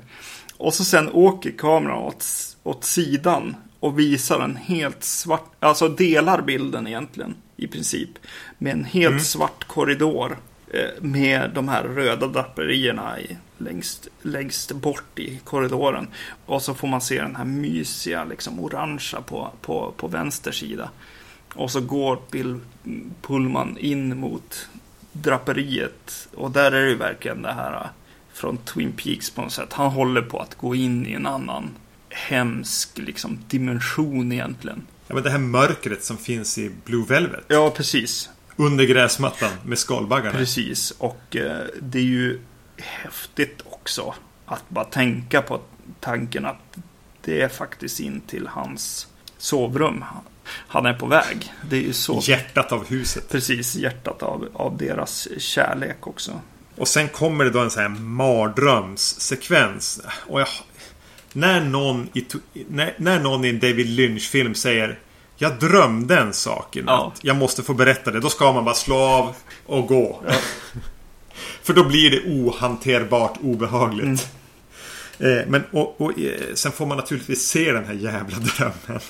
Och 0.57 0.75
så 0.75 0.85
sen 0.85 1.09
åker 1.13 1.51
kameran 1.51 1.99
åt, 1.99 2.27
åt 2.63 2.85
sidan 2.85 3.57
och 3.81 3.99
visar 3.99 4.41
en 4.41 4.57
helt 4.57 5.05
svart, 5.05 5.51
alltså 5.61 5.89
delar 5.89 6.43
bilden 6.43 6.87
egentligen 6.87 7.35
i 7.57 7.67
princip. 7.67 8.11
Med 8.59 8.73
en 8.73 8.85
helt 8.85 9.11
Mm. 9.13 9.25
svart 9.25 9.65
korridor 9.65 10.39
eh, 10.73 11.03
med 11.03 11.51
de 11.55 11.69
här 11.69 11.83
röda 11.85 12.27
draperierna 12.27 13.21
i, 13.21 13.37
längst, 13.59 14.09
längst 14.23 14.73
bort 14.73 15.19
i 15.19 15.41
korridoren. 15.45 16.09
Och 16.47 16.63
så 16.63 16.75
får 16.75 16.89
man 16.89 17.01
se 17.01 17.21
den 17.23 17.37
här 17.37 17.45
mysiga, 17.45 18.25
liksom 18.25 18.61
orangea 18.61 19.21
på, 19.21 19.51
på, 19.61 19.95
på 19.97 20.09
vänster 20.09 20.53
sida. 20.53 20.91
Och 21.55 21.71
så 21.71 21.81
går 21.81 22.19
Bill 22.31 22.59
Pullman 23.23 23.79
in 23.79 24.19
mot 24.19 24.69
draperiet. 25.13 26.29
Och 26.35 26.51
där 26.51 26.73
är 26.73 26.83
det 26.83 26.89
ju 26.89 26.97
verkligen 26.97 27.43
det 27.43 27.53
här 27.53 27.89
från 28.33 28.57
Twin 28.57 28.93
Peaks 28.93 29.31
på 29.31 29.43
något 29.43 29.53
sätt. 29.53 29.73
Han 29.73 29.91
håller 29.91 30.23
på 30.23 30.39
att 30.39 30.55
gå 30.55 30.75
in 30.75 31.07
i 31.07 31.13
en 31.13 31.27
annan 31.27 31.71
hemsk 32.09 32.99
liksom, 32.99 33.39
dimension 33.49 34.33
egentligen. 34.33 34.87
Ja, 35.07 35.15
men 35.15 35.25
det 35.25 35.31
här 35.31 35.39
mörkret 35.39 36.05
som 36.05 36.17
finns 36.17 36.59
i 36.59 36.71
Blue 36.85 37.07
Velvet. 37.09 37.45
Ja, 37.49 37.71
precis. 37.71 38.31
Under 38.57 38.85
gräsmattan 38.85 39.51
med 39.65 39.79
skalbaggarna. 39.79 40.39
Precis. 40.39 40.91
Och 40.91 41.37
eh, 41.37 41.67
det 41.81 41.99
är 41.99 42.03
ju 42.03 42.41
häftigt 42.77 43.63
också 43.65 44.15
att 44.47 44.69
bara 44.69 44.85
tänka 44.85 45.43
på 45.43 45.61
tanken 46.01 46.47
att 46.47 46.77
det 47.21 47.43
är 47.43 47.49
faktiskt 47.49 48.01
in 48.01 48.21
till 48.21 48.47
hans 48.47 49.09
sovrum. 49.39 50.05
Han 50.69 50.87
är 50.87 50.95
på 50.95 51.07
väg. 51.07 51.53
Det 51.71 51.77
är 51.77 51.81
ju 51.81 51.93
så. 51.93 52.21
Hjärtat 52.23 52.73
av 52.73 52.89
huset. 52.89 53.29
Precis, 53.29 53.75
hjärtat 53.75 54.23
av, 54.23 54.49
av 54.55 54.77
deras 54.77 55.29
kärlek 55.39 56.07
också. 56.07 56.41
Och 56.77 56.89
sen 56.89 57.09
kommer 57.09 57.45
det 57.45 57.51
då 57.51 57.61
en 57.61 57.71
sån 57.71 57.83
här 57.83 57.89
mardrömssekvens. 57.89 60.01
Och 60.29 60.41
jag, 60.41 60.49
när, 61.33 61.61
någon 61.61 62.09
i, 62.13 62.27
när, 62.69 62.95
när 62.97 63.21
någon 63.21 63.45
i 63.45 63.49
en 63.49 63.61
David 63.61 63.87
Lynch-film 63.87 64.55
säger 64.55 64.99
Jag 65.37 65.59
drömde 65.59 66.19
en 66.19 66.33
sak 66.33 66.77
i 66.77 66.83
natt. 66.83 66.89
Ja. 66.89 67.13
Jag 67.23 67.37
måste 67.37 67.63
få 67.63 67.75
berätta 67.75 68.11
det. 68.11 68.21
Då 68.21 68.31
ska 68.31 68.53
man 68.53 68.65
bara 68.65 68.75
slå 68.75 68.97
av 68.97 69.35
och 69.67 69.87
gå. 69.87 70.23
För 71.63 71.75
då 71.75 71.85
blir 71.85 72.11
det 72.11 72.31
ohanterbart 72.31 73.39
obehagligt. 73.43 74.29
Eh, 75.19 75.39
men 75.47 75.63
och, 75.71 76.01
och, 76.01 76.19
eh, 76.19 76.55
sen 76.55 76.73
får 76.73 76.87
man 76.87 76.97
naturligtvis 76.97 77.43
se 77.43 77.73
den 77.73 77.85
här 77.85 77.95
jävla 77.95 78.39
drömmen. 78.39 79.01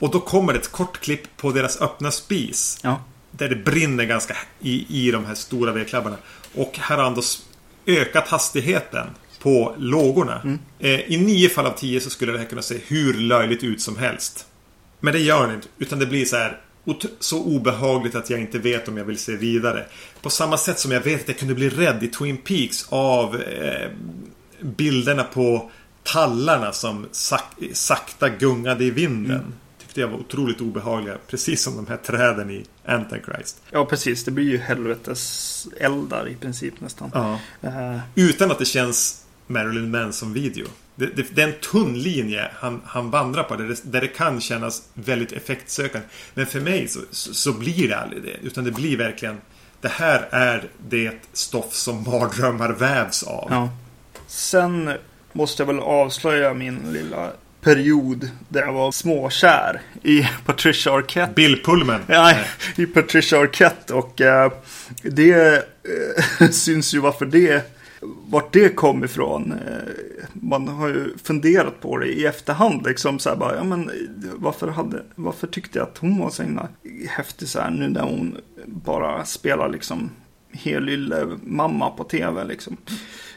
Och 0.00 0.10
då 0.10 0.20
kommer 0.20 0.54
ett 0.54 0.72
kort 0.72 1.00
klipp 1.00 1.36
på 1.36 1.52
deras 1.52 1.80
öppna 1.80 2.10
spis. 2.10 2.78
Ja. 2.82 3.04
Där 3.30 3.48
det 3.48 3.56
brinner 3.56 4.04
ganska 4.04 4.36
i, 4.60 5.06
i 5.06 5.10
de 5.10 5.24
här 5.24 5.34
stora 5.34 5.72
vedklabbarna. 5.72 6.16
Och 6.54 6.78
här 6.78 6.96
har 6.96 7.04
han 7.04 7.14
då 7.14 7.22
ökat 7.86 8.28
hastigheten 8.28 9.06
på 9.42 9.74
lågorna. 9.78 10.58
Eh, 10.78 11.00
I 11.00 11.16
nio 11.16 11.48
fall 11.48 11.66
av 11.66 11.72
tio 11.72 12.00
så 12.00 12.10
skulle 12.10 12.32
det 12.32 12.38
här 12.38 12.46
kunna 12.46 12.62
se 12.62 12.78
hur 12.86 13.14
löjligt 13.14 13.64
ut 13.64 13.80
som 13.80 13.96
helst. 13.96 14.46
Men 15.00 15.12
det 15.12 15.20
gör 15.20 15.48
det 15.48 15.54
inte. 15.54 15.68
Utan 15.78 15.98
det 15.98 16.06
blir 16.06 16.24
så 16.24 16.36
här 16.36 16.60
så 17.20 17.42
obehagligt 17.42 18.14
att 18.14 18.30
jag 18.30 18.40
inte 18.40 18.58
vet 18.58 18.88
om 18.88 18.96
jag 18.96 19.04
vill 19.04 19.18
se 19.18 19.36
vidare. 19.36 19.86
På 20.22 20.30
samma 20.30 20.56
sätt 20.56 20.78
som 20.78 20.92
jag 20.92 21.00
vet 21.00 21.20
att 21.20 21.28
jag 21.28 21.38
kunde 21.38 21.54
bli 21.54 21.68
rädd 21.68 22.02
i 22.02 22.08
Twin 22.08 22.36
Peaks 22.36 22.86
av 22.88 23.36
eh, 23.36 23.90
bilderna 24.60 25.24
på 25.24 25.70
tallarna 26.02 26.72
som 26.72 27.06
sak 27.12 27.54
sakta 27.72 28.28
gungade 28.28 28.84
i 28.84 28.90
vinden. 28.90 29.54
Tyckte 29.90 30.00
jag 30.00 30.08
var 30.08 30.18
otroligt 30.18 30.60
obehagliga. 30.60 31.16
Precis 31.26 31.62
som 31.62 31.76
de 31.76 31.86
här 31.86 31.96
träden 31.96 32.50
i 32.50 32.64
Antichrist. 32.84 33.62
ja, 33.70 33.84
precis. 33.84 34.24
Det 34.24 34.30
blir 34.30 34.44
ju 34.44 34.58
helvetes 34.58 35.68
eldar 35.80 36.28
i 36.28 36.34
princip 36.34 36.80
nästan. 36.80 37.10
Ja. 37.14 37.40
Eh, 37.62 37.98
Utan 38.14 38.50
att 38.50 38.58
det 38.58 38.64
känns 38.64 39.24
Marilyn 39.46 39.90
Manson-video. 39.90 40.66
Det, 40.94 41.06
det, 41.06 41.34
det 41.34 41.42
är 41.42 41.48
en 41.48 41.60
tunn 41.72 41.98
linje 41.98 42.50
han, 42.54 42.80
han 42.84 43.10
vandrar 43.10 43.42
på 43.42 43.56
där 43.56 43.64
det, 43.64 43.92
där 43.92 44.00
det 44.00 44.08
kan 44.08 44.40
kännas 44.40 44.82
väldigt 44.94 45.32
effektsökande. 45.32 46.06
Men 46.34 46.46
för 46.46 46.60
mig 46.60 46.88
så, 46.88 47.00
så, 47.10 47.34
så 47.34 47.52
blir 47.52 47.88
det 47.88 47.98
aldrig 47.98 48.22
det. 48.22 48.36
Utan 48.42 48.64
det 48.64 48.70
blir 48.70 48.96
verkligen 48.96 49.40
Det 49.80 49.88
här 49.88 50.28
är 50.30 50.68
det 50.88 51.12
stoff 51.32 51.74
som 51.74 52.04
mardrömmar 52.04 52.72
vävs 52.72 53.22
av. 53.22 53.46
Ja. 53.50 53.68
Sen 54.26 54.90
måste 55.32 55.62
jag 55.62 55.66
väl 55.66 55.80
avslöja 55.80 56.54
min 56.54 56.92
lilla 56.92 57.30
period 57.60 58.30
där 58.48 58.60
jag 58.60 58.72
var 58.72 58.92
småkär 58.92 59.80
i 60.02 60.22
Patricia 60.46 60.92
Arquette. 60.92 61.32
Bill 61.34 61.62
Pullman. 61.64 62.00
Ja, 62.06 62.34
i 62.76 62.86
Patricia 62.86 63.38
Arquette 63.38 63.94
och 63.94 64.20
eh, 64.20 64.52
det 65.02 65.56
eh, 66.40 66.48
syns 66.50 66.94
ju 66.94 66.98
varför 66.98 67.26
det 67.26 67.80
vart 68.02 68.52
det 68.52 68.68
kom 68.68 69.04
ifrån. 69.04 69.52
Eh, 69.52 70.28
man 70.32 70.68
har 70.68 70.88
ju 70.88 71.18
funderat 71.24 71.80
på 71.80 71.98
det 71.98 72.06
i 72.06 72.26
efterhand 72.26 72.86
liksom 72.86 73.18
så 73.18 73.28
här 73.28 73.36
bara, 73.36 73.56
ja 73.56 73.64
men 73.64 73.90
varför 74.34 74.68
hade, 74.68 75.02
varför 75.14 75.46
tyckte 75.46 75.78
jag 75.78 75.88
att 75.88 75.98
hon 75.98 76.18
var 76.18 76.30
så 76.30 76.42
himla 76.42 76.68
häftig 77.08 77.48
så 77.48 77.60
här 77.60 77.70
nu 77.70 77.88
när 77.88 78.02
hon 78.02 78.36
bara 78.66 79.24
spelar 79.24 79.68
liksom 79.68 80.10
helylle 80.52 81.38
mamma 81.42 81.90
på 81.90 82.04
tv 82.04 82.44
liksom. 82.44 82.76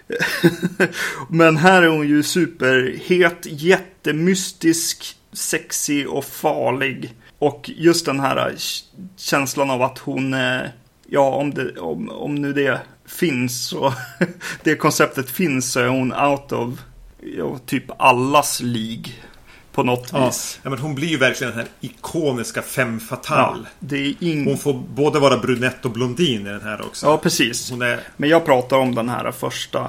Men 1.30 1.58
här 1.58 1.82
är 1.82 1.88
hon 1.88 2.08
ju 2.08 2.24
superhet, 2.24 3.46
jättemystisk, 3.46 5.16
sexig 5.34 6.10
och 6.10 6.26
farlig. 6.26 7.14
Och 7.40 7.72
just 7.76 8.06
den 8.06 8.20
här 8.20 8.56
känslan 9.18 9.70
av 9.70 9.82
att 9.82 9.98
hon, 9.98 10.34
eh, 10.34 10.62
ja 11.08 11.30
om, 11.30 11.54
det, 11.54 11.80
om, 11.80 12.10
om 12.10 12.36
nu 12.36 12.54
det 12.54 12.82
finns 13.06 13.68
så, 13.68 13.94
det 14.64 14.76
konceptet 14.76 15.30
finns 15.30 15.72
så 15.72 15.80
är 15.80 15.88
hon 15.88 16.14
out 16.14 16.52
of 16.52 16.80
ja, 17.38 17.60
typ 17.66 17.84
allas 17.98 18.62
lig 18.62 19.24
på 19.74 19.84
något 19.84 20.10
Ja, 20.14 20.26
vis. 20.26 20.60
ja, 20.64 20.70
men 20.70 20.80
hon 20.80 20.96
blir 20.96 21.08
ju 21.08 21.18
verkligen 21.18 21.52
den 21.54 21.60
här 21.60 21.70
ikoniska 21.82 22.64
Ja, 22.78 22.86
fatale. 23.10 23.68
det 23.80 23.96
är 23.98 24.14
ing... 24.24 24.46
Hon 24.46 24.58
får 24.58 24.74
både 24.74 25.20
vara 25.20 25.38
brunett 25.38 25.86
och 25.86 25.92
blondin 25.92 26.48
i 26.48 26.50
den 26.50 26.62
här 26.62 26.82
också. 26.82 27.06
Ja, 27.06 27.18
precis. 27.18 27.72
Är... 27.72 28.00
Men 28.18 28.30
jag 28.30 28.46
pratar 28.46 28.78
om 28.78 28.96
den 28.96 29.10
här 29.10 29.32
första 29.32 29.80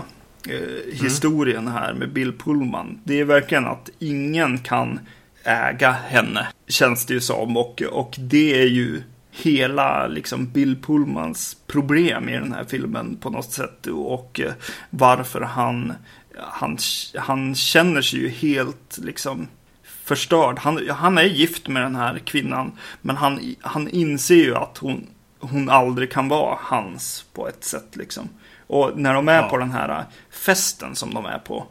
eh, 0.48 0.94
historien 1.02 1.68
här 1.68 1.92
med 1.94 2.12
Bill 2.12 2.32
Pullman. 2.32 3.00
Det 3.04 3.20
är 3.20 3.24
verkligen 3.24 3.66
att 3.66 3.90
ingen 3.98 4.58
kan 4.58 5.00
äga 5.44 5.90
henne, 5.92 6.48
känns 6.68 7.06
det 7.06 7.14
ju 7.14 7.20
som. 7.20 7.56
Och, 7.56 7.82
och 7.82 8.14
det 8.18 8.60
är 8.60 8.66
ju 8.66 9.02
hela 9.30 10.06
liksom 10.06 10.46
Bill 10.46 10.76
Pullmans 10.82 11.56
problem 11.66 12.28
i 12.28 12.32
den 12.32 12.52
här 12.52 12.64
filmen 12.64 13.16
på 13.16 13.30
något 13.30 13.52
sätt. 13.52 13.86
Och 13.86 14.40
eh, 14.40 14.52
varför 14.90 15.40
han, 15.40 15.92
han, 16.38 16.78
han 17.16 17.54
känner 17.54 18.02
sig 18.02 18.18
ju 18.20 18.28
helt 18.28 18.98
liksom 19.02 19.48
förstörd. 20.04 20.58
Han, 20.58 20.88
han 20.90 21.18
är 21.18 21.22
gift 21.22 21.68
med 21.68 21.82
den 21.82 21.96
här 21.96 22.18
kvinnan, 22.18 22.72
men 23.02 23.16
han, 23.16 23.54
han 23.60 23.88
inser 23.88 24.34
ju 24.34 24.56
att 24.56 24.78
hon, 24.78 25.06
hon 25.40 25.68
aldrig 25.70 26.12
kan 26.12 26.28
vara 26.28 26.58
hans 26.60 27.24
på 27.32 27.48
ett 27.48 27.64
sätt 27.64 27.96
liksom. 27.96 28.28
Och 28.66 28.92
när 28.98 29.14
de 29.14 29.28
är 29.28 29.42
Ja. 29.42 29.48
på 29.48 29.56
den 29.56 29.70
här 29.70 30.04
festen 30.30 30.94
som 30.96 31.14
de 31.14 31.26
är 31.26 31.38
på 31.38 31.66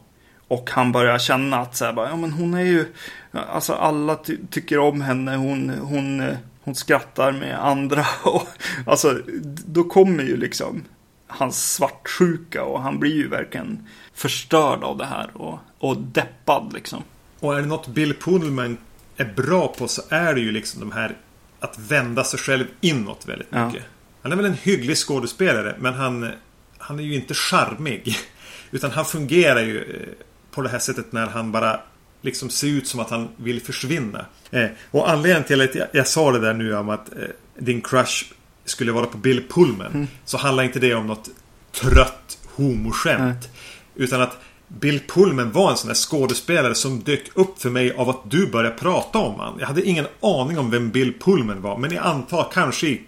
och 0.47 0.69
han 0.71 0.91
börjar 0.91 1.17
känna 1.19 1.57
att 1.57 1.75
så 1.75 1.85
här, 1.85 1.93
bara, 1.93 2.09
ja 2.09 2.15
men 2.15 2.31
hon 2.31 2.53
är 2.53 2.63
ju, 2.63 2.93
alltså 3.31 3.73
alla 3.73 4.15
ty- 4.15 4.37
tycker 4.49 4.79
om 4.79 5.01
henne, 5.01 5.35
hon, 5.35 5.69
hon, 5.69 6.19
eh, 6.21 6.37
hon 6.63 6.75
skrattar 6.75 7.31
med 7.31 7.65
andra 7.65 8.05
och 8.23 8.47
alltså 8.87 9.19
då 9.65 9.83
kommer 9.83 10.23
ju 10.23 10.37
liksom 10.37 10.83
hans 11.27 11.73
svartsjuka 11.73 12.63
och 12.63 12.81
han 12.81 12.99
blir 12.99 13.15
ju 13.15 13.27
verkligen 13.27 13.87
förstörd 14.13 14.83
av 14.83 14.97
det 14.97 15.05
här 15.05 15.29
och, 15.33 15.59
och 15.79 15.97
deppad 15.97 16.73
liksom. 16.73 17.03
Och 17.43 17.57
är 17.57 17.61
det 17.61 17.67
något 17.67 17.87
Bill 17.87 18.13
Pullman 18.13 18.77
är 19.17 19.33
bra 19.35 19.67
på 19.67 19.87
så 19.87 20.01
är 20.09 20.33
det 20.33 20.41
ju 20.41 20.51
liksom 20.51 20.79
de 20.79 20.91
här 20.91 21.17
att 21.59 21.79
vända 21.79 22.23
sig 22.23 22.39
själv 22.39 22.65
inåt 22.81 23.25
väldigt 23.27 23.47
Ja. 23.51 23.67
mycket. 23.67 23.83
Han 24.21 24.31
är 24.31 24.35
väl 24.35 24.45
en 24.45 24.53
hygglig 24.53 24.97
skådespelare 24.97 25.75
men 25.79 25.93
han, 25.93 26.31
han 26.77 26.99
är 26.99 27.03
ju 27.03 27.15
inte 27.15 27.33
charmig. 27.33 28.17
Utan 28.71 28.91
han 28.91 29.05
fungerar 29.05 29.61
ju 29.61 29.77
eh, 29.81 30.25
på 30.51 30.61
det 30.61 30.69
här 30.69 30.79
sättet 30.79 31.11
när 31.11 31.27
han 31.27 31.51
bara 31.51 31.79
liksom 32.21 32.49
ser 32.49 32.67
ut 32.67 32.87
som 32.87 32.99
att 32.99 33.09
han 33.09 33.29
vill 33.37 33.61
försvinna. 33.61 34.25
Eh, 34.51 34.67
och 34.91 35.09
anledningen 35.09 35.43
till 35.47 35.61
att 35.61 35.75
jag, 35.75 35.87
jag 35.91 36.07
sa 36.07 36.31
det 36.31 36.39
där 36.39 36.53
nu 36.53 36.75
om 36.77 36.89
att 36.89 37.09
eh, 37.13 37.23
din 37.57 37.81
crush 37.81 38.25
skulle 38.65 38.91
vara 38.91 39.05
på 39.05 39.17
Bill 39.17 39.43
Pullman. 39.49 39.91
Mm. 39.93 40.07
Så 40.25 40.37
handlar 40.37 40.63
inte 40.63 40.79
det 40.79 40.93
om 40.93 41.07
något 41.07 41.29
trött 41.71 42.37
homoskämt. 42.55 43.49
Utan 43.95 44.21
att 44.21 44.37
Bill 44.79 44.99
Pullman 45.07 45.51
var 45.51 45.71
en 45.71 45.77
sån 45.77 45.87
där 45.87 45.95
skådespelare 45.95 46.75
som 46.75 46.99
dök 46.99 47.31
upp 47.33 47.61
för 47.61 47.69
mig 47.69 47.93
av 47.93 48.09
att 48.09 48.31
du 48.31 48.47
började 48.47 48.75
prata 48.75 49.19
om 49.19 49.39
han. 49.39 49.59
Jag 49.59 49.67
hade 49.67 49.85
ingen 49.85 50.05
aning 50.21 50.59
om 50.59 50.71
vem 50.71 50.89
Bill 50.89 51.13
Pullman 51.19 51.61
var. 51.61 51.77
Men 51.77 51.91
jag 51.91 52.05
antar 52.05 52.49
kanske 52.53 52.87
i 52.87 53.01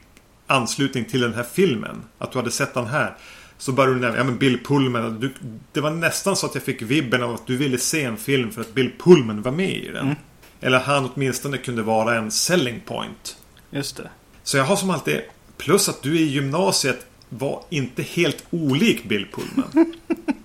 anslutning 0.48 1.06
till 1.06 1.22
den 1.22 1.34
här 1.34 1.46
filmen. 1.54 2.04
Att 2.18 2.32
du 2.32 2.38
hade 2.38 2.52
sett 2.52 2.74
den 2.74 2.86
här. 2.86 3.18
Så 3.58 3.72
började 3.72 3.96
du 3.96 4.02
nämna, 4.02 4.18
ja 4.18 4.24
men 4.24 4.38
Bill 4.38 4.64
Pullman. 4.64 5.20
Du, 5.20 5.34
det 5.72 5.82
var 5.82 5.92
nästan 5.92 6.36
så 6.36 6.46
att 6.46 6.56
jag 6.56 6.64
fick 6.64 6.82
vibben 6.82 7.24
av 7.24 7.34
att 7.34 7.48
du 7.48 7.58
ville 7.58 7.78
se 7.78 8.04
en 8.04 8.18
film 8.18 8.52
för 8.52 8.62
att 8.62 8.74
Bill 8.74 8.92
Pullman 9.00 9.42
var 9.42 9.52
med 9.52 9.76
i 9.76 9.92
den. 9.92 10.16
Eller 10.62 10.80
han 10.80 11.10
åtminstone 11.14 11.58
kunde 11.58 11.82
vara 11.82 12.16
en 12.16 12.32
selling 12.32 12.82
point. 12.86 13.38
Just 13.70 13.98
det. 13.98 14.10
Så 14.44 14.58
jag 14.58 14.64
har 14.64 14.76
som 14.76 14.90
alltid, 14.90 15.22
plus 15.58 15.90
att 15.90 16.02
du 16.02 16.20
i 16.20 16.24
gymnasiet 16.24 17.06
var 17.30 17.64
inte 17.70 18.04
helt 18.04 18.44
olik 18.50 19.04
Bill 19.04 19.28
Pullman. 19.34 19.94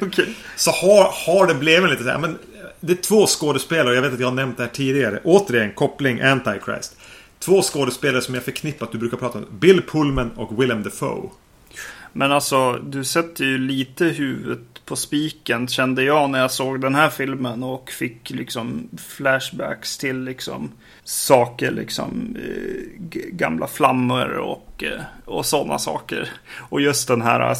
okay. 0.00 0.26
Så 0.56 0.70
har, 0.70 1.12
har 1.26 1.46
det 1.46 1.54
blivit 1.54 1.90
lite 1.90 2.02
så 2.02 2.10
här, 2.10 2.18
men 2.18 2.38
det 2.80 2.92
är 2.92 2.96
två 2.96 3.26
skådespelare, 3.26 3.94
jag 3.94 4.02
vet 4.02 4.12
att 4.12 4.20
jag 4.20 4.26
har 4.26 4.34
nämnt 4.34 4.56
det 4.56 4.62
här 4.62 4.70
tidigare. 4.70 5.20
Återigen, 5.24 5.72
koppling 5.72 6.20
Antichrist. 6.20 6.96
Två 7.38 7.62
skådespelare 7.62 8.22
som 8.22 8.34
jag 8.34 8.44
förknippar 8.44 8.86
att 8.86 8.92
du 8.92 8.98
brukar 8.98 9.16
prata 9.16 9.38
om. 9.38 9.46
Bill 9.50 9.82
Pullman 9.82 10.30
och 10.30 10.62
Willem 10.62 10.82
Dafoe. 10.82 11.30
Men 12.12 12.32
alltså, 12.32 12.72
du 12.72 13.04
sätter 13.04 13.44
ju 13.44 13.58
lite 13.58 14.04
huvudet 14.04 14.76
på 14.84 14.96
spiken 14.96 15.68
kände 15.68 16.02
jag 16.02 16.30
när 16.30 16.38
jag 16.38 16.50
såg 16.50 16.80
den 16.80 16.94
här 16.94 17.10
filmen 17.10 17.62
och 17.62 17.90
fick 17.90 18.30
liksom 18.30 18.88
flashbacks 19.08 19.98
till 19.98 20.24
liksom 20.24 20.72
saker, 21.04 21.70
liksom 21.70 22.36
eh, 22.36 22.82
gamla 23.30 23.66
flammor 23.66 24.28
och, 24.28 24.84
eh, 24.84 25.00
och 25.24 25.46
sådana 25.46 25.78
saker. 25.78 26.30
Och 26.58 26.80
just 26.80 27.08
den 27.08 27.22
här 27.22 27.40
eh, 27.40 27.56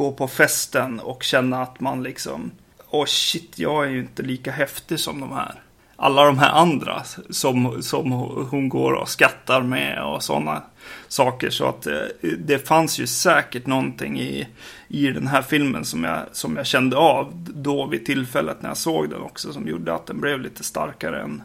gå 0.00 0.12
på 0.12 0.28
festen 0.28 1.00
och 1.00 1.22
känna 1.22 1.62
att 1.62 1.80
man 1.80 2.02
liksom, 2.02 2.50
åh 2.90 3.06
shit, 3.06 3.58
jag 3.58 3.84
är 3.84 3.90
ju 3.90 4.00
inte 4.00 4.22
lika 4.22 4.52
häftig 4.52 5.00
som 5.00 5.20
de 5.20 5.32
här. 5.32 5.54
Alla 5.96 6.24
de 6.24 6.38
här 6.38 6.50
andra 6.50 7.02
som, 7.30 7.82
som 7.82 8.12
hon 8.50 8.68
går 8.68 8.92
och 8.92 9.08
skrattar 9.08 9.62
med 9.62 10.04
och 10.04 10.22
sådana 10.22 10.62
saker. 11.08 11.50
Så 11.50 11.68
att 11.68 11.86
eh, 11.86 11.98
det 12.38 12.68
fanns 12.68 12.98
ju 12.98 13.06
säkert 13.06 13.66
någonting 13.66 14.20
i, 14.20 14.48
i 14.88 15.06
den 15.06 15.26
här 15.26 15.42
filmen 15.42 15.84
som 15.84 16.04
jag, 16.04 16.20
som 16.32 16.56
jag 16.56 16.66
kände 16.66 16.96
av 16.96 17.32
då 17.54 17.86
vid 17.86 18.06
tillfället 18.06 18.62
när 18.62 18.70
jag 18.70 18.76
såg 18.76 19.10
den 19.10 19.20
också. 19.20 19.52
Som 19.52 19.68
gjorde 19.68 19.94
att 19.94 20.06
den 20.06 20.20
blev 20.20 20.40
lite 20.40 20.64
starkare 20.64 21.22
än 21.22 21.42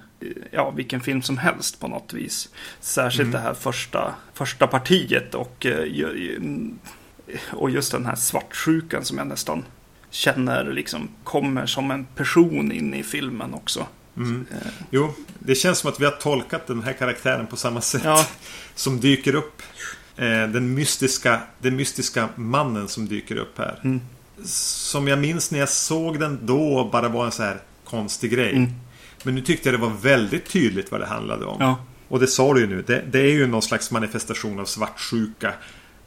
ja, 0.51 0.71
vilken 0.71 1.01
film 1.01 1.21
som 1.21 1.37
helst 1.37 1.79
på 1.79 1.87
något 1.87 2.13
vis. 2.13 2.49
Särskilt 2.79 3.31
det 3.31 3.39
här 3.39 3.53
första, 3.53 4.15
första 4.33 4.67
partiet 4.67 5.35
och, 5.35 5.65
eh, 5.65 5.85
och 7.51 7.69
just 7.69 7.91
den 7.91 8.05
här 8.05 8.15
svartsjukan 8.15 9.05
som 9.05 9.17
jag 9.17 9.27
nästan 9.27 9.63
känner 10.09 10.71
liksom 10.71 11.09
kommer 11.23 11.65
som 11.65 11.91
en 11.91 12.05
person 12.05 12.71
in 12.71 12.93
i 12.93 13.03
filmen 13.03 13.53
också. 13.53 13.87
Mm. 14.17 14.45
Jo, 14.89 15.13
det 15.39 15.55
känns 15.55 15.79
som 15.79 15.89
att 15.89 15.99
vi 15.99 16.05
har 16.05 16.11
tolkat 16.11 16.67
den 16.67 16.83
här 16.83 16.93
karaktären 16.93 17.47
på 17.47 17.55
samma 17.55 17.81
sätt. 17.81 18.01
Ja. 18.05 18.25
Som 18.75 18.99
dyker 18.99 19.35
upp. 19.35 19.61
Eh, 20.17 20.47
den, 20.47 20.73
mystiska, 20.73 21.41
den 21.59 21.75
mystiska 21.75 22.29
mannen 22.35 22.87
som 22.87 23.07
dyker 23.07 23.35
upp 23.35 23.57
här. 23.57 23.79
Mm. 23.83 24.01
Som 24.45 25.07
jag 25.07 25.19
minns 25.19 25.51
när 25.51 25.59
jag 25.59 25.69
såg 25.69 26.19
den 26.19 26.39
då 26.45 26.89
bara 26.91 27.09
var 27.09 27.25
en 27.25 27.31
så 27.31 27.43
här 27.43 27.57
konstig 27.83 28.31
grej. 28.31 28.55
Mm. 28.55 28.71
Men 29.23 29.35
nu 29.35 29.41
tyckte 29.41 29.69
jag 29.69 29.79
det 29.79 29.85
var 29.85 29.93
väldigt 30.01 30.49
tydligt 30.49 30.91
vad 30.91 31.01
det 31.01 31.05
handlade 31.05 31.45
om. 31.45 31.57
Ja. 31.59 31.85
Och 32.07 32.19
det 32.19 32.27
sa 32.27 32.53
du 32.53 32.59
ju 32.59 32.67
nu. 32.67 32.83
Det, 32.87 33.03
det 33.11 33.19
är 33.19 33.31
ju 33.31 33.47
någon 33.47 33.61
slags 33.61 33.91
manifestation 33.91 34.59
av 34.59 34.65
svartsjuka. 34.65 35.53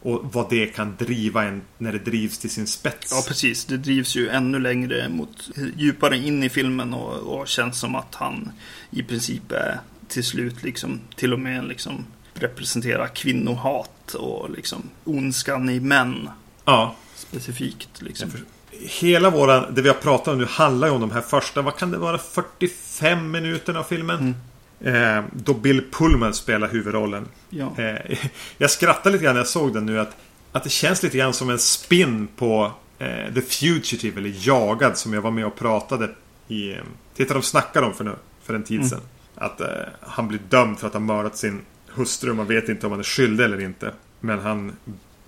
Och 0.09 0.33
vad 0.33 0.51
det 0.51 0.67
kan 0.67 0.97
driva 0.99 1.45
en 1.45 1.63
när 1.79 1.93
det 1.93 1.99
drivs 1.99 2.39
till 2.39 2.51
sin 2.51 2.67
spets. 2.67 3.11
Ja, 3.11 3.25
precis. 3.29 3.65
Det 3.65 3.77
drivs 3.77 4.17
ju 4.17 4.29
ännu 4.29 4.59
längre 4.59 5.09
mot 5.09 5.51
djupare 5.77 6.17
in 6.17 6.43
i 6.43 6.49
filmen 6.49 6.95
och, 6.95 7.15
och 7.15 7.49
känns 7.49 7.79
som 7.79 7.95
att 7.95 8.15
han 8.15 8.53
i 8.91 9.03
princip 9.03 9.53
är 9.53 9.81
till 10.09 10.25
slut 10.25 10.63
liksom 10.63 11.01
till 11.17 11.33
och 11.33 11.41
med 11.41 11.69
liksom 11.69 12.05
representerar 12.35 13.07
kvinnohat 13.07 14.15
och 14.15 14.51
liksom 14.51 14.83
ondskan 15.05 15.71
i 15.71 15.81
män 15.81 16.31
ja. 16.65 16.95
specifikt. 17.15 18.03
Liksom. 18.03 18.31
Hela 18.71 19.31
våra, 19.31 19.71
det 19.71 19.83
vi 19.83 19.89
har 19.89 19.97
pratat 19.97 20.29
om 20.29 20.39
nu 20.39 20.47
handlar 20.47 20.89
ju 20.89 20.95
om 20.95 21.01
de 21.01 21.11
här 21.11 21.21
första, 21.21 21.63
vad 21.63 21.77
kan 21.77 21.91
det 21.91 21.99
vara, 21.99 22.19
45 22.19 23.31
minuterna 23.31 23.79
av 23.79 23.85
filmen. 23.85 24.35
Eh, 24.81 25.25
då 25.33 25.55
Bill 25.55 25.83
Pullman 25.91 26.35
spelar 26.35 26.69
huvudrollen. 26.69 27.29
Ja. 27.51 27.73
Eh, 27.79 28.19
jag 28.59 28.71
skrattade 28.71 29.13
lite 29.13 29.25
grann 29.25 29.35
när 29.35 29.41
jag 29.41 29.49
såg 29.49 29.75
den 29.75 29.87
nu 29.87 30.01
att, 30.01 30.17
att 30.53 30.65
det 30.65 30.71
känns 30.71 31.03
lite 31.03 31.19
grann 31.19 31.33
som 31.33 31.51
en 31.51 31.59
spin 31.59 32.29
på 32.37 32.73
eh, 32.99 33.35
The 33.35 33.41
Fugitive 33.41 34.21
eller 34.21 34.35
Jagad 34.49 34.99
som 34.99 35.13
jag 35.13 35.23
var 35.23 35.31
med 35.31 35.47
och 35.47 35.57
pratade 35.57 36.11
i... 36.49 36.73
Eh, 36.73 36.79
titta 37.17 37.35
de 37.35 37.43
snackade 37.43 37.87
om 37.87 37.95
för, 37.95 38.05
nu, 38.05 38.15
för 38.43 38.55
en 38.55 38.65
tid 38.65 38.89
sedan. 38.89 39.01
Att 39.35 39.61
eh, 39.61 39.67
han 40.01 40.29
blir 40.29 40.41
dömd 40.49 40.79
för 40.79 40.87
att 40.87 40.93
ha 40.93 41.01
mördat 41.01 41.37
sin 41.37 41.61
hustru. 41.89 42.33
Man 42.33 42.47
vet 42.47 42.69
inte 42.69 42.87
om 42.87 42.93
han 42.93 43.01
är 43.01 43.05
skyldig 43.05 43.45
eller 43.45 43.61
inte. 43.61 43.93
Men 44.21 44.39
han... 44.39 44.73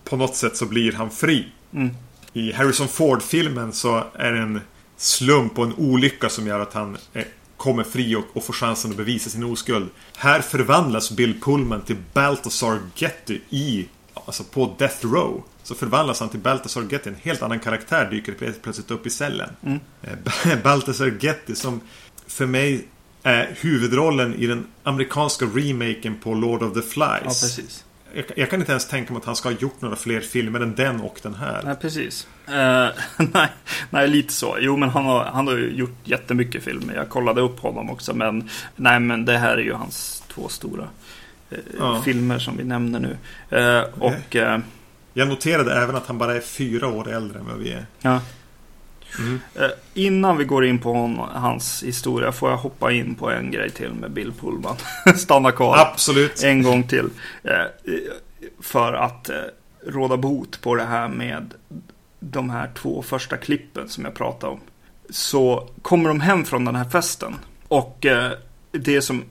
På 0.05 0.17
något 0.17 0.37
sätt 0.37 0.57
så 0.57 0.67
blir 0.67 0.93
han 0.93 1.11
fri. 1.11 1.49
Mm. 1.73 1.91
I 2.33 2.53
Harrison 2.53 2.89
Ford-filmen 2.89 3.73
så 3.73 4.05
är 4.15 4.33
det 4.33 4.39
en 4.39 4.61
slump 4.97 5.59
och 5.59 5.65
en 5.65 5.75
olycka 5.75 6.29
som 6.29 6.47
gör 6.47 6.61
att 6.61 6.73
han 6.73 6.97
kommer 7.61 7.83
fri 7.85 8.15
och, 8.17 8.25
och 8.33 8.45
får 8.45 8.53
chansen 8.53 8.91
att 8.91 8.97
bevisa 8.97 9.31
sin 9.31 9.45
oskuld. 9.45 9.89
Här 10.17 10.41
förvandlas 10.41 11.11
Bill 11.11 11.41
Pullman 11.41 11.81
till 11.81 11.97
Balthazar 12.13 12.79
Getty 12.97 13.41
i, 13.51 13.89
alltså 14.15 14.45
på 14.45 14.75
Death 14.79 15.07
Row. 15.07 15.43
Så 15.63 15.75
förvandlas 15.75 16.21
han 16.21 16.29
till 16.29 16.41
Balthazar 16.41 16.87
Getty, 16.91 17.11
en 17.11 17.17
helt 17.23 17.43
annan 17.43 17.61
karaktär 17.61 18.11
dyker 18.11 18.53
plötsligt- 18.63 18.91
upp 18.91 19.07
i 19.07 19.11
cellen. 19.11 19.51
Mm. 19.63 19.79
Eh, 20.03 20.59
Balthazar 20.63 21.19
Getty 21.21 21.55
som 21.55 21.81
för 22.27 22.47
mig 22.47 22.87
är 23.23 23.57
huvudrollen 23.61 24.35
i 24.35 24.47
den 24.47 24.67
amerikanska 24.83 25.45
remaken 25.45 26.17
på 26.23 26.35
Lord 26.35 26.63
of 26.63 26.75
the 26.75 26.83
Flies. 26.83 27.59
ja. 27.59 27.65
Jag, 28.15 28.25
jag 28.37 28.51
kan 28.51 28.61
inte 28.61 28.73
ens 28.73 28.89
tänka 28.89 29.13
mig 29.13 29.21
att 29.21 29.27
han 29.27 29.37
ska 29.37 29.49
ha 29.49 29.57
gjort 29.57 29.81
några 29.81 29.97
fler 29.97 30.21
filmer 30.21 30.61
än 30.61 30.75
den 30.75 31.01
och 31.01 31.21
den 31.23 31.35
här. 31.35 31.63
Nej, 31.65 31.77
precis. 31.81 32.27
Eh, 32.47 32.89
nej, 33.33 33.49
nej, 33.91 34.09
lite 34.09 34.33
så. 34.33 34.57
Jo, 34.61 34.77
men 34.77 34.89
han 34.89 35.05
har, 35.05 35.25
han 35.25 35.47
har 35.47 35.55
ju 35.57 35.71
gjort 35.73 35.97
jättemycket 36.05 36.63
filmer. 36.65 36.95
Jag 36.95 37.09
kollade 37.09 37.41
upp 37.41 37.61
honom 37.61 37.91
också. 37.91 38.15
Men 38.15 38.49
nej, 38.77 39.01
men 39.01 39.25
det 39.25 39.39
här 39.39 39.53
är 39.57 39.63
ju 39.63 39.73
hans 39.73 40.23
två 40.29 40.49
stora 40.49 40.85
eh, 41.51 41.59
Ja. 41.79 42.03
filmer 42.05 42.39
som 42.39 42.57
vi 42.57 42.65
nämner 42.65 43.01
nu. 43.01 43.17
Eh, 43.59 43.85
och 43.99 44.37
eh, 44.37 44.59
Jag 45.13 45.29
noterade 45.29 45.75
även 45.83 45.97
att 45.97 46.07
han 46.07 46.19
bara 46.19 46.35
är 46.37 46.41
fyra 46.41 46.89
år 46.89 47.09
äldre 47.13 47.39
än 47.39 47.47
vad 47.47 47.59
vi 47.59 47.73
är. 47.73 47.87
ja. 48.01 48.21
Mm. 49.19 49.41
Eh, 49.55 49.71
innan 49.95 50.37
vi 50.37 50.45
går 50.45 50.65
in 50.65 50.79
på 50.79 50.93
hon, 50.93 51.19
hans 51.19 51.83
historia 51.83 52.33
får 52.33 52.51
jag 52.51 52.57
hoppa 52.57 52.93
in 52.93 53.15
på 53.15 53.31
en 53.31 53.51
grej 53.51 53.71
till 53.71 53.93
med 53.93 54.11
Bill 54.11 54.33
Pullman. 54.41 54.77
Stanna 55.17 55.53
kvar 55.53 55.79
Absolut. 55.79 56.43
en 56.43 56.63
gång 56.63 56.83
till. 56.83 57.09
Eh, 57.43 57.65
för 58.61 58.93
att 58.93 59.29
eh, 59.29 59.37
råda 59.87 60.17
bot 60.17 60.61
på 60.61 60.75
det 60.75 60.85
här 60.85 61.09
med 61.09 61.55
de 62.21 62.51
här 62.51 62.71
två 62.75 63.03
första 63.03 63.37
klippen 63.37 63.89
som 63.89 64.05
jag 64.05 64.15
pratade 64.15 64.53
om. 64.53 64.61
Så 65.11 65.69
kommer 65.83 66.09
de 66.09 66.21
hem 66.21 66.45
från 66.45 66.65
den 66.65 66.77
här 66.77 66.85
festen. 66.85 67.37
Och 67.69 68.07
det 68.73 69.03
som 69.03 69.25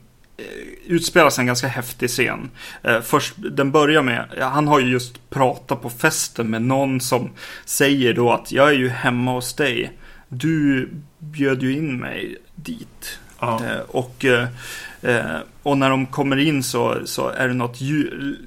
utspelar 0.85 1.29
sig 1.29 1.41
en 1.41 1.47
ganska 1.47 1.67
häftig 1.67 2.09
scen. 2.09 2.49
Eh, 2.83 3.01
först, 3.01 3.33
den 3.37 3.71
börjar 3.71 4.01
med, 4.01 4.25
han 4.39 4.67
har 4.67 4.79
ju 4.79 4.91
just 4.91 5.29
pratat 5.29 5.81
på 5.81 5.89
festen 5.89 6.49
med 6.49 6.61
någon 6.61 7.01
som 7.01 7.29
säger 7.65 8.13
då 8.13 8.31
att 8.31 8.51
jag 8.51 8.69
är 8.69 8.73
ju 8.73 8.89
hemma 8.89 9.31
hos 9.31 9.53
dig. 9.53 9.91
Du 10.27 10.89
bjöd 11.19 11.63
ju 11.63 11.73
in 11.73 11.97
mig 11.97 12.37
dit. 12.55 13.19
Ja. 13.39 13.65
Eh, 13.65 13.79
och, 13.87 14.25
eh, 14.25 14.47
eh, 15.01 15.37
och 15.63 15.77
när 15.77 15.89
de 15.89 16.05
kommer 16.05 16.37
in 16.37 16.63
så, 16.63 17.01
så 17.05 17.29
är 17.29 17.47
det 17.47 17.53
något 17.53 17.81
ljus, 17.81 18.37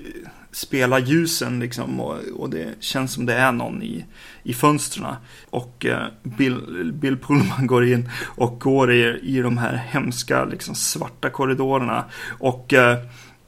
spela 0.53 0.99
ljusen 0.99 1.61
liksom 1.61 2.01
och, 2.01 2.16
och 2.36 2.51
det 2.51 2.68
känns 2.80 3.12
som 3.12 3.26
det 3.26 3.34
är 3.34 3.53
någon 3.53 3.82
i, 3.82 4.05
i 4.43 4.55
fönstren. 4.55 5.14
Och 5.51 5.86
eh, 5.86 6.07
Bill, 6.22 6.93
Bill 6.95 7.16
Pullman 7.18 7.66
går 7.66 7.84
in 7.84 8.11
och 8.24 8.61
går 8.61 8.93
i, 8.93 9.20
i 9.22 9.40
de 9.40 9.59
här 9.59 9.76
hemska 9.76 10.45
liksom, 10.45 10.74
svarta 10.74 11.30
korridorerna. 11.30 12.05
Och 12.38 12.72
eh, 12.72 12.99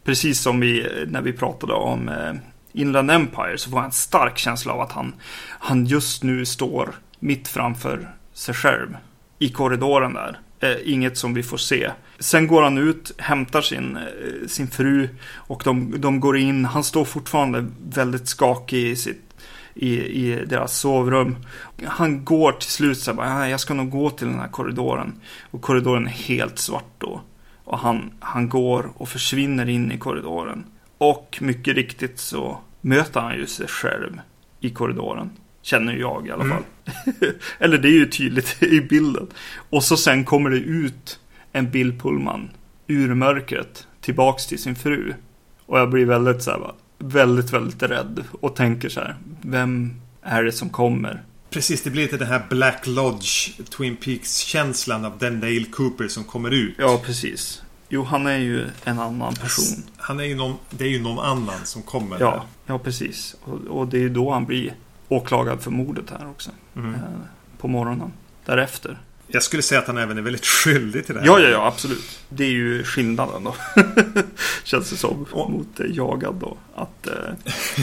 precis 0.04 0.40
som 0.40 0.60
vi, 0.60 0.86
när 1.06 1.22
vi 1.22 1.32
pratade 1.32 1.72
om 1.72 2.08
eh, 2.08 2.32
Inland 2.72 3.10
Empire 3.10 3.58
så 3.58 3.70
får 3.70 3.78
jag 3.78 3.86
en 3.86 3.92
stark 3.92 4.38
känsla 4.38 4.72
av 4.72 4.80
att 4.80 4.92
han, 4.92 5.14
han 5.48 5.86
just 5.86 6.22
nu 6.22 6.46
står 6.46 6.94
mitt 7.18 7.48
framför 7.48 8.08
sig 8.32 8.54
själv 8.54 8.96
i 9.38 9.48
korridoren 9.48 10.14
där. 10.14 10.38
Eh, 10.60 10.76
inget 10.84 11.18
som 11.18 11.34
vi 11.34 11.42
får 11.42 11.56
se. 11.56 11.90
Sen 12.18 12.46
går 12.46 12.62
han 12.62 12.78
ut, 12.78 13.12
hämtar 13.18 13.60
sin, 13.60 13.96
eh, 13.96 14.46
sin 14.46 14.66
fru 14.66 15.08
och 15.26 15.62
de, 15.64 16.00
de 16.00 16.20
går 16.20 16.36
in. 16.36 16.64
Han 16.64 16.84
står 16.84 17.04
fortfarande 17.04 17.66
väldigt 17.88 18.28
skakig 18.28 18.78
i, 18.78 18.96
sitt, 18.96 19.23
i, 19.74 19.94
i 20.00 20.44
deras 20.44 20.78
sovrum. 20.78 21.36
Han 21.84 22.24
går 22.24 22.52
till 22.52 22.70
slut 22.70 22.98
så 22.98 23.10
här, 23.10 23.16
bara, 23.16 23.38
"Nej, 23.38 23.50
jag 23.50 23.60
ska 23.60 23.74
nog 23.74 23.90
gå 23.90 24.10
till 24.10 24.26
den 24.26 24.38
här 24.40 24.48
korridoren. 24.48 25.12
Och 25.50 25.62
korridoren 25.62 26.06
är 26.06 26.10
helt 26.10 26.58
svart 26.58 26.92
då. 26.98 27.20
Och 27.64 27.78
han, 27.78 28.10
han 28.20 28.48
går 28.48 28.90
och 28.96 29.08
försvinner 29.08 29.68
in 29.68 29.92
i 29.92 29.98
korridoren. 29.98 30.64
Och 30.98 31.38
mycket 31.40 31.74
riktigt 31.76 32.18
så 32.18 32.58
möter 32.80 33.20
han 33.20 33.34
ju 33.36 33.46
sig 33.46 33.68
själv 33.68 34.20
i 34.60 34.70
korridoren. 34.70 35.30
Känner 35.62 35.92
jag 35.92 36.26
i 36.26 36.30
alla 36.30 36.44
Mm. 36.44 36.56
fall. 36.56 36.64
Eller 37.58 37.78
det 37.78 37.88
är 37.88 37.92
ju 37.98 38.06
tydligt 38.06 38.62
i 38.62 38.80
bilden. 38.80 39.26
Och 39.70 39.82
så 39.84 39.96
sen 39.96 40.24
kommer 40.24 40.50
det 40.50 40.56
ut 40.56 41.20
en 41.52 41.70
Bill 41.70 41.98
Pullman 41.98 42.50
ur 42.86 43.14
mörkret 43.14 43.86
tillbaks 44.00 44.46
till 44.46 44.58
sin 44.62 44.74
fru. 44.76 45.14
Och 45.66 45.78
jag 45.78 45.90
blir 45.90 46.04
väldigt 46.06 46.42
så 46.42 46.50
här, 46.50 46.58
va, 46.58 46.74
väldigt, 47.04 47.52
väldigt 47.52 47.82
rädd 47.82 48.24
och 48.40 48.56
tänker 48.56 48.88
så 48.88 49.00
här, 49.00 49.16
vem 49.42 50.00
är 50.22 50.42
det 50.42 50.52
som 50.52 50.68
kommer? 50.68 51.22
Precis, 51.50 51.82
det 51.82 51.90
blir 51.90 52.02
lite 52.02 52.16
den 52.16 52.28
här 52.28 52.42
Black 52.48 52.86
Lodge 52.86 53.60
Twin 53.70 53.96
Peaks-känslan 53.96 55.04
av 55.04 55.18
den 55.18 55.40
Dale 55.40 55.64
Cooper 55.64 56.08
som 56.08 56.24
kommer 56.24 56.50
ut. 56.50 56.74
Ja, 56.78 57.02
precis. 57.04 57.62
Jo, 57.88 58.04
han 58.04 58.26
är 58.26 58.38
ju 58.38 58.66
en 58.84 58.98
annan 58.98 59.34
person. 59.34 59.82
Han 59.96 60.20
är 60.20 60.24
ju 60.24 60.34
någon, 60.34 60.56
det 60.70 60.84
är 60.84 60.88
ju 60.88 61.02
någon 61.02 61.24
annan 61.24 61.64
som 61.64 61.82
kommer. 61.82 62.20
Ja, 62.20 62.44
ja 62.66 62.78
precis. 62.78 63.36
Och, 63.44 63.60
och 63.60 63.88
det 63.88 64.04
är 64.04 64.08
då 64.08 64.30
han 64.30 64.44
blir 64.44 64.74
åklagad 65.08 65.62
för 65.62 65.70
mordet 65.70 66.10
här 66.10 66.30
också. 66.30 66.50
Mm. 66.76 66.94
Eh, 66.94 67.00
på 67.58 67.68
morgonen. 67.68 68.12
Därefter. 68.44 68.98
Jag 69.26 69.42
skulle 69.42 69.62
säga 69.62 69.80
att 69.80 69.86
han 69.86 69.98
även 69.98 70.18
är 70.18 70.22
väldigt 70.22 70.46
skyldig 70.46 71.06
till 71.06 71.14
det 71.14 71.20
här. 71.20 71.26
Ja, 71.26 71.38
ja, 71.40 71.48
ja, 71.48 71.66
absolut. 71.66 72.18
Det 72.28 72.44
är 72.44 72.50
ju 72.50 72.84
skillnaden 72.84 73.44
då. 73.44 73.56
Känns 74.64 74.90
det 74.90 74.96
som. 74.96 75.26
Och- 75.32 75.50
Mot 75.50 75.80
eh, 75.80 75.86
jagad 75.90 76.34
då. 76.34 76.56
Att, 76.74 77.06
eh, 77.06 77.32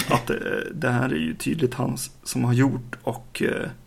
att 0.10 0.30
eh, 0.30 0.36
det 0.74 0.90
här 0.90 1.10
är 1.10 1.16
ju 1.16 1.36
tydligt 1.36 1.74
hans 1.74 2.12
som 2.24 2.44
har 2.44 2.54
gjort. 2.54 2.96
Och 3.04 3.44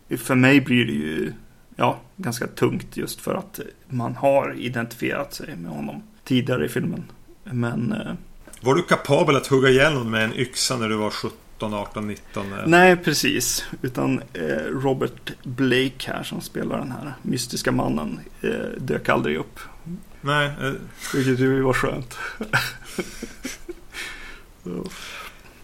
eh, 0.09 0.17
för 0.19 0.35
mig 0.35 0.61
blir 0.61 0.85
det 0.87 0.93
ju 0.93 1.33
ja, 1.77 2.01
ganska 2.17 2.47
tungt 2.47 2.97
just 2.97 3.21
för 3.21 3.35
att 3.35 3.61
man 3.89 4.17
har 4.17 4.55
identifierat 4.59 5.35
sig 5.35 5.57
med 5.57 5.71
honom 5.71 6.03
tidigare 6.25 6.67
i 6.67 6.69
filmen. 6.69 7.05
Men 7.45 7.93
eh, 7.93 8.13
Var 8.61 8.75
du 8.75 8.83
kapabel 8.83 9.37
att 9.37 9.47
hugga 9.47 9.69
ihjäl 9.69 9.95
någon 9.95 10.11
med 10.11 10.25
en 10.25 10.35
yxa 10.35 10.77
när 10.77 10.89
du 10.89 10.97
var 10.97 11.11
17, 11.11 11.39
18, 11.73 12.07
19? 12.07 12.53
eh? 12.53 12.59
Nej, 12.67 12.97
precis. 12.97 13.65
Utan 13.83 14.23
eh, 14.33 14.43
Robert 14.71 15.33
Blake 15.43 16.13
här 16.13 16.23
som 16.23 16.41
spelar 16.41 16.79
den 16.79 16.93
här 16.93 17.15
mystiska 17.23 17.73
mannen 17.73 18.21
eh, 18.43 18.51
dök 18.79 19.09
aldrig 19.09 19.37
upp. 19.37 19.61
Nej. 20.21 20.47
eh, 20.47 20.73
Vilket 21.15 21.41
ju 21.41 21.63
var 21.63 21.73
skönt. 21.73 22.19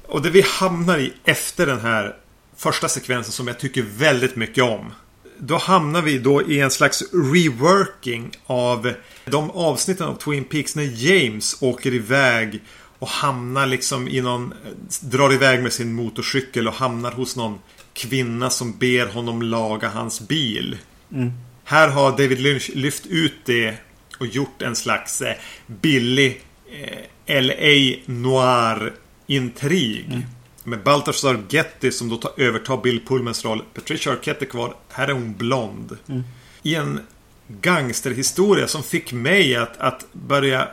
Och 0.06 0.22
det 0.22 0.30
vi 0.30 0.42
hamnar 0.46 0.98
i 0.98 1.12
efter 1.24 1.66
den 1.66 1.80
här 1.80 2.16
första 2.56 2.88
sekvensen 2.88 3.32
som 3.32 3.48
jag 3.48 3.58
tycker 3.58 3.82
väldigt 3.82 4.36
mycket 4.36 4.64
om. 4.64 4.92
Då 5.38 5.56
hamnar 5.56 6.02
vi 6.02 6.18
då 6.18 6.42
i 6.42 6.60
en 6.60 6.70
slags 6.70 7.02
reworking 7.12 8.30
av 8.46 8.92
de 9.24 9.50
avsnitten 9.50 10.06
av 10.06 10.14
Twin 10.14 10.44
Peaks 10.44 10.76
när 10.76 10.82
James 10.82 11.62
åker 11.62 11.94
iväg 11.94 12.62
och 13.00 13.08
hamnar 13.08 13.66
liksom 13.66 14.08
i 14.08 14.20
någon... 14.20 14.54
Drar 15.00 15.32
iväg 15.32 15.62
med 15.62 15.72
sin 15.72 15.92
motorcykel 15.92 16.68
och 16.68 16.74
hamnar 16.74 17.12
hos 17.12 17.36
någon 17.36 17.58
kvinna 17.92 18.50
som 18.50 18.78
ber 18.78 19.06
honom 19.06 19.42
laga 19.42 19.88
hans 19.88 20.20
bil. 20.28 20.78
Mm. 21.12 21.32
Här 21.64 21.88
har 21.88 22.10
David 22.10 22.40
Lynch 22.40 22.70
lyft 22.74 23.06
ut 23.06 23.34
det 23.44 23.74
och 24.18 24.26
gjort 24.26 24.62
en 24.62 24.76
slags 24.76 25.22
eh, 25.22 25.34
billig 25.66 26.40
eh, 26.72 26.98
LA 27.42 27.96
noir-intrig. 28.06 30.04
Mm. 30.08 30.22
Med 30.64 30.82
Baltasar 30.82 31.42
Getty 31.50 31.90
som 31.90 32.08
då 32.08 32.16
tar, 32.16 32.32
övertar 32.36 32.76
Bill 32.76 33.00
Pullmans 33.06 33.44
roll. 33.44 33.62
Patricia 33.74 34.12
Arquette 34.12 34.44
är 34.44 34.48
kvar. 34.48 34.74
Här 34.88 35.08
är 35.08 35.12
hon 35.12 35.34
blond. 35.34 35.98
Mm. 36.08 36.22
I 36.62 36.74
en 36.74 37.00
gangsterhistoria 37.48 38.68
som 38.68 38.82
fick 38.82 39.12
mig 39.12 39.56
att, 39.56 39.76
att 39.76 40.06
börja... 40.12 40.68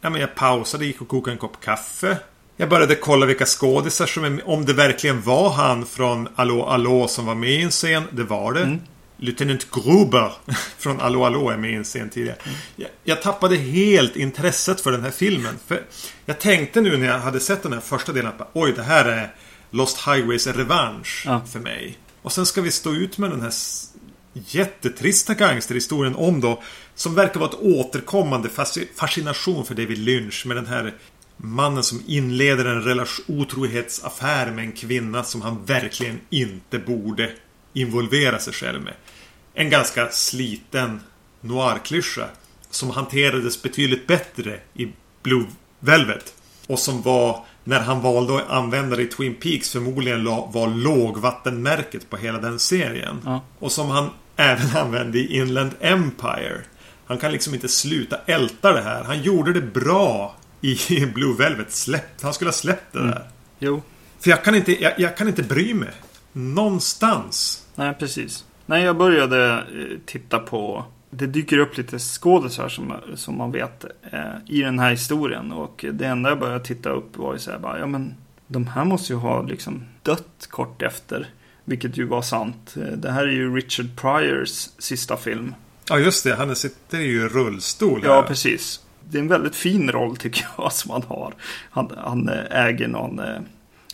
Ja, 0.00 0.10
men 0.10 0.20
jag 0.20 0.34
pausade, 0.34 0.86
gick 0.86 1.00
och 1.00 1.08
kokade 1.08 1.34
en 1.34 1.38
kopp 1.38 1.60
kaffe. 1.60 2.18
Jag 2.56 2.68
började 2.68 2.94
kolla 2.94 3.26
vilka 3.26 3.46
skådisar 3.46 4.06
som... 4.06 4.40
Om 4.44 4.64
det 4.64 4.72
verkligen 4.72 5.22
var 5.22 5.50
han 5.50 5.86
från 5.86 6.28
Allo 6.34 6.62
Allo 6.62 7.08
som 7.08 7.26
var 7.26 7.34
med 7.34 7.50
i 7.50 7.62
en 7.62 7.70
scen. 7.70 8.02
Det 8.10 8.24
var 8.24 8.52
det. 8.52 8.62
Mm. 8.62 8.80
Lieutenant 9.16 9.70
Gruber 9.70 10.32
från 10.78 11.00
Allo 11.00 11.24
Allo 11.24 11.48
är 11.48 11.56
med 11.56 11.70
i 11.70 11.74
en 11.74 11.84
scen 11.84 12.10
tidigare. 12.10 12.36
Mm. 12.44 12.58
Jag, 12.76 12.88
jag, 13.04 13.22
tappade 13.22 13.56
helt 13.56 14.16
intresset 14.16 14.80
för 14.80 14.92
den 14.92 15.02
här 15.02 15.10
filmen. 15.10 15.54
För 15.66 15.82
jag 16.26 16.38
tänkte 16.38 16.80
nu 16.80 16.96
när 16.96 17.06
jag 17.06 17.18
hade 17.18 17.40
sett 17.40 17.62
den 17.62 17.72
här 17.72 17.80
första 17.80 18.12
delen 18.12 18.32
att 18.38 18.50
oj, 18.52 18.72
det 18.72 18.82
här 18.82 19.04
är 19.04 19.34
Lost 19.70 20.08
Highways 20.08 20.46
revansch 20.46 21.22
ja. 21.26 21.40
för 21.52 21.60
mig. 21.60 21.98
Och 22.22 22.32
sen 22.32 22.46
ska 22.46 22.60
vi 22.60 22.70
stå 22.70 22.94
ut 22.94 23.18
med 23.18 23.30
den 23.30 23.40
här 23.40 23.52
jättetrista 24.46 25.34
gangsterhistorien 25.34 26.14
om 26.14 26.40
då 26.40 26.62
som 26.94 27.14
verkar 27.14 27.40
vara 27.40 27.50
ett 27.50 27.60
återkommande 27.60 28.48
fascination 28.96 29.64
för 29.64 29.74
David 29.74 29.98
Lynch 29.98 30.46
med 30.46 30.56
den 30.56 30.66
här 30.66 30.94
mannen 31.36 31.82
som 31.82 32.02
inleder 32.06 32.64
en 32.64 33.06
otrohetsaffär 33.26 34.50
med 34.50 34.64
en 34.64 34.72
kvinna 34.72 35.24
som 35.24 35.42
han 35.42 35.64
verkligen 35.64 36.20
inte 36.30 36.78
borde 36.78 37.32
involvera 37.72 38.38
sig 38.38 38.52
själv 38.52 38.82
med. 38.82 38.94
En 39.54 39.70
ganska 39.70 40.08
sliten 40.10 41.00
noir-klyscha 41.40 42.24
som 42.70 42.90
hanterades 42.90 43.62
betydligt 43.62 44.06
bättre 44.06 44.60
i 44.74 44.88
Blue 45.22 45.46
Velvet. 45.80 46.34
Och 46.66 46.78
som 46.78 47.02
var, 47.02 47.44
när 47.64 47.80
han 47.80 48.00
valde 48.00 48.36
att 48.36 48.50
använda 48.50 48.96
det 48.96 49.02
i 49.02 49.06
Twin 49.06 49.34
Peaks, 49.34 49.70
förmodligen 49.70 50.24
var 50.24 50.74
lågvattenmärket 50.76 52.10
på 52.10 52.16
hela 52.16 52.38
den 52.38 52.58
serien. 52.58 53.20
Ja. 53.24 53.44
Och 53.58 53.72
som 53.72 53.88
han 53.88 54.10
även 54.38 54.76
använde 54.76 55.18
i 55.18 55.36
Inland 55.36 55.70
Empire. 55.80 56.60
Han 57.06 57.18
kan 57.18 57.32
liksom 57.32 57.54
inte 57.54 57.68
sluta 57.68 58.16
älta 58.26 58.72
det 58.72 58.82
här. 58.82 59.04
Han 59.04 59.22
gjorde 59.22 59.52
det 59.52 59.60
bra 59.60 60.36
i 60.60 61.06
Blue 61.14 61.36
Velvet. 61.38 61.72
Släppt, 61.72 62.22
han 62.22 62.34
skulle 62.34 62.48
ha 62.48 62.52
släppt 62.52 62.92
det 62.92 62.98
mm. 62.98 63.10
där. 63.10 63.28
Jo. 63.58 63.82
För 64.20 64.30
jag 64.30 64.44
kan 64.44 64.54
inte, 64.54 64.82
jag, 64.82 64.92
jag 64.98 65.16
kan 65.16 65.28
inte 65.28 65.42
bry 65.42 65.74
mig. 65.74 65.92
Någonstans. 66.32 67.66
Nej, 67.74 67.94
precis. 67.94 68.44
Nej, 68.66 68.84
jag 68.84 68.96
började 68.96 69.52
eh, 69.52 69.98
titta 70.06 70.38
på 70.38 70.84
det 71.10 71.26
dyker 71.26 71.58
upp 71.58 71.76
lite 71.76 71.98
skådisar 71.98 72.68
som, 72.68 72.94
som 73.14 73.36
man 73.36 73.52
vet 73.52 73.84
eh, 74.12 74.20
i 74.46 74.62
den 74.62 74.78
här 74.78 74.90
historien. 74.90 75.52
Och 75.52 75.84
det 75.92 76.06
enda 76.06 76.28
jag 76.28 76.38
började 76.38 76.64
titta 76.64 76.90
upp 76.90 77.16
var 77.16 77.32
ju 77.32 77.38
så 77.38 77.50
här 77.50 77.58
bara, 77.58 77.78
ja 77.78 77.86
men 77.86 78.14
de 78.46 78.66
här 78.66 78.84
måste 78.84 79.12
ju 79.12 79.18
ha 79.18 79.42
liksom 79.42 79.84
dött 80.02 80.46
kort 80.50 80.82
efter. 80.82 81.28
Vilket 81.68 81.96
ju 81.96 82.04
var 82.04 82.22
sant. 82.22 82.74
Eh, 82.76 82.82
det 82.82 83.10
här 83.10 83.22
är 83.22 83.32
ju 83.32 83.56
Richard 83.56 83.86
Pryors 83.96 84.68
sista 84.78 85.16
film. 85.16 85.54
Ja 85.88 85.98
just 85.98 86.24
det, 86.24 86.34
han 86.34 86.56
sitter 86.56 86.98
ju 86.98 87.24
i 87.24 87.28
rullstol. 87.28 88.02
Här. 88.02 88.08
Ja 88.08 88.22
precis. 88.22 88.80
Det 89.10 89.18
är 89.18 89.22
en 89.22 89.28
väldigt 89.28 89.56
fin 89.56 89.90
roll 89.90 90.16
tycker 90.16 90.46
jag 90.58 90.72
som 90.72 90.90
han 90.90 91.02
har. 91.02 91.34
Han, 91.70 91.92
han 91.96 92.28
eh, 92.28 92.66
äger 92.66 92.88
någon 92.88 93.18
eh, 93.18 93.40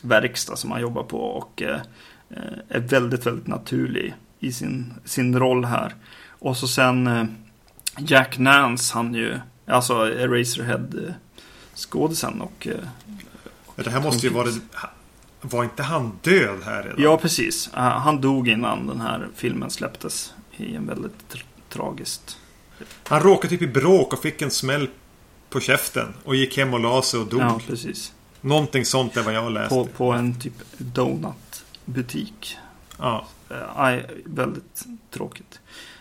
verkstad 0.02 0.56
som 0.56 0.70
han 0.70 0.80
jobbar 0.80 1.02
på 1.02 1.18
och 1.18 1.62
eh, 1.62 1.80
är 2.68 2.80
väldigt, 2.80 3.26
väldigt 3.26 3.46
naturlig 3.46 4.14
i 4.40 4.52
sin, 4.52 4.94
sin 5.04 5.38
roll 5.38 5.64
här. 5.64 5.94
Och 6.28 6.56
så 6.56 6.68
sen 6.68 7.06
eh, 7.06 7.24
Jack 7.98 8.38
Nance, 8.38 8.94
han 8.94 9.14
ju, 9.14 9.38
alltså 9.66 9.94
Eraserhead-skådisen 9.94 12.40
och... 12.40 12.66
Eh, 12.66 12.74
det 13.76 13.90
här 13.90 14.00
måste 14.00 14.26
ju 14.26 14.32
vara... 14.32 14.48
Var 15.50 15.64
inte 15.64 15.82
han 15.82 16.18
död 16.22 16.58
här 16.64 16.82
redan? 16.82 17.02
Ja, 17.02 17.16
precis. 17.16 17.70
Han 17.74 18.20
dog 18.20 18.48
innan 18.48 18.86
den 18.86 19.00
här 19.00 19.28
filmen 19.34 19.70
släpptes. 19.70 20.34
I 20.56 20.76
en 20.76 20.86
väldigt 20.86 21.28
tra 21.28 21.40
tragiskt... 21.68 22.38
Han 23.04 23.20
råkade 23.20 23.48
typ 23.48 23.62
i 23.62 23.66
bråk 23.66 24.12
och 24.12 24.22
fick 24.22 24.42
en 24.42 24.50
smäll 24.50 24.88
på 25.50 25.60
käften. 25.60 26.14
Och 26.24 26.36
gick 26.36 26.56
hem 26.56 26.74
och 26.74 26.80
la 26.80 27.02
sig 27.02 27.20
och 27.20 27.26
dog. 27.26 27.40
Ja, 27.40 27.60
precis. 27.66 28.12
Någonting 28.40 28.84
sånt 28.84 29.16
är 29.16 29.22
vad 29.22 29.34
jag 29.34 29.52
läste. 29.52 29.74
På, 29.74 29.86
på 29.86 30.12
en 30.12 30.40
typ 30.40 30.54
donutbutik. 30.78 32.56
Ja. 32.98 33.26
Äh, 33.50 34.00
väldigt 34.24 34.84
tråkigt. 35.10 35.60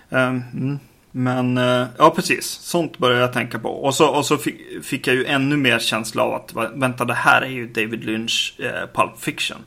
Mm. 0.09 0.79
Men 1.15 1.57
eh, 1.57 1.87
ja, 1.97 2.09
precis. 2.15 2.45
Sånt 2.45 2.97
började 2.97 3.21
jag 3.21 3.33
tänka 3.33 3.59
på. 3.59 3.69
Och 3.69 3.95
så, 3.95 4.07
och 4.07 4.25
så 4.25 4.37
fick, 4.37 4.85
fick, 4.85 5.07
jag 5.07 5.15
ju 5.15 5.25
ännu 5.25 5.57
mer 5.57 5.79
känsla 5.79 6.23
av 6.23 6.33
att 6.33 6.73
vänta, 6.75 7.05
det 7.05 7.13
här 7.13 7.41
är 7.41 7.49
ju 7.49 7.67
David 7.67 8.03
Lynch 8.03 8.55
eh, 8.59 8.89
Pulp 8.93 9.19
Fiction. 9.19 9.57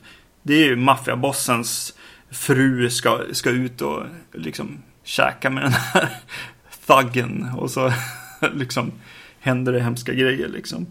Det 0.42 0.54
är 0.54 0.64
ju 0.64 0.76
maffiabossens 0.76 1.94
fru 2.30 2.90
ska, 2.90 3.20
ska 3.32 3.50
ut 3.50 3.82
och 3.82 4.02
liksom 4.32 4.82
käka 5.04 5.50
med 5.50 5.62
den 5.62 5.72
här 5.72 6.08
thuggen. 6.86 7.50
Och 7.56 7.70
så 7.70 7.92
liksom 8.54 8.92
händer 9.40 9.72
det 9.72 9.80
hemska 9.80 10.12
grejer 10.12 10.48
liksom. 10.48 10.86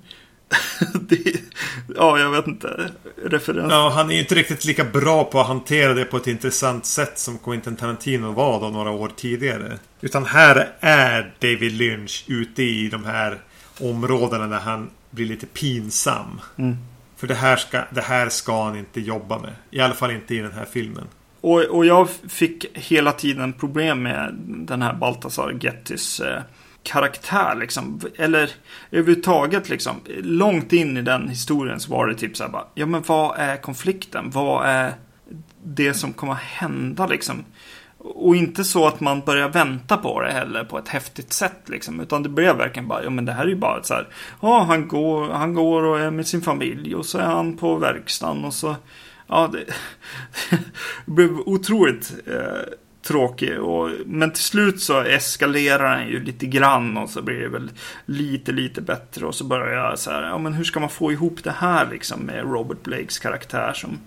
det, 0.93 1.41
ja, 1.95 2.19
jag 2.19 2.31
vet 2.31 2.47
inte. 2.47 2.91
Referens. 3.23 3.71
Ja, 3.71 3.91
han 3.95 4.09
är 4.09 4.13
ju 4.13 4.19
inte 4.19 4.35
riktigt 4.35 4.65
lika 4.65 4.83
bra 4.83 5.23
på 5.23 5.39
att 5.39 5.47
hantera 5.47 5.93
det 5.93 6.05
på 6.05 6.17
ett 6.17 6.27
intressant 6.27 6.85
sätt 6.85 7.19
som 7.19 7.37
Quentin 7.37 7.75
Tarantino 7.75 8.31
var 8.31 8.59
då 8.61 8.69
några 8.69 8.91
år 8.91 9.11
tidigare. 9.15 9.79
Utan 10.01 10.25
här 10.25 10.69
är 10.79 11.33
David 11.39 11.71
Lynch 11.71 12.23
ute 12.27 12.63
i 12.63 12.89
de 12.89 13.05
här 13.05 13.37
områdena 13.79 14.47
där 14.47 14.59
han 14.59 14.89
blir 15.11 15.25
lite 15.25 15.45
pinsam. 15.45 16.41
Mm. 16.57 16.77
För 17.17 17.27
det 17.27 17.35
här, 17.35 17.55
ska, 17.55 17.81
det 17.91 18.01
här 18.01 18.29
ska 18.29 18.63
han 18.63 18.77
inte 18.77 19.01
jobba 19.01 19.39
med. 19.39 19.55
I 19.71 19.79
alla 19.79 19.93
fall 19.93 20.11
inte 20.11 20.35
i 20.35 20.37
den 20.37 20.51
här 20.51 20.65
filmen. 20.71 21.07
Och, 21.41 21.59
och 21.61 21.85
jag 21.85 22.09
fick 22.29 22.77
hela 22.77 23.11
tiden 23.11 23.53
problem 23.53 24.03
med 24.03 24.35
den 24.47 24.81
här 24.81 24.93
Baltasar 24.93 25.57
Gettys 25.61 26.19
eh, 26.19 26.41
karaktär 26.85 27.55
liksom. 27.55 28.01
Eller 28.15 28.51
överhuvudtaget 28.91 29.69
liksom. 29.69 29.95
Långt 30.17 30.73
in 30.73 30.97
i 30.97 31.01
den 31.01 31.29
historien 31.29 31.79
så 31.79 31.91
var 31.91 32.07
det 32.07 32.15
typ 32.15 32.37
så 32.37 32.43
här 32.43 32.51
bara. 32.51 32.67
Ja 32.73 32.85
men 32.85 33.03
vad 33.07 33.39
är 33.39 33.57
konflikten? 33.57 34.29
Vad 34.29 34.65
är 34.65 34.93
det 35.63 35.93
som 35.93 36.13
kommer 36.13 36.33
att 36.33 36.39
hända 36.39 37.07
liksom? 37.07 37.43
Och 37.97 38.35
inte 38.35 38.63
så 38.63 38.87
att 38.87 38.99
man 38.99 39.21
börjar 39.21 39.49
vänta 39.49 39.97
på 39.97 40.21
det 40.21 40.31
heller 40.31 40.63
på 40.63 40.77
ett 40.77 40.87
häftigt 40.87 41.33
sätt 41.33 41.61
liksom. 41.65 41.99
Utan 41.99 42.23
det 42.23 42.29
blev 42.29 42.57
verkligen 42.57 42.87
bara, 42.87 43.03
ja 43.03 43.09
men 43.09 43.25
det 43.25 43.31
här 43.31 43.43
är 43.43 43.49
ju 43.49 43.55
bara 43.55 43.83
så 43.83 43.93
här. 43.93 44.07
Ja, 44.41 44.63
han 44.63 44.87
går, 44.87 45.29
han 45.29 45.53
går 45.53 45.83
och 45.83 45.99
är 45.99 46.11
med 46.11 46.27
sin 46.27 46.41
familj 46.41 46.95
och 46.95 47.05
så 47.05 47.17
är 47.17 47.25
han 47.25 47.57
på 47.57 47.75
verkstaden 47.75 48.45
och 48.45 48.53
så. 48.53 48.75
Ja, 49.27 49.49
det, 49.51 49.63
det 51.05 51.11
blev 51.11 51.39
otroligt 51.39 52.13
eh, 52.25 52.61
tråkig. 53.07 53.59
Och, 53.59 53.89
men 54.05 54.31
till 54.31 54.43
slut 54.43 54.81
så 54.81 55.01
eskalerar 55.01 55.97
den 55.97 56.07
ju 56.07 56.23
lite 56.23 56.45
grann 56.45 56.97
och 56.97 57.09
så 57.09 57.21
blir 57.21 57.39
det 57.39 57.49
väl 57.49 57.71
lite, 58.05 58.51
lite 58.51 58.81
bättre. 58.81 59.25
Och 59.25 59.35
så 59.35 59.43
börjar 59.43 59.83
jag 59.83 59.99
så 59.99 60.11
här, 60.11 60.21
ja 60.21 60.37
men 60.37 60.53
hur 60.53 60.63
ska 60.63 60.79
man 60.79 60.89
få 60.89 61.11
ihop 61.11 61.43
det 61.43 61.55
här 61.57 61.87
liksom 61.91 62.19
med 62.19 62.43
Robert 62.43 62.83
Blakes 62.83 63.19
karaktär 63.19 63.73
som... 63.73 63.99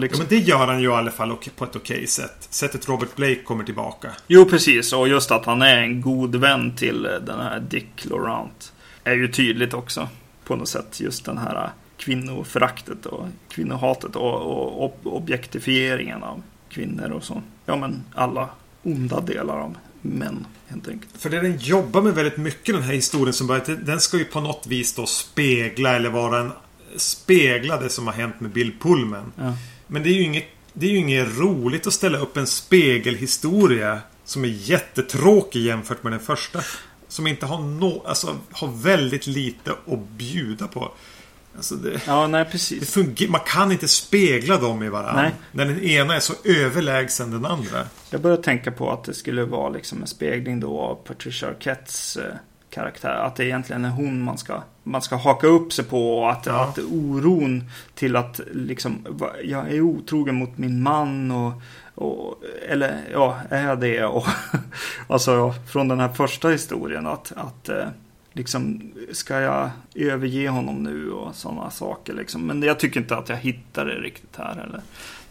Liksom... 0.00 0.24
Ja 0.24 0.26
men 0.30 0.38
det 0.38 0.48
gör 0.48 0.66
han 0.66 0.80
ju 0.80 0.88
i 0.88 0.92
alla 0.92 1.10
fall 1.10 1.36
på 1.56 1.64
ett 1.64 1.76
okej 1.76 2.06
sätt. 2.06 2.46
Sättet 2.50 2.88
Robert 2.88 3.16
Blake 3.16 3.42
kommer 3.42 3.64
tillbaka. 3.64 4.10
Jo 4.26 4.44
precis, 4.44 4.92
och 4.92 5.08
just 5.08 5.30
att 5.30 5.46
han 5.46 5.62
är 5.62 5.76
en 5.76 6.00
god 6.00 6.36
vän 6.36 6.76
till 6.76 7.02
den 7.02 7.40
här 7.40 7.60
Dick 7.60 8.04
Laurent. 8.04 8.72
Är 9.04 9.14
ju 9.14 9.28
tydligt 9.28 9.74
också. 9.74 10.08
På 10.44 10.56
något 10.56 10.68
sätt, 10.68 11.00
just 11.00 11.24
den 11.24 11.38
här 11.38 11.70
kvinnoföraktet 11.96 13.06
och 13.06 13.26
kvinnohatet 13.48 14.16
och, 14.16 14.34
och, 14.34 14.84
och 14.84 15.16
objektifieringen 15.16 16.22
av 16.22 16.42
kvinnor 16.68 17.10
och 17.10 17.24
så. 17.24 17.42
Ja, 17.66 17.76
men 17.76 18.04
alla 18.14 18.48
onda 18.82 19.20
delar 19.20 19.58
av 19.58 19.76
män, 20.02 20.46
helt 20.66 20.88
enkelt. 20.88 21.12
För 21.18 21.30
det 21.30 21.40
den 21.40 21.58
jobbar 21.58 22.02
med 22.02 22.14
väldigt 22.14 22.36
mycket, 22.36 22.74
den 22.74 22.84
här 22.84 22.94
historien 22.94 23.34
som 23.34 23.46
börjar, 23.46 23.76
den 23.84 24.00
ska 24.00 24.18
ju 24.18 24.24
på 24.24 24.40
något 24.40 24.66
vis 24.66 24.94
då 24.94 25.06
spegla 25.06 25.96
eller 25.96 26.10
vara 26.10 26.40
en 26.40 26.52
spegla 26.96 27.80
det 27.80 27.88
som 27.88 28.06
har 28.06 28.14
hänt 28.14 28.40
med 28.40 28.50
Bill 28.50 28.72
Pullman. 28.80 29.32
Ja. 29.36 29.56
Men 29.86 30.02
det 30.02 30.08
är 30.08 30.14
ju 30.14 30.22
inget 30.22 30.44
det 30.76 30.86
är 30.86 30.90
ju 30.90 30.98
inget 30.98 31.38
roligt 31.38 31.86
att 31.86 31.92
ställa 31.92 32.18
upp 32.18 32.36
en 32.36 32.46
spegelhistoria 32.46 34.00
som 34.24 34.44
är 34.44 34.48
jättetråkig 34.48 35.60
jämfört 35.60 36.02
med 36.02 36.12
den 36.12 36.20
första. 36.20 36.60
Som 37.08 37.26
inte 37.26 37.46
har, 37.46 37.58
no, 37.58 38.02
alltså, 38.06 38.36
har 38.50 38.68
väldigt 38.68 39.26
lite 39.26 39.72
att 39.72 40.08
bjuda 40.08 40.66
på. 40.68 40.92
Alltså 41.56 41.74
det, 41.74 42.00
ja, 42.06 42.26
nej, 42.26 42.44
precis. 42.44 42.94
Det 42.94 43.28
man 43.28 43.40
kan 43.46 43.72
inte 43.72 43.88
spegla 43.88 44.58
dem 44.58 44.82
i 44.82 44.88
varandra. 44.88 45.22
Nej. 45.22 45.34
När 45.52 45.64
den 45.64 45.80
ena 45.80 46.16
är 46.16 46.20
så 46.20 46.32
överlägsen 46.44 47.30
den 47.30 47.46
andra. 47.46 47.86
Jag 48.10 48.20
började 48.20 48.42
tänka 48.42 48.70
på 48.70 48.90
att 48.90 49.04
det 49.04 49.14
skulle 49.14 49.44
vara 49.44 49.68
liksom 49.68 50.00
en 50.00 50.06
spegling 50.06 50.60
då 50.60 50.80
av 50.80 50.94
Patricia 50.94 51.48
Arquettes 51.48 52.16
eh, 52.16 52.34
karaktär. 52.70 53.16
Att 53.26 53.36
det 53.36 53.44
egentligen 53.44 53.84
är 53.84 53.90
hon 53.90 54.22
man 54.22 54.38
ska, 54.38 54.62
man 54.82 55.02
ska 55.02 55.16
haka 55.16 55.46
upp 55.46 55.72
sig 55.72 55.84
på. 55.84 56.18
Och 56.18 56.30
att, 56.30 56.46
ja. 56.46 56.64
att 56.64 56.78
oron 56.78 57.70
till 57.94 58.16
att 58.16 58.40
liksom, 58.52 59.06
jag 59.44 59.72
är 59.72 59.80
otrogen 59.80 60.34
mot 60.34 60.58
min 60.58 60.82
man 60.82 61.30
och, 61.30 61.52
och 61.94 62.42
eller 62.68 63.00
ja, 63.12 63.38
är 63.50 63.76
det? 63.76 64.04
Och, 64.04 64.26
Alltså 65.06 65.54
från 65.72 65.88
den 65.88 66.00
här 66.00 66.08
första 66.08 66.48
historien 66.48 67.06
att, 67.06 67.32
att 67.36 67.68
eh, 67.68 67.88
liksom, 68.34 68.92
ska 69.12 69.40
jag 69.40 69.70
överge 69.94 70.48
honom 70.48 70.82
nu 70.82 71.10
och 71.10 71.34
sådana 71.34 71.70
saker 71.70 72.12
liksom. 72.12 72.46
Men 72.46 72.62
jag 72.62 72.80
tycker 72.80 73.00
inte 73.00 73.16
att 73.16 73.28
jag 73.28 73.36
hittar 73.36 73.86
det 73.86 73.94
riktigt 73.94 74.36
här 74.36 74.54
heller. 74.54 74.80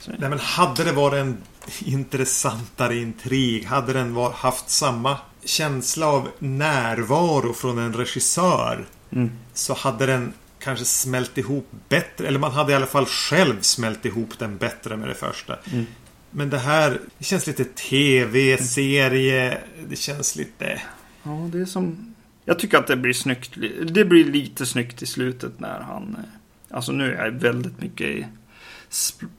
Nej 0.07 0.29
men 0.29 0.39
hade 0.39 0.83
det 0.83 0.91
varit 0.91 1.21
en 1.21 1.37
intressantare 1.85 2.95
intrig, 2.95 3.65
hade 3.65 3.93
den 3.93 4.13
var, 4.13 4.31
haft 4.31 4.69
samma 4.69 5.17
känsla 5.45 6.07
av 6.07 6.29
närvaro 6.39 7.53
från 7.53 7.77
en 7.77 7.93
regissör 7.93 8.85
mm. 9.11 9.31
så 9.53 9.73
hade 9.73 10.05
den 10.05 10.33
kanske 10.59 10.85
smält 10.85 11.37
ihop 11.37 11.67
bättre. 11.89 12.27
Eller 12.27 12.39
man 12.39 12.51
hade 12.51 12.71
i 12.71 12.75
alla 12.75 12.85
fall 12.85 13.05
själv 13.05 13.61
smält 13.61 14.05
ihop 14.05 14.39
den 14.39 14.57
bättre 14.57 14.97
med 14.97 15.07
det 15.07 15.15
första. 15.15 15.57
Mm. 15.71 15.85
Men 16.31 16.49
det 16.49 16.57
här 16.57 16.99
det 17.17 17.23
känns 17.25 17.47
lite 17.47 17.63
tv, 17.63 18.57
serie. 18.57 19.57
Det 19.87 19.95
känns 19.95 20.35
lite... 20.35 20.81
Ja, 21.23 21.49
det 21.51 21.59
är 21.59 21.65
som... 21.65 22.12
Jag 22.45 22.59
tycker 22.59 22.77
att 22.77 22.87
det 22.87 22.97
blir 22.97 23.13
snyggt. 23.13 23.51
Det 23.83 24.05
blir 24.05 24.25
lite 24.25 24.65
snyggt 24.65 25.01
i 25.01 25.05
slutet 25.05 25.59
när 25.59 25.79
han... 25.79 26.17
Eh, 26.19 26.75
alltså 26.75 26.91
nu 26.91 27.13
är 27.13 27.25
jag 27.25 27.31
väldigt 27.31 27.81
mycket 27.81 28.07
i 28.07 28.25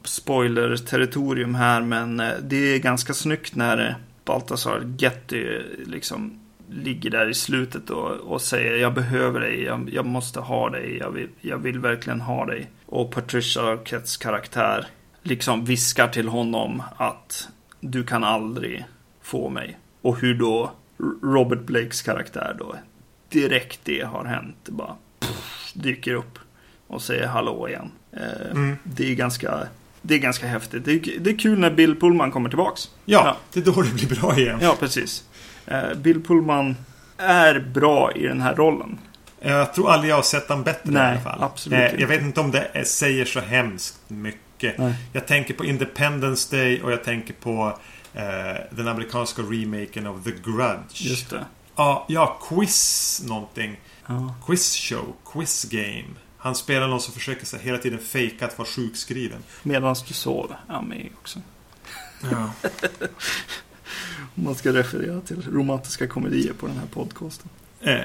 spoiler-territorium 0.04 1.54
här, 1.54 1.80
men 1.80 2.20
eh, 2.20 2.32
det 2.42 2.74
är 2.74 2.78
ganska 2.78 3.14
snyggt 3.14 3.54
när 3.54 3.88
eh, 3.88 3.94
Baltasar 4.24 4.94
Getty 4.98 5.62
liksom 5.86 6.40
ligger 6.70 7.10
där 7.10 7.30
i 7.30 7.34
slutet 7.34 7.90
och, 7.90 8.10
och 8.10 8.40
säger 8.42 8.76
jag 8.76 8.94
behöver 8.94 9.40
dig, 9.40 9.62
jag, 9.62 9.90
jag 9.92 10.06
måste 10.06 10.40
ha 10.40 10.70
dig, 10.70 10.96
jag 10.98 11.10
vill, 11.10 11.28
jag 11.40 11.58
vill 11.58 11.78
verkligen 11.78 12.20
ha 12.20 12.46
dig. 12.46 12.70
Och 12.86 13.10
Patricia 13.10 13.62
Arquettes 13.62 14.16
karaktär 14.16 14.86
liksom 15.22 15.64
viskar 15.64 16.08
till 16.08 16.28
honom 16.28 16.82
att 16.96 17.48
du 17.80 18.04
kan 18.04 18.24
aldrig 18.24 18.84
få 19.22 19.48
mig. 19.48 19.78
Och 20.02 20.20
hur 20.20 20.34
då 20.34 20.72
Robert 21.22 21.62
Blakes 21.62 22.02
karaktär 22.02 22.56
då 22.58 22.74
direkt 23.34 23.80
det 23.84 24.00
har 24.00 24.24
hänt 24.24 24.68
bara 24.68 24.94
pff, 25.20 25.70
dyker 25.74 26.14
upp 26.14 26.38
och 26.86 27.02
säger 27.02 27.26
hallå 27.26 27.68
igen. 27.68 27.90
Eh, 28.12 28.50
Mm. 28.50 28.76
Det 28.84 29.10
är 29.10 29.14
ganska 29.14 29.58
det 30.02 30.14
är 30.14 30.18
ganska 30.18 30.46
häftigt. 30.46 30.84
Det 30.84 30.92
är, 30.92 31.18
det 31.20 31.30
är 31.30 31.38
kul 31.38 31.58
när 31.58 31.70
Bill 31.70 32.00
Pullman 32.00 32.30
kommer 32.30 32.48
tillbaks. 32.48 32.90
Ja, 33.04 33.22
Ja. 33.24 33.36
det 33.52 33.60
är 33.68 33.72
då 33.72 33.82
det 33.82 33.90
blir 33.94 34.20
bra 34.20 34.38
igen. 34.38 34.58
Ja, 34.62 34.76
precis. 34.80 35.24
Eh, 35.66 35.94
Bill 35.96 36.22
Pullman 36.22 36.76
är 37.18 37.58
bra 37.60 38.12
i 38.12 38.26
den 38.26 38.40
här 38.40 38.54
rollen. 38.54 38.98
Jag 39.40 39.74
tror 39.74 39.90
aldrig 39.90 40.10
jag 40.10 40.16
har 40.16 40.22
sett 40.22 40.48
den 40.48 40.62
bättre 40.62 40.90
i 40.90 40.94
Nej, 40.94 41.10
alla 41.12 41.20
fall. 41.20 41.42
absolut 41.42 41.78
Eh. 41.78 42.00
Jag 42.00 42.08
vet 42.08 42.22
inte 42.22 42.40
om 42.40 42.50
det 42.50 42.84
säger 42.86 43.24
så 43.24 43.40
hemskt 43.40 43.98
mycket. 44.08 44.78
Nej. 44.78 44.94
Jag 45.12 45.26
tänker 45.26 45.54
på 45.54 45.64
Independence 45.64 46.56
Day 46.56 46.82
och 46.82 46.92
jag 46.92 47.04
tänker 47.04 47.34
på 47.34 47.78
eh, 48.14 48.22
den 48.70 48.88
amerikanska 48.88 49.42
remaken 49.42 50.06
av 50.06 50.22
The 50.24 50.30
Grudge. 50.30 51.02
Just 51.02 51.30
det. 51.30 51.44
Ja, 51.76 52.04
ja, 52.08 52.38
quiz 52.48 53.22
någonting. 53.28 53.80
Ja. 54.06 54.34
Quiz 54.46 54.76
show, 54.76 55.14
quiz 55.32 55.64
game. 55.64 56.04
Han 56.38 56.54
spelar 56.54 56.88
någon 56.88 57.00
som 57.00 57.14
försöker 57.14 57.46
så 57.46 57.56
här 57.56 57.64
hela 57.64 57.78
tiden 57.78 57.98
fejka 57.98 58.46
att 58.46 58.58
vara 58.58 58.68
sjukskriven. 58.68 59.42
Medan 59.62 59.96
du 60.08 60.14
sov. 60.14 60.54
Ja, 60.68 60.82
mig 60.82 61.12
också. 61.20 61.38
Ja. 62.22 62.50
Om 64.34 64.44
man 64.44 64.54
ska 64.54 64.72
referera 64.72 65.20
till 65.20 65.42
romantiska 65.52 66.06
komedier 66.08 66.52
på 66.52 66.66
den 66.66 66.76
här 66.76 66.86
podcasten. 66.86 67.48
Eh, 67.80 68.00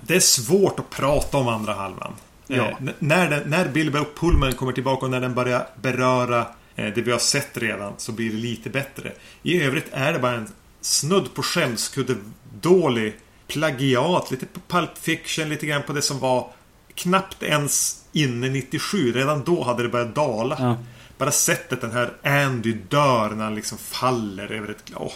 det 0.00 0.16
är 0.16 0.20
svårt 0.20 0.78
att 0.78 0.90
prata 0.90 1.36
om 1.38 1.48
andra 1.48 1.74
halvan. 1.74 2.12
Eh, 2.48 2.56
Ja. 2.56 2.78
när, 2.98 3.30
den, 3.30 3.50
när 3.50 3.68
Bilbo 3.68 4.04
Pullman 4.16 4.52
kommer 4.52 4.72
tillbaka 4.72 5.04
och 5.06 5.10
när 5.10 5.20
den 5.20 5.34
börjar 5.34 5.66
beröra 5.82 6.46
eh, 6.76 6.94
det 6.94 7.02
vi 7.02 7.12
har 7.12 7.18
sett 7.18 7.56
redan 7.56 7.92
så 7.98 8.12
blir 8.12 8.30
det 8.30 8.36
lite 8.36 8.70
bättre. 8.70 9.12
I 9.42 9.60
övrigt 9.62 9.86
är 9.92 10.12
det 10.12 10.18
bara 10.18 10.34
en 10.34 10.48
snudd 10.80 11.34
på 11.34 11.42
skämskudde 11.42 12.16
dålig 12.64 13.16
plagiat. 13.48 14.30
Lite 14.30 14.46
på 14.46 14.60
Pulp 14.68 14.98
Fiction, 14.98 15.48
lite 15.48 15.66
grann 15.66 15.82
på 15.82 15.92
det 15.92 16.02
som 16.02 16.18
var 16.18 16.50
knappt 16.94 17.42
ens 17.42 18.04
inne 18.12 18.48
97. 18.48 19.12
Redan 19.12 19.44
då 19.44 19.62
hade 19.62 19.82
det 19.82 19.88
börjat 19.88 20.14
dala. 20.14 20.56
Ja. 20.58 20.76
Bara 21.18 21.30
sättet 21.30 21.80
den 21.80 21.92
här 21.92 22.12
Andy 22.22 22.72
dör 22.72 23.30
när 23.30 23.44
han 23.44 23.54
liksom 23.54 23.78
faller 23.78 24.52
över 24.52 24.68
ett... 24.70 24.92
Åh. 24.96 25.12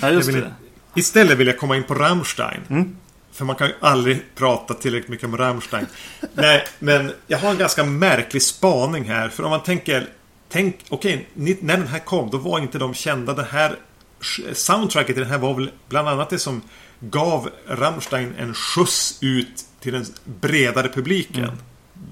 Ja, 0.00 0.10
just 0.10 0.28
vill 0.28 0.34
det. 0.34 0.54
Istället 0.94 1.38
vill 1.38 1.46
jag 1.46 1.58
komma 1.58 1.76
in 1.76 1.84
på 1.84 1.94
Rammstein. 1.94 2.60
Mm. 2.70 2.96
För 3.32 3.44
man 3.44 3.56
kan 3.56 3.66
ju 3.66 3.74
aldrig 3.80 4.22
prata 4.34 4.74
tillräckligt 4.74 5.10
mycket 5.10 5.26
om 5.26 5.36
Rammstein. 5.36 5.86
Nej, 6.34 6.64
men 6.78 7.12
jag 7.26 7.38
har 7.38 7.50
en 7.50 7.58
ganska 7.58 7.84
märklig 7.84 8.42
spaning 8.42 9.04
här. 9.04 9.28
För 9.28 9.42
om 9.42 9.50
man 9.50 9.62
tänker... 9.62 10.06
Tänk, 10.48 10.76
okej, 10.88 11.28
ni- 11.34 11.58
när 11.60 11.76
den 11.76 11.86
här 11.86 11.98
kom, 11.98 12.30
då 12.30 12.38
var 12.38 12.58
inte 12.58 12.78
de 12.78 12.94
kända. 12.94 13.34
Den 13.34 13.44
här 13.44 13.76
soundtracket 14.52 15.16
i 15.16 15.20
den 15.20 15.28
här 15.28 15.38
var 15.38 15.54
väl 15.54 15.70
bland 15.88 16.08
annat 16.08 16.30
det 16.30 16.38
som 16.38 16.62
gav 17.00 17.50
Rammstein 17.68 18.34
en 18.38 18.54
skjuts 18.54 19.18
ut 19.20 19.64
till 19.80 19.92
den 19.92 20.06
bredare 20.24 20.88
publiken. 20.88 21.44
Mm. 21.44 21.56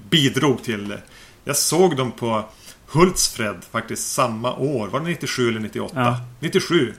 Bidrog 0.09 0.63
till 0.63 0.87
det. 0.87 1.01
Jag 1.43 1.55
såg 1.57 1.97
dem 1.97 2.11
på 2.11 2.45
Hultsfred 2.87 3.55
faktiskt 3.71 4.11
samma 4.11 4.55
år. 4.55 4.87
Var 4.87 4.99
det 4.99 5.05
97 5.05 5.49
eller 5.49 5.59
98? 5.59 5.99
Ja. 5.99 6.19
97. 6.39 6.93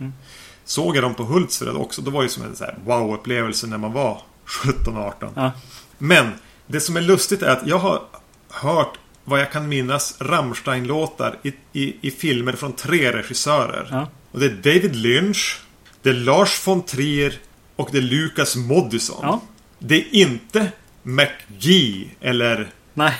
Såg 0.65 0.97
jag 0.97 1.05
dem 1.05 1.15
på 1.15 1.23
Hultsfred 1.23 1.77
också. 1.77 2.03
Det 2.03 2.11
var 2.11 2.23
ju 2.23 2.29
som 2.29 2.43
en 2.43 2.55
wow-upplevelse 2.85 3.67
när 3.67 3.79
man 3.79 3.93
var 3.93 4.23
17-18. 4.47 5.13
Ja. 5.35 5.53
Men 5.99 6.33
det 6.67 6.81
som 6.81 6.97
är 6.97 7.01
lustigt 7.01 7.43
är 7.43 7.51
att 7.51 7.67
jag 7.67 7.79
har 7.79 8.03
hört 8.49 8.99
vad 9.25 9.41
jag 9.41 9.53
kan 9.53 9.69
minnas 9.69 10.17
Rammstein-låtar 10.21 11.39
i, 11.43 11.53
i, 11.73 11.97
i 12.01 12.11
filmer 12.11 12.53
från 12.53 12.73
tre 12.73 13.13
regissörer. 13.13 13.89
Ja. 13.91 14.09
Och 14.37 14.43
det 14.43 14.47
är 14.47 14.75
David 14.75 14.97
Lynch, 14.97 15.61
det 16.03 16.11
är 16.11 16.15
Lars 16.15 16.67
von 16.67 16.83
Trier 16.83 17.39
och 17.77 17.89
det 17.93 17.99
är 17.99 18.03
Lucas 18.03 18.57
Moodysson. 18.57 19.19
Ja. 19.23 19.43
Det 19.79 19.95
är 19.95 20.15
inte 20.15 20.73
McGee 21.03 22.11
eller 22.21 22.71
Nej. 22.95 23.15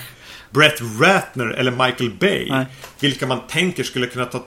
Brett 0.49 0.81
Ratner 0.99 1.47
eller 1.47 1.71
Michael 1.71 2.11
Bay. 2.19 2.49
Nej. 2.49 2.65
Vilka 2.99 3.27
man 3.27 3.47
tänker 3.47 3.83
skulle 3.83 4.07
kunna 4.07 4.25
ta, 4.25 4.45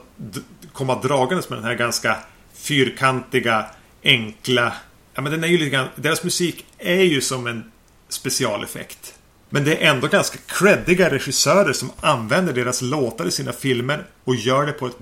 komma 0.73 1.01
dragandes 1.01 1.49
med 1.49 1.57
den 1.57 1.65
här 1.65 1.75
ganska 1.75 2.17
fyrkantiga, 2.53 3.65
enkla... 4.03 4.73
Ja 5.13 5.21
men 5.21 5.31
den 5.31 5.43
är 5.43 5.47
ju 5.47 5.57
lite 5.57 5.69
grann... 5.69 5.87
Deras 5.95 6.23
musik 6.23 6.65
är 6.77 7.03
ju 7.03 7.21
som 7.21 7.47
en 7.47 7.71
specialeffekt. 8.09 9.13
Men 9.49 9.63
det 9.63 9.75
är 9.75 9.91
ändå 9.91 10.07
ganska 10.07 10.37
creddiga 10.47 11.09
regissörer 11.09 11.73
som 11.73 11.91
använder 12.01 12.53
deras 12.53 12.81
låtar 12.81 13.27
i 13.27 13.31
sina 13.31 13.53
filmer 13.53 14.05
och 14.23 14.35
gör 14.35 14.65
det 14.65 14.71
på 14.71 14.87
ett 14.87 14.97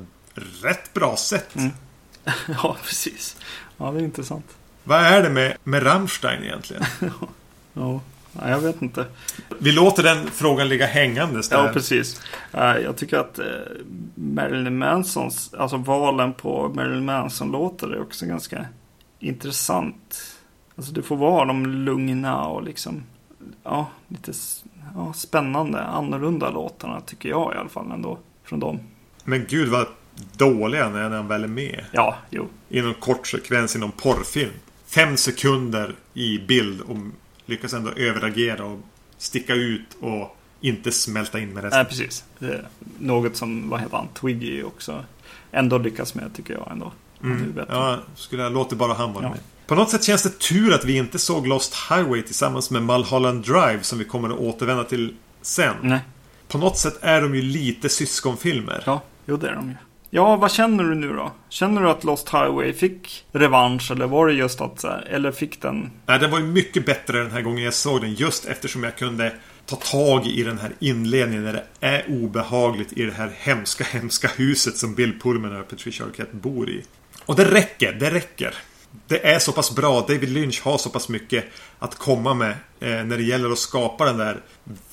rätt 0.62 0.94
bra 0.94 1.16
sätt. 1.18 1.56
Mm. 1.56 1.72
Ja, 2.64 2.78
precis. 2.84 3.38
Ja, 3.78 3.92
det 3.92 4.00
är 4.00 4.04
intressant. 4.04 4.46
Vad 4.84 5.00
är 5.00 5.24
det 5.24 5.30
med, 5.30 5.58
med 5.64 5.86
Rammstein 5.86 6.44
egentligen? 6.44 6.84
Ja, 7.74 8.02
ja 8.34 8.50
jag 8.50 8.60
vet 8.60 8.82
inte. 8.82 9.06
Vi 9.60 9.72
låter 9.72 10.04
den 10.04 10.28
frågan 10.28 10.68
ligga 10.70 10.86
hängandes 10.86 11.50
där. 11.50 11.66
Ja, 11.66 11.74
precis. 11.74 12.22
Eh, 12.54 12.78
Jag 12.78 12.98
tycker 12.98 13.18
att 13.18 13.40
eh, 13.40 13.46
Marilyn 14.16 14.78
Mansons, 14.78 15.54
alltså 15.54 15.78
valen 15.78 16.34
på 16.34 16.70
Marilyn 16.76 17.06
Manson-låtar 17.06 17.88
är 17.90 18.02
också 18.02 18.26
ganska 18.26 18.66
intressant. 19.20 20.22
Alltså 20.76 20.92
det 20.92 21.02
får 21.02 21.16
vara 21.16 21.46
de 21.46 21.66
lugna 21.66 22.46
och 22.46 22.64
liksom, 22.64 23.04
ja, 23.64 23.88
lite 24.08 24.32
ja, 24.96 25.14
spännande, 25.14 25.82
annorlunda 25.84 26.50
låtarna 26.50 27.02
tycker 27.02 27.30
jag 27.30 27.54
i 27.56 27.58
alla 27.58 27.70
fall 27.70 27.92
ändå. 27.92 28.18
Från 28.44 28.60
dem. 28.60 28.80
Men 29.24 29.46
gud 29.50 29.70
vad 29.70 29.88
dåliga 30.38 30.90
när 30.90 31.10
han 31.10 31.28
väl 31.28 31.44
är 31.44 31.48
med. 31.48 31.86
Ja, 31.92 32.18
jo. 32.30 32.48
i 32.70 32.82
någon 32.82 32.94
kort 32.94 33.28
sekvens 33.28 33.76
i 33.76 33.80
någon 33.80 33.92
porrfilm. 33.92 34.52
Fem 34.88 35.18
sekunder 35.18 35.96
i 36.14 36.40
bild 36.40 36.82
och 36.82 36.98
lyckas 37.46 37.74
ändå 37.74 37.92
överagera 37.92 38.66
och 38.66 38.80
sticka 39.18 39.54
ut 39.54 39.98
och 40.00 40.38
inte 40.62 40.92
smälta 40.92 41.40
in 41.40 41.54
med 41.54 41.64
resten. 41.64 41.80
Nej, 41.80 41.86
precis. 41.90 42.24
Något 43.00 43.36
som, 43.36 43.70
vad 43.70 43.80
heter 43.80 43.98
han, 43.98 44.08
Twiggy 44.08 44.64
också 44.64 45.04
ändå 45.52 45.78
lyckas 45.78 46.16
med 46.16 46.34
tycker 46.36 46.54
jag 46.54 46.70
ändå. 46.72 46.92
Mm. 47.24 47.54
Ja, 47.70 48.00
skulle 48.16 48.44
jag 48.44 48.54
låter 48.54 48.76
bara 48.76 48.94
han 48.94 49.14
vara 49.14 49.24
Ja. 49.24 49.30
med. 49.30 49.40
På 49.68 49.76
något 49.76 49.90
sätt 49.90 50.04
känns 50.04 50.24
det 50.24 50.40
tur 50.40 50.74
att 50.74 50.86
vi 50.86 50.98
inte 50.98 51.20
såg 51.20 51.48
Lost 51.48 51.76
Highway 51.90 52.22
tillsammans 52.22 52.72
med 52.72 52.84
Mulholland 52.84 53.44
Drive 53.46 53.80
som 53.82 54.00
vi 54.00 54.06
kommer 54.06 54.30
att 54.30 54.40
återvända 54.40 54.84
till 54.84 55.16
sen. 55.42 55.76
Nej, 55.82 56.00
På 56.48 56.58
något 56.58 56.78
sätt 56.78 56.98
är 57.02 57.22
de 57.22 57.36
ju 57.36 57.42
lite 57.42 57.90
syskonfilmer. 57.90 58.84
ja, 58.86 59.02
jo 59.26 59.38
det 59.38 59.50
är 59.50 59.56
de 59.56 59.70
ju. 59.70 59.76
Ja, 60.12 60.36
vad 60.36 60.52
känner 60.52 60.84
du 60.84 60.96
nu 60.96 61.14
då? 61.14 61.32
Känner 61.50 61.82
du 61.82 61.90
att 61.90 62.04
Lost 62.04 62.30
Highway 62.30 62.74
fick 62.74 63.26
revansch 63.32 63.92
eller 63.92 64.08
var 64.08 64.28
det 64.28 64.34
just 64.34 64.62
att 64.62 64.84
eller 64.84 65.32
fick 65.32 65.62
den? 65.62 65.92
Nej, 66.06 66.20
den 66.20 66.32
var 66.32 66.40
ju 66.40 66.46
mycket 66.46 66.86
bättre 66.86 67.24
den 67.24 67.32
här 67.32 67.42
gången 67.42 67.64
jag 67.64 67.74
såg 67.74 68.02
den 68.02 68.14
just 68.14 68.46
eftersom 68.46 68.84
jag 68.84 68.98
kunde 68.98 69.34
ta 69.66 69.76
tag 69.76 70.28
i 70.28 70.44
den 70.44 70.60
här 70.60 70.72
inledningen 70.80 71.44
när 71.44 71.54
det 71.54 71.64
är 71.80 72.06
obehagligt 72.10 72.94
i 72.94 73.06
det 73.06 73.12
här 73.12 73.32
hemska, 73.38 73.84
hemska 73.84 74.28
huset 74.28 74.78
som 74.78 74.96
Bill 74.96 75.20
Pullman 75.20 75.60
och 75.60 75.70
Patricia 75.70 76.06
Arquette 76.06 76.36
bor 76.36 76.70
i. 76.70 76.84
Och 77.26 77.36
det 77.36 77.46
räcker, 77.46 77.94
det 77.94 78.12
räcker. 78.12 78.56
Det 79.08 79.28
är 79.28 79.40
så 79.40 79.52
pass 79.52 79.76
bra, 79.76 80.02
David 80.02 80.30
Lynch 80.30 80.62
har 80.64 80.78
så 80.78 80.90
pass 80.90 81.10
mycket 81.10 81.46
att 81.80 81.96
komma 81.96 82.34
med 82.34 82.52
eh, 82.80 83.04
när 83.04 83.18
det 83.18 83.24
gäller 83.24 83.50
att 83.50 83.60
skapa 83.60 84.06
den 84.06 84.18
där 84.18 84.42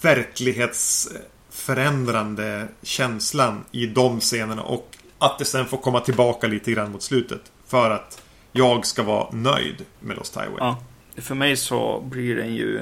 verklighetsförändrande 0.00 2.68
känslan 2.82 3.64
i 3.72 3.86
de 3.86 4.20
scenerna 4.20 4.62
och 4.62 4.96
att 5.18 5.38
det 5.38 5.44
sen 5.44 5.66
får 5.66 5.76
komma 5.78 6.00
tillbaka 6.00 6.46
lite 6.46 6.72
grann 6.72 6.92
mot 6.92 7.02
slutet. 7.02 7.52
För 7.66 7.90
att 7.90 8.22
jag 8.52 8.86
ska 8.86 9.02
vara 9.02 9.30
nöjd 9.32 9.84
med 10.00 10.16
Lost 10.16 10.36
Highway. 10.36 10.56
Ja. 10.58 10.78
För 11.16 11.34
mig 11.34 11.56
så 11.56 12.00
blir 12.00 12.36
den 12.36 12.54
ju 12.54 12.80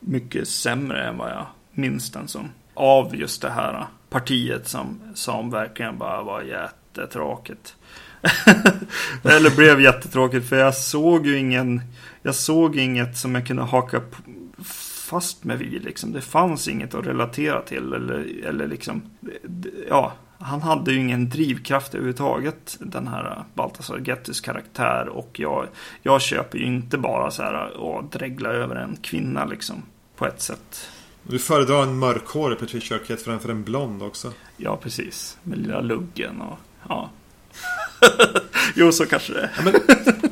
mycket 0.00 0.48
sämre 0.48 1.04
än 1.04 1.18
vad 1.18 1.30
jag 1.30 1.46
minns 1.72 2.12
den 2.12 2.28
som. 2.28 2.48
Av 2.74 3.16
just 3.16 3.42
det 3.42 3.50
här 3.50 3.86
partiet 4.10 4.68
som, 4.68 5.00
som 5.14 5.50
verkligen 5.50 5.98
bara 5.98 6.22
var 6.22 6.42
jättetråkigt. 6.42 7.76
Eller 9.24 9.56
blev 9.56 9.80
jättetråkigt 9.80 10.48
för 10.48 10.56
jag 10.56 10.76
såg 10.76 11.26
ju 11.26 11.38
ingen 11.38 11.80
Jag 12.22 12.34
såg 12.34 12.76
inget 12.76 13.18
som 13.18 13.34
jag 13.34 13.46
kunde 13.46 13.62
haka 13.62 14.02
fast 15.10 15.44
mig 15.44 15.56
vid 15.56 15.84
liksom. 15.84 16.12
Det 16.12 16.20
fanns 16.20 16.68
inget 16.68 16.94
att 16.94 17.06
relatera 17.06 17.62
till 17.62 17.92
eller, 17.92 18.46
eller 18.46 18.66
liksom 18.66 19.02
Ja 19.88 20.12
han 20.40 20.62
hade 20.62 20.92
ju 20.92 20.98
ingen 20.98 21.28
drivkraft 21.28 21.94
överhuvudtaget 21.94 22.76
den 22.80 23.08
här 23.08 23.44
Baltasar 23.54 23.98
Gettys 24.04 24.40
karaktär 24.40 25.08
och 25.08 25.40
jag, 25.40 25.66
jag 26.02 26.22
köper 26.22 26.58
ju 26.58 26.64
inte 26.64 26.98
bara 26.98 27.30
så 27.30 27.42
här 27.42 27.98
att 27.98 28.12
dregla 28.12 28.48
över 28.48 28.76
en 28.76 28.96
kvinna 29.02 29.44
liksom 29.44 29.82
på 30.16 30.26
ett 30.26 30.42
sätt. 30.42 30.88
Du 31.22 31.38
föredrar 31.38 31.82
en 31.82 31.98
mörkhårig 31.98 32.58
Patricia 32.58 32.96
Arquette 32.96 33.24
framför 33.24 33.48
en 33.48 33.64
blond 33.64 34.02
också. 34.02 34.32
Ja, 34.56 34.76
precis. 34.76 35.38
Med 35.42 35.58
lilla 35.58 35.80
luggen 35.80 36.40
och 36.40 36.58
ja. 36.88 37.10
jo, 38.74 38.92
så 38.92 39.06
kanske 39.06 39.32
det 39.32 39.40
är. 39.40 39.50
Ja, 39.56 39.62
men, 39.62 39.74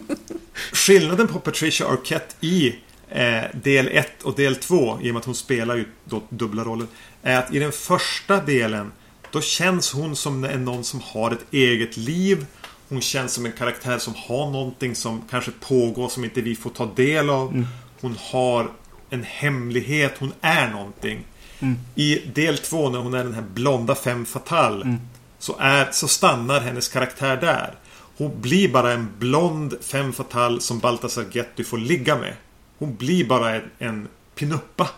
skillnaden 0.73 1.29
på 1.29 1.41
Patricia 1.41 1.87
Arquette 1.87 2.47
i 2.47 2.77
eh, 3.09 3.45
del 3.63 3.89
1 3.89 4.23
och 4.23 4.35
del 4.37 4.57
2, 4.57 4.99
i 5.03 5.11
och 5.11 5.15
med 5.15 5.17
att 5.17 5.25
hon 5.25 5.35
spelar 5.35 5.77
ju 5.77 5.85
då 6.05 6.23
dubbla 6.29 6.65
roller, 6.65 6.87
är 7.23 7.39
att 7.39 7.55
i 7.55 7.59
den 7.59 7.73
första 7.73 8.41
delen 8.41 8.93
då 9.33 9.41
känns 9.41 9.93
hon 9.93 10.16
som 10.16 10.41
någon 10.41 10.85
som 10.85 11.01
har 11.01 11.31
ett 11.31 11.47
eget 11.53 11.97
liv. 11.97 12.47
Hon 12.89 13.01
känns 13.01 13.33
som 13.33 13.47
en 13.47 13.53
karaktär 13.53 13.99
som 13.99 14.14
har 14.16 14.51
någonting 14.51 14.95
som 14.95 15.22
kanske 15.31 15.51
pågår 15.51 16.09
som 16.09 16.24
inte 16.24 16.41
vi 16.41 16.57
får 16.57 16.70
ta 16.70 16.87
del 16.87 17.31
av. 17.31 17.53
Mm. 17.53 17.66
Hon 18.01 18.16
har 18.20 18.70
en 19.11 19.22
hemlighet. 19.22 20.14
Hon 20.18 20.33
är 20.41 20.70
någonting. 20.70 21.24
Mm. 21.61 21.79
I 21.95 22.18
del 22.35 22.59
två 22.59 22.91
när 22.91 22.99
hon 22.99 23.14
är 23.14 23.24
den 23.24 23.35
här 23.35 23.45
blonda 23.55 23.95
fem 23.95 24.26
fatal. 24.26 24.83
Mm. 24.83 25.01
Så, 25.39 25.57
är, 25.59 25.89
så 25.93 26.09
stannar 26.09 26.61
hennes 26.61 26.89
karaktär 26.89 27.37
där. 27.37 27.74
Hon 28.16 28.41
blir 28.41 28.68
bara 28.68 28.93
en 28.93 29.09
blond 29.18 29.74
fem 29.81 30.12
fatal 30.12 30.61
som 30.61 30.79
Baltasar 30.79 31.24
Getty 31.33 31.64
får 31.64 31.79
ligga 31.79 32.16
med. 32.18 32.35
Hon 32.79 32.97
blir 32.97 33.24
bara 33.24 33.55
en, 33.55 33.70
en 33.79 34.09
pinuppa. 34.35 34.89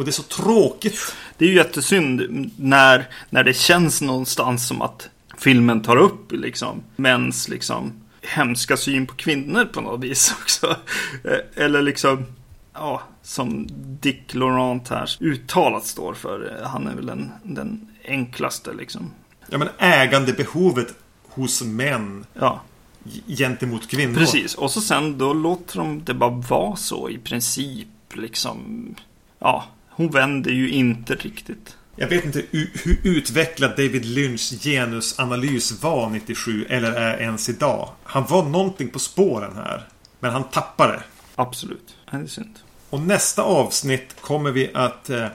Och 0.00 0.06
det 0.06 0.10
är 0.10 0.12
så 0.12 0.22
tråkigt. 0.22 1.14
Det 1.38 1.44
är 1.44 1.48
ju 1.48 1.54
jättesynd 1.54 2.50
när, 2.56 3.08
när 3.30 3.44
det 3.44 3.54
känns 3.54 4.02
någonstans 4.02 4.68
som 4.68 4.82
att 4.82 5.08
filmen 5.38 5.82
tar 5.82 5.96
upp 5.96 6.32
liksom 6.32 6.82
mäns 6.96 7.48
liksom 7.48 7.92
hemska 8.22 8.76
syn 8.76 9.06
på 9.06 9.14
kvinnor 9.14 9.64
på 9.64 9.80
något 9.80 10.00
vis 10.00 10.34
också. 10.42 10.76
Eh, 11.24 11.64
eller 11.64 11.82
liksom, 11.82 12.26
ja, 12.74 13.02
som 13.22 13.66
Dick 14.00 14.34
Laurent 14.34 14.88
här 14.88 15.16
uttalat 15.20 15.86
står 15.86 16.14
för. 16.14 16.62
Han 16.64 16.86
är 16.86 16.94
väl 16.94 17.06
den, 17.06 17.32
den 17.42 17.88
enklaste 18.04 18.72
liksom. 18.72 19.10
Ja 19.46 19.58
men 19.58 19.68
ägandebehovet 19.78 20.94
hos 21.28 21.62
män. 21.62 22.24
Ja. 22.34 22.62
Gentemot 23.26 23.88
kvinnor. 23.88 24.14
Precis, 24.14 24.54
och 24.54 24.70
så 24.70 24.80
sen 24.80 25.18
då 25.18 25.32
låter 25.32 25.78
de 25.78 26.04
det 26.04 26.14
bara 26.14 26.30
vara 26.30 26.76
så 26.76 27.10
i 27.10 27.18
princip. 27.18 27.88
Liksom, 28.14 28.94
ja, 29.38 29.64
hon 30.00 30.10
vänder 30.10 30.50
ju 30.50 30.70
inte 30.70 31.14
riktigt. 31.14 31.76
Jag 31.96 32.08
vet 32.08 32.24
inte 32.24 32.42
hur 32.52 32.98
utvecklad 33.02 33.70
David 33.70 34.04
Lynchs 34.04 34.50
genusanalys 34.62 35.82
var 35.82 36.10
97 36.10 36.66
eller 36.68 36.92
är 36.92 37.20
ens 37.20 37.48
idag. 37.48 37.90
Han 38.02 38.26
var 38.26 38.42
någonting 38.42 38.88
på 38.88 38.98
spåren 38.98 39.56
här. 39.56 39.88
Men 40.20 40.30
han 40.30 40.44
tappade. 40.44 41.02
Absolut. 41.34 41.96
Det 42.10 42.16
är 42.16 42.26
synd. 42.26 42.58
Och 42.90 43.00
nästa 43.00 43.42
avsnitt 43.42 44.16
kommer 44.20 44.50
vi 44.50 44.70
att 44.74 45.10
eh, 45.10 45.26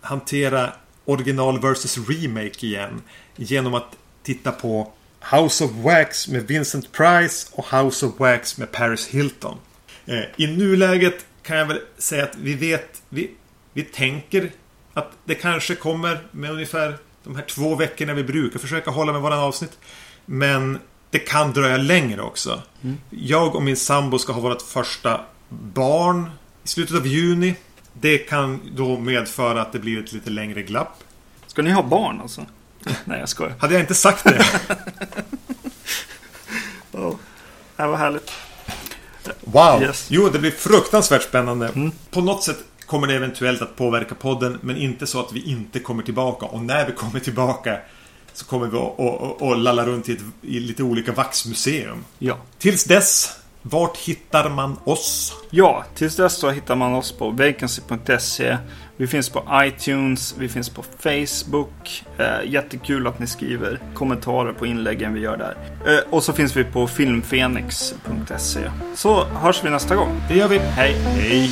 hantera 0.00 0.72
original 1.04 1.60
versus 1.60 1.98
remake 2.08 2.66
igen. 2.66 3.02
Genom 3.36 3.74
att 3.74 3.96
titta 4.22 4.52
på 4.52 4.92
House 5.32 5.64
of 5.64 5.70
Wax 5.70 6.28
med 6.28 6.46
Vincent 6.46 6.92
Price 6.92 7.48
och 7.52 7.66
House 7.76 8.06
of 8.06 8.12
Wax 8.18 8.58
med 8.58 8.72
Paris 8.72 9.08
Hilton. 9.08 9.58
Eh, 10.06 10.22
I 10.36 10.46
nuläget 10.46 11.26
kan 11.42 11.56
jag 11.56 11.66
väl 11.66 11.80
säga 11.98 12.24
att 12.24 12.36
vi 12.36 12.54
vet, 12.54 13.02
vi, 13.08 13.30
vi 13.72 13.82
tänker 13.82 14.50
att 14.94 15.12
det 15.24 15.34
kanske 15.34 15.74
kommer 15.74 16.26
med 16.30 16.50
ungefär 16.50 16.98
de 17.24 17.36
här 17.36 17.44
två 17.44 17.74
veckorna 17.74 18.14
vi 18.14 18.24
brukar 18.24 18.58
försöka 18.58 18.90
hålla 18.90 19.12
med 19.12 19.20
våran 19.20 19.38
avsnitt. 19.38 19.78
Men 20.26 20.78
det 21.10 21.18
kan 21.18 21.52
dröja 21.52 21.76
längre 21.76 22.22
också. 22.22 22.62
Mm. 22.82 22.98
Jag 23.10 23.56
och 23.56 23.62
min 23.62 23.76
sambo 23.76 24.18
ska 24.18 24.32
ha 24.32 24.40
vårt 24.40 24.62
första 24.62 25.20
barn 25.48 26.30
i 26.64 26.68
slutet 26.68 26.96
av 26.96 27.06
juni. 27.06 27.54
Det 27.92 28.18
kan 28.18 28.60
då 28.74 28.98
medföra 28.98 29.62
att 29.62 29.72
det 29.72 29.78
blir 29.78 30.04
ett 30.04 30.12
lite 30.12 30.30
längre 30.30 30.62
glapp. 30.62 31.02
Ska 31.46 31.62
ni 31.62 31.70
ha 31.70 31.82
barn 31.82 32.20
alltså? 32.20 32.46
Nej, 33.04 33.20
jag 33.20 33.28
skojar. 33.28 33.54
Hade 33.58 33.74
jag 33.74 33.82
inte 33.82 33.94
sagt 33.94 34.24
det? 34.24 34.44
oh, 36.98 37.16
det 37.76 37.86
var 37.86 37.96
härligt. 37.96 38.32
Wow! 39.40 39.82
Yes. 39.82 40.06
Jo, 40.10 40.28
det 40.28 40.38
blir 40.38 40.50
fruktansvärt 40.50 41.22
spännande. 41.22 41.68
Mm. 41.68 41.92
På 42.10 42.20
något 42.20 42.42
sätt 42.44 42.58
kommer 42.90 43.06
det 43.06 43.14
eventuellt 43.14 43.62
att 43.62 43.76
påverka 43.76 44.14
podden 44.14 44.58
men 44.62 44.76
inte 44.76 45.06
så 45.06 45.20
att 45.20 45.32
vi 45.32 45.42
inte 45.42 45.78
kommer 45.78 46.02
tillbaka. 46.02 46.46
Och 46.46 46.60
när 46.60 46.86
vi 46.86 46.92
kommer 46.92 47.20
tillbaka 47.20 47.76
så 48.32 48.44
kommer 48.44 48.66
vi 48.66 48.78
att, 49.52 49.58
lalla 49.58 49.86
runt 49.86 50.08
i, 50.08 50.12
ett, 50.12 50.22
i 50.42 50.60
lite 50.60 50.82
olika 50.82 51.12
vaxmuseum. 51.12 52.04
Ja. 52.18 52.38
Tills 52.58 52.84
dess, 52.84 53.32
vart 53.62 53.96
hittar 53.96 54.50
man 54.50 54.76
oss? 54.84 55.32
Ja, 55.50 55.84
tills 55.94 56.16
dess 56.16 56.34
så 56.34 56.50
hittar 56.50 56.76
man 56.76 56.94
oss 56.94 57.12
på 57.12 57.30
vacancy.se. 57.30 58.56
Vi 58.96 59.06
finns 59.06 59.28
på 59.28 59.44
iTunes, 59.54 60.34
vi 60.38 60.48
finns 60.48 60.68
på 60.68 60.84
Facebook. 60.98 62.04
Eh, 62.18 62.50
jättekul 62.50 63.06
att 63.06 63.18
ni 63.18 63.26
skriver 63.26 63.80
kommentarer 63.94 64.52
på 64.52 64.66
inläggen 64.66 65.14
vi 65.14 65.20
gör 65.20 65.36
där. 65.36 65.56
Eh, 65.86 66.14
och 66.14 66.22
så 66.22 66.32
finns 66.32 66.56
vi 66.56 66.64
på 66.64 66.86
filmfenix.se. 66.86 68.70
Så 68.94 69.24
hörs 69.24 69.64
vi 69.64 69.70
nästa 69.70 69.96
gång. 69.96 70.22
Det 70.28 70.34
gör 70.34 70.48
vi. 70.48 70.58
Hej. 70.58 70.94
Hej. 70.94 71.50